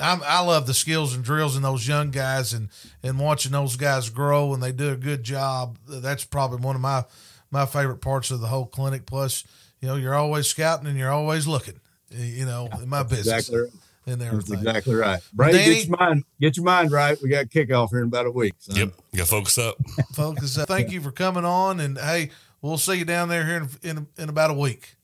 I'm, 0.00 0.22
i 0.24 0.40
love 0.40 0.66
the 0.66 0.74
skills 0.74 1.14
and 1.14 1.24
drills 1.24 1.56
in 1.56 1.62
those 1.62 1.86
young 1.86 2.10
guys 2.10 2.52
and 2.52 2.68
and 3.02 3.18
watching 3.18 3.52
those 3.52 3.76
guys 3.76 4.08
grow 4.08 4.54
and 4.54 4.62
they 4.62 4.72
do 4.72 4.90
a 4.90 4.96
good 4.96 5.22
job. 5.22 5.78
That's 5.88 6.24
probably 6.24 6.58
one 6.58 6.76
of 6.76 6.82
my 6.82 7.04
my 7.50 7.66
favorite 7.66 8.00
parts 8.00 8.30
of 8.30 8.40
the 8.40 8.46
whole 8.46 8.66
clinic. 8.66 9.06
Plus, 9.06 9.44
you 9.80 9.88
know, 9.88 9.96
you're 9.96 10.14
always 10.14 10.46
scouting 10.46 10.86
and 10.86 10.98
you're 10.98 11.12
always 11.12 11.46
looking. 11.46 11.80
You 12.10 12.44
know, 12.44 12.68
in 12.80 12.88
my 12.88 13.02
business. 13.02 13.48
Exactly 13.48 13.80
and 14.06 14.22
everything. 14.22 14.56
That's 14.56 14.78
exactly 14.78 14.94
right. 14.94 15.20
Brady, 15.32 15.58
Danny, 15.58 15.74
get 15.74 15.86
your 15.86 15.96
mind 15.98 16.24
get 16.40 16.56
your 16.56 16.64
mind 16.64 16.92
right. 16.92 17.18
We 17.22 17.28
got 17.28 17.46
kickoff 17.46 17.90
here 17.90 18.00
in 18.00 18.08
about 18.08 18.26
a 18.26 18.30
week. 18.30 18.54
So. 18.58 18.74
Yep, 18.74 18.92
you 19.12 19.18
got 19.18 19.24
to 19.24 19.30
focus 19.30 19.58
up. 19.58 19.76
focus 20.14 20.58
up. 20.58 20.68
Thank 20.68 20.90
you 20.90 21.00
for 21.00 21.12
coming 21.12 21.44
on, 21.44 21.80
and 21.80 21.98
hey, 21.98 22.30
we'll 22.60 22.78
see 22.78 22.94
you 22.94 23.04
down 23.04 23.28
there 23.28 23.44
here 23.44 23.68
in 23.82 23.88
in, 23.88 24.06
in 24.18 24.28
about 24.28 24.50
a 24.50 24.54
week. 24.54 24.96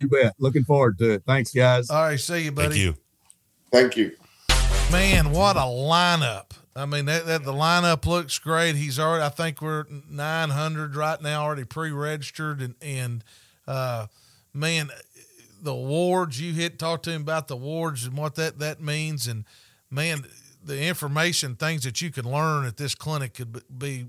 You 0.00 0.08
bet. 0.08 0.34
Looking 0.38 0.64
forward 0.64 0.98
to 0.98 1.12
it. 1.12 1.22
Thanks, 1.26 1.52
guys. 1.52 1.90
All 1.90 2.02
right, 2.02 2.20
see 2.20 2.44
you, 2.44 2.52
buddy. 2.52 2.68
Thank 2.68 2.80
you. 2.80 2.96
Thank 3.72 3.96
you. 3.96 4.16
Man, 4.92 5.32
what 5.32 5.56
a 5.56 5.60
lineup! 5.60 6.52
I 6.74 6.86
mean, 6.86 7.06
that, 7.06 7.26
that 7.26 7.44
the 7.44 7.52
lineup 7.52 8.06
looks 8.06 8.38
great. 8.38 8.76
He's 8.76 8.98
already. 8.98 9.24
I 9.24 9.28
think 9.30 9.60
we're 9.60 9.84
nine 10.10 10.50
hundred 10.50 10.94
right 10.94 11.20
now, 11.20 11.42
already 11.42 11.64
pre-registered, 11.64 12.60
and 12.60 12.74
and 12.80 13.24
uh, 13.66 14.06
man, 14.54 14.90
the 15.60 15.72
awards 15.72 16.40
you 16.40 16.52
hit 16.52 16.78
talk 16.78 17.02
to 17.02 17.10
him 17.10 17.22
about 17.22 17.48
the 17.48 17.54
awards 17.54 18.04
and 18.06 18.16
what 18.16 18.34
that 18.36 18.58
that 18.58 18.80
means 18.80 19.26
and 19.26 19.44
man 19.90 20.24
the 20.62 20.80
information 20.82 21.54
things 21.54 21.82
that 21.84 22.00
you 22.00 22.10
can 22.10 22.30
learn 22.30 22.64
at 22.64 22.76
this 22.76 22.94
clinic 22.94 23.34
could 23.34 23.62
be 23.78 24.06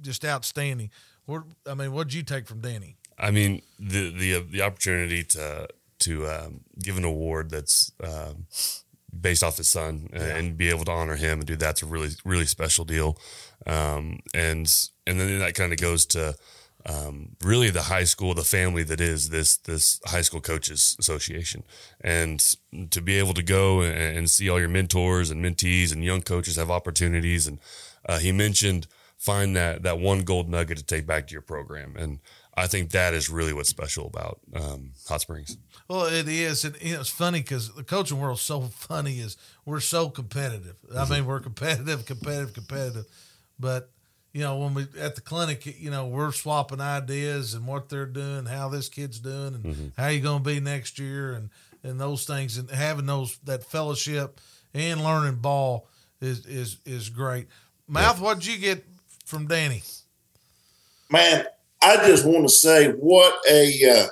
just 0.00 0.24
outstanding 0.24 0.90
what 1.26 1.42
i 1.66 1.74
mean 1.74 1.92
what 1.92 2.08
did 2.08 2.14
you 2.14 2.22
take 2.22 2.46
from 2.46 2.60
danny 2.60 2.96
i 3.18 3.30
mean 3.30 3.62
the 3.78 4.10
the 4.10 4.40
the 4.50 4.62
opportunity 4.62 5.22
to 5.22 5.66
to 5.98 6.26
um, 6.26 6.60
give 6.82 6.98
an 6.98 7.04
award 7.04 7.50
that's 7.50 7.92
um, 8.02 8.46
based 9.20 9.42
off 9.42 9.56
his 9.56 9.68
son 9.68 10.08
yeah. 10.12 10.36
and 10.36 10.56
be 10.56 10.68
able 10.68 10.84
to 10.84 10.92
honor 10.92 11.16
him 11.16 11.38
and 11.38 11.46
do 11.46 11.56
that's 11.56 11.82
a 11.82 11.86
really 11.86 12.10
really 12.24 12.46
special 12.46 12.84
deal 12.84 13.18
um, 13.66 14.20
and 14.34 14.88
and 15.06 15.20
then 15.20 15.38
that 15.38 15.54
kind 15.54 15.72
of 15.72 15.78
goes 15.78 16.06
to 16.06 16.34
um, 16.86 17.30
really 17.42 17.70
the 17.70 17.82
high 17.82 18.04
school, 18.04 18.34
the 18.34 18.42
family 18.42 18.82
that 18.84 19.00
is 19.00 19.30
this 19.30 19.56
this 19.56 20.00
high 20.04 20.20
school 20.20 20.40
coaches 20.40 20.96
association, 20.98 21.64
and 22.02 22.56
to 22.90 23.00
be 23.00 23.18
able 23.18 23.34
to 23.34 23.42
go 23.42 23.80
and, 23.80 24.18
and 24.18 24.30
see 24.30 24.50
all 24.50 24.60
your 24.60 24.68
mentors 24.68 25.30
and 25.30 25.42
mentees 25.42 25.92
and 25.92 26.04
young 26.04 26.20
coaches 26.20 26.56
have 26.56 26.70
opportunities. 26.70 27.46
And 27.46 27.58
uh, 28.06 28.18
he 28.18 28.32
mentioned 28.32 28.86
find 29.16 29.56
that 29.56 29.82
that 29.82 29.98
one 29.98 30.24
gold 30.24 30.50
nugget 30.50 30.76
to 30.76 30.84
take 30.84 31.06
back 31.06 31.26
to 31.28 31.32
your 31.32 31.42
program, 31.42 31.96
and 31.96 32.18
I 32.56 32.66
think 32.66 32.90
that 32.90 33.14
is 33.14 33.28
really 33.28 33.52
what's 33.52 33.68
special 33.68 34.06
about 34.06 34.38
um, 34.54 34.92
Hot 35.08 35.20
Springs. 35.20 35.56
Well, 35.88 36.06
it 36.06 36.28
is, 36.28 36.64
and 36.64 36.76
you 36.80 36.94
know, 36.94 37.00
it's 37.00 37.10
funny 37.10 37.40
because 37.40 37.74
the 37.74 37.82
coaching 37.82 38.20
world 38.20 38.38
is 38.38 38.44
so 38.44 38.62
funny. 38.62 39.18
Is 39.18 39.36
we're 39.64 39.80
so 39.80 40.08
competitive. 40.08 40.76
I 40.96 41.08
mean, 41.08 41.26
we're 41.26 41.40
competitive, 41.40 42.06
competitive, 42.06 42.54
competitive, 42.54 43.06
but 43.58 43.90
you 44.32 44.40
know, 44.40 44.58
when 44.58 44.74
we 44.74 44.86
at 44.98 45.14
the 45.14 45.20
clinic, 45.20 45.66
you 45.66 45.90
know, 45.90 46.06
we're 46.06 46.32
swapping 46.32 46.80
ideas 46.80 47.54
and 47.54 47.66
what 47.66 47.88
they're 47.88 48.06
doing, 48.06 48.46
how 48.46 48.68
this 48.68 48.88
kid's 48.88 49.20
doing, 49.20 49.54
and 49.54 49.64
mm-hmm. 49.64 49.86
how 49.96 50.08
you're 50.08 50.22
going 50.22 50.42
to 50.42 50.48
be 50.48 50.60
next 50.60 50.98
year, 50.98 51.32
and 51.32 51.50
and 51.82 52.00
those 52.00 52.24
things, 52.24 52.56
and 52.56 52.70
having 52.70 53.06
those 53.06 53.38
that 53.44 53.64
fellowship 53.64 54.40
and 54.74 55.02
learning 55.02 55.36
ball 55.36 55.88
is 56.20 56.46
is 56.46 56.78
is 56.84 57.08
great. 57.08 57.48
Mouth, 57.86 58.20
what 58.20 58.38
did 58.38 58.46
you 58.46 58.58
get 58.58 58.84
from 59.24 59.46
Danny? 59.46 59.82
Man, 61.10 61.46
I 61.84 61.96
just 62.08 62.24
want 62.24 62.48
to 62.48 62.54
say 62.54 62.92
what 62.92 63.34
a 63.48 64.08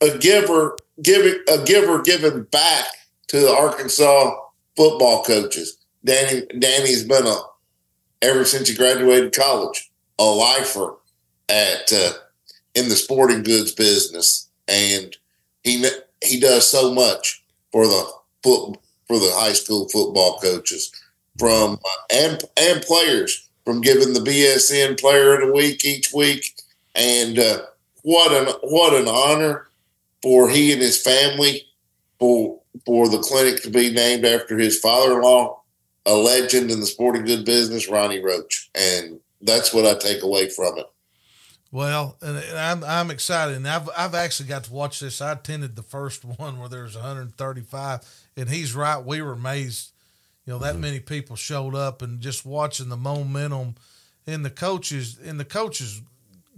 uh, 0.00 0.06
a 0.06 0.18
giver 0.18 0.76
giving 1.02 1.38
a 1.52 1.62
giver 1.64 2.00
giving 2.00 2.44
back 2.44 2.86
to 3.28 3.40
the 3.40 3.50
Arkansas 3.50 4.34
football 4.74 5.22
coaches. 5.22 5.76
Danny 6.02 6.46
Danny's 6.58 7.04
been 7.04 7.26
a 7.26 7.36
ever 8.22 8.46
since 8.46 8.70
he 8.70 8.74
graduated 8.74 9.34
college, 9.34 9.90
a 10.18 10.24
lifer 10.24 10.94
at 11.50 11.92
uh, 11.92 12.12
in 12.74 12.88
the 12.88 12.96
sporting 12.96 13.42
goods 13.42 13.72
business, 13.72 14.48
and 14.66 15.14
he 15.62 15.86
he 16.22 16.40
does 16.40 16.66
so 16.70 16.94
much 16.94 17.44
for 17.70 17.86
the 17.86 18.10
foot 18.42 18.78
for 19.06 19.18
the 19.18 19.30
high 19.34 19.52
school 19.52 19.90
football 19.90 20.38
coaches 20.38 20.90
from 21.38 21.74
uh, 21.74 22.14
and 22.14 22.44
and 22.56 22.80
players 22.80 23.45
from 23.66 23.82
giving 23.82 24.14
the 24.14 24.20
BSN 24.20 24.98
Player 24.98 25.34
of 25.34 25.46
the 25.46 25.52
Week 25.52 25.84
each 25.84 26.14
week, 26.14 26.54
and 26.94 27.38
uh, 27.38 27.58
what 28.02 28.32
an 28.32 28.54
what 28.62 28.94
an 28.94 29.08
honor 29.08 29.68
for 30.22 30.48
he 30.48 30.72
and 30.72 30.80
his 30.80 31.02
family 31.02 31.66
for 32.18 32.60
for 32.86 33.10
the 33.10 33.18
clinic 33.18 33.62
to 33.64 33.70
be 33.70 33.90
named 33.90 34.24
after 34.24 34.56
his 34.56 34.78
father-in-law 34.78 35.60
a 36.06 36.14
legend 36.14 36.70
in 36.70 36.80
the 36.80 36.86
sporting 36.86 37.24
good 37.24 37.44
business, 37.44 37.88
Ronnie 37.88 38.22
Roach, 38.22 38.70
and 38.74 39.18
that's 39.42 39.74
what 39.74 39.84
I 39.84 39.98
take 39.98 40.22
away 40.22 40.48
from 40.48 40.78
it. 40.78 40.86
Well, 41.72 42.16
and 42.22 42.38
I'm 42.56 42.84
I'm 42.84 43.10
excited, 43.10 43.56
and 43.56 43.68
I've 43.68 43.90
I've 43.96 44.14
actually 44.14 44.48
got 44.48 44.64
to 44.64 44.72
watch 44.72 45.00
this. 45.00 45.20
I 45.20 45.32
attended 45.32 45.74
the 45.74 45.82
first 45.82 46.24
one 46.38 46.58
where 46.58 46.68
there's 46.68 46.94
135, 46.94 48.00
and 48.36 48.48
he's 48.48 48.74
right. 48.74 49.04
We 49.04 49.20
were 49.20 49.32
amazed, 49.32 49.90
you 50.46 50.52
know, 50.52 50.58
that 50.60 50.74
mm-hmm. 50.74 50.82
many 50.82 51.00
people 51.00 51.36
showed 51.36 51.74
up, 51.74 52.02
and 52.02 52.20
just 52.20 52.46
watching 52.46 52.88
the 52.88 52.96
momentum 52.96 53.74
in 54.26 54.42
the 54.42 54.50
coaches 54.50 55.18
in 55.18 55.38
the 55.38 55.44
coaches 55.44 56.00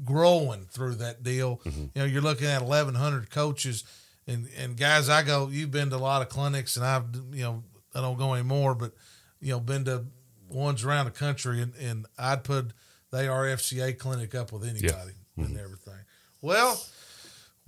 growing 0.04 0.66
through 0.66 0.96
that 0.96 1.22
deal. 1.22 1.60
Mm-hmm. 1.64 1.80
You 1.80 1.90
know, 1.96 2.04
you're 2.04 2.22
looking 2.22 2.46
at 2.46 2.62
1,100 2.62 3.30
coaches, 3.30 3.84
and 4.26 4.48
and 4.56 4.76
guys, 4.76 5.08
I 5.08 5.22
go. 5.22 5.48
You've 5.48 5.70
been 5.70 5.90
to 5.90 5.96
a 5.96 5.98
lot 5.98 6.22
of 6.22 6.28
clinics, 6.28 6.76
and 6.76 6.84
I've 6.84 7.04
you 7.32 7.42
know 7.42 7.64
I 7.94 8.00
don't 8.00 8.18
go 8.18 8.34
anymore, 8.34 8.74
but 8.74 8.92
you 9.40 9.52
know, 9.52 9.60
been 9.60 9.84
to 9.86 10.04
ones 10.48 10.84
around 10.84 11.06
the 11.06 11.10
country, 11.10 11.62
and, 11.62 11.74
and 11.76 12.06
I'd 12.18 12.44
put 12.44 12.72
the 13.10 13.18
ARFCA 13.18 13.98
clinic 13.98 14.34
up 14.34 14.52
with 14.52 14.64
anybody 14.64 14.86
yeah. 14.86 15.44
mm-hmm. 15.44 15.44
and 15.44 15.58
everything. 15.58 15.94
Well, 16.40 16.80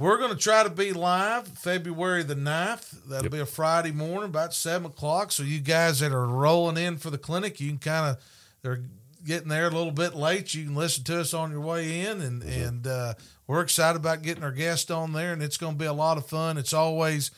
we're 0.00 0.18
going 0.18 0.30
to 0.30 0.36
try 0.36 0.62
to 0.62 0.70
be 0.70 0.92
live 0.92 1.46
February 1.46 2.22
the 2.22 2.34
9th. 2.34 3.06
That'll 3.08 3.24
Yep. 3.26 3.32
be 3.32 3.38
a 3.40 3.46
Friday 3.46 3.92
morning, 3.92 4.24
about 4.30 4.54
seven 4.54 4.86
o'clock. 4.86 5.30
So 5.32 5.42
you 5.42 5.60
guys 5.60 6.00
that 6.00 6.10
are 6.12 6.26
rolling 6.26 6.76
in 6.76 6.96
for 6.96 7.10
the 7.10 7.18
clinic, 7.18 7.60
you 7.60 7.68
can 7.68 7.78
kind 7.78 8.06
of 8.16 8.22
they're 8.62 8.82
getting 9.24 9.48
there 9.48 9.66
a 9.66 9.70
little 9.70 9.92
bit 9.92 10.14
late. 10.14 10.54
You 10.54 10.64
can 10.64 10.74
listen 10.74 11.04
to 11.04 11.20
us 11.20 11.34
on 11.34 11.50
your 11.50 11.60
way 11.60 12.00
in, 12.00 12.20
and 12.20 12.42
and 12.42 12.86
uh, 12.86 13.14
we're 13.46 13.60
excited 13.60 13.96
about 13.98 14.22
getting 14.22 14.42
our 14.42 14.52
guest 14.52 14.90
on 14.90 15.12
there, 15.12 15.32
and 15.32 15.42
it's 15.42 15.56
going 15.58 15.74
to 15.74 15.78
be 15.78 15.84
a 15.86 15.92
lot 15.92 16.16
of 16.16 16.26
fun. 16.26 16.56
It's 16.58 16.72
always 16.72 17.30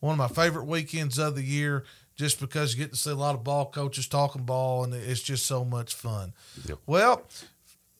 one 0.00 0.12
of 0.12 0.18
my 0.18 0.28
favorite 0.42 0.64
weekends 0.66 1.18
of 1.18 1.34
the 1.36 1.42
year, 1.42 1.84
just 2.16 2.40
because 2.40 2.74
you 2.74 2.80
get 2.84 2.92
to 2.92 2.98
see 2.98 3.10
a 3.10 3.14
lot 3.14 3.34
of 3.34 3.42
ball 3.44 3.70
coaches 3.70 4.06
talking 4.08 4.42
ball, 4.44 4.84
and 4.84 4.92
it's 4.94 5.22
just 5.22 5.46
so 5.46 5.64
much 5.64 5.94
fun. 5.94 6.32
Yep. 6.66 6.78
Well, 6.86 7.22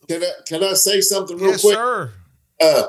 Can 0.08 0.22
I 0.22 0.30
can 0.46 0.62
I 0.64 0.74
say 0.74 1.00
something 1.00 1.36
real 1.38 1.50
yes, 1.52 1.60
quick? 1.62 1.74
sir. 1.76 2.12
Uh, 2.60 2.82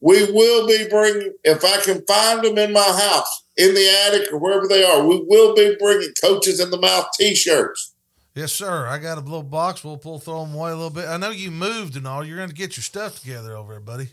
we 0.00 0.30
will 0.32 0.66
be 0.66 0.86
bringing 0.88 1.34
if 1.44 1.64
I 1.64 1.80
can 1.82 2.04
find 2.06 2.42
them 2.42 2.58
in 2.58 2.72
my 2.72 2.80
house, 2.80 3.44
in 3.56 3.74
the 3.74 4.06
attic 4.06 4.32
or 4.32 4.38
wherever 4.38 4.66
they 4.66 4.82
are. 4.82 5.06
We 5.06 5.22
will 5.26 5.54
be 5.54 5.76
bringing 5.78 6.12
coaches 6.22 6.60
in 6.60 6.70
the 6.70 6.80
mouth 6.80 7.06
T-shirts. 7.18 7.94
Yes, 8.34 8.52
sir. 8.52 8.86
I 8.86 8.98
got 8.98 9.18
a 9.18 9.20
little 9.20 9.42
box. 9.42 9.84
We'll 9.84 9.98
pull 9.98 10.18
throw 10.18 10.44
them 10.44 10.54
away 10.54 10.70
a 10.70 10.74
little 10.74 10.90
bit. 10.90 11.06
I 11.06 11.16
know 11.16 11.30
you 11.30 11.50
moved 11.50 11.96
and 11.96 12.06
all. 12.06 12.24
You're 12.24 12.36
going 12.36 12.48
to 12.48 12.54
get 12.54 12.76
your 12.76 12.84
stuff 12.84 13.20
together 13.20 13.56
over 13.56 13.72
there, 13.72 13.80
buddy. 13.80 14.08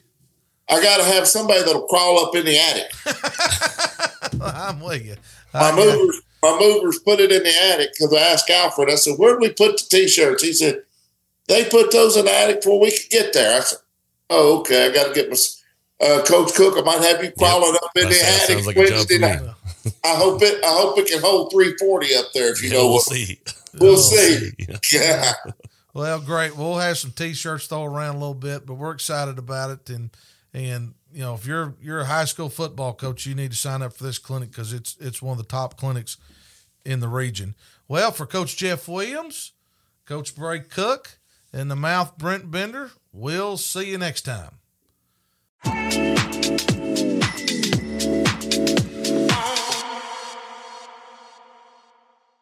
I 0.69 0.81
got 0.81 0.97
to 0.97 1.03
have 1.03 1.27
somebody 1.27 1.63
that'll 1.63 1.87
crawl 1.87 2.25
up 2.25 2.35
in 2.35 2.45
the 2.45 2.59
attic. 2.59 2.91
I'm 4.41 4.81
with 4.81 5.05
you. 5.05 5.15
My 5.53 5.69
I 5.69 5.75
movers, 5.75 6.21
my 6.43 6.59
movers 6.59 6.99
put 6.99 7.19
it 7.19 7.31
in 7.31 7.43
the 7.43 7.63
attic 7.71 7.91
because 7.93 8.13
I 8.13 8.19
asked 8.19 8.49
Alfred. 8.49 8.89
I 8.89 8.95
said, 8.95 9.17
"Where 9.17 9.33
do 9.33 9.39
we 9.39 9.53
put 9.53 9.77
the 9.77 9.87
T-shirts?" 9.89 10.43
He 10.43 10.51
said, 10.51 10.83
"They 11.47 11.63
put 11.63 11.91
those 11.91 12.17
in 12.17 12.25
the 12.25 12.33
attic 12.33 12.57
before 12.57 12.81
we 12.81 12.91
could 12.91 13.09
get 13.09 13.33
there." 13.33 13.57
I 13.57 13.61
said, 13.61 13.79
"Oh, 14.29 14.59
okay. 14.59 14.87
I 14.87 14.93
got 14.93 15.07
to 15.07 15.13
get 15.13 15.29
my 15.29 15.37
uh, 16.01 16.23
Coach 16.25 16.53
Cook. 16.53 16.75
I 16.77 16.81
might 16.81 17.01
have 17.01 17.23
you 17.23 17.31
crawling 17.37 17.75
up 17.75 17.91
in 17.95 18.03
That 18.03 18.09
the 18.09 18.15
sounds- 18.15 18.35
attic 18.43 18.55
sounds 18.55 18.67
like 18.67 18.75
Wednesday 18.77 19.15
for 19.15 19.21
night. 19.21 19.41
I 20.03 20.15
hope 20.15 20.41
it. 20.41 20.63
I 20.63 20.67
hope 20.71 20.97
it 20.99 21.07
can 21.07 21.21
hold 21.21 21.51
340 21.51 22.15
up 22.15 22.25
there. 22.33 22.51
If 22.51 22.61
you 22.61 22.69
Yeah, 22.69 22.75
know 22.77 22.85
we'll 22.85 22.93
what. 22.95 23.03
see. 23.03 23.39
We'll 23.79 23.93
Oh, 23.93 23.95
see. 23.95 24.51
Yeah. 24.57 24.77
Yeah. 24.91 25.33
Well, 25.93 26.19
great. 26.19 26.55
We'll 26.55 26.77
have 26.77 26.97
some 26.97 27.11
t-shirts 27.11 27.67
throw 27.67 27.83
around 27.85 28.15
a 28.15 28.19
little 28.19 28.33
bit, 28.33 28.65
but 28.65 28.75
we're 28.75 28.91
excited 28.91 29.37
about 29.39 29.71
it. 29.71 29.89
And 29.89 30.09
and 30.53 30.93
you 31.13 31.21
know, 31.21 31.33
if 31.35 31.45
you're 31.45 31.75
you're 31.81 32.01
a 32.01 32.05
high 32.05 32.25
school 32.25 32.49
football 32.49 32.93
coach, 32.93 33.25
you 33.25 33.33
need 33.35 33.51
to 33.51 33.57
sign 33.57 33.81
up 33.81 33.93
for 33.93 34.03
this 34.03 34.17
clinic 34.19 34.49
because 34.51 34.73
it's 34.73 34.95
it's 34.99 35.21
one 35.21 35.33
of 35.33 35.37
the 35.37 35.43
top 35.49 35.77
clinics 35.77 36.17
in 36.85 36.99
the 36.99 37.07
region. 37.07 37.55
Well, 37.87 38.11
for 38.11 38.25
Coach 38.25 38.57
Jeff 38.57 38.87
Williams, 38.87 39.53
Coach 40.05 40.35
Bray 40.35 40.59
Cook, 40.59 41.17
and 41.53 41.69
the 41.71 41.75
mouth 41.75 42.17
Brent 42.17 42.49
Bender, 42.51 42.91
we'll 43.11 43.57
see 43.57 43.89
you 43.91 43.97
next 43.97 44.21
time. 44.21 44.59
Thank 45.63 46.71
you. 46.71 46.76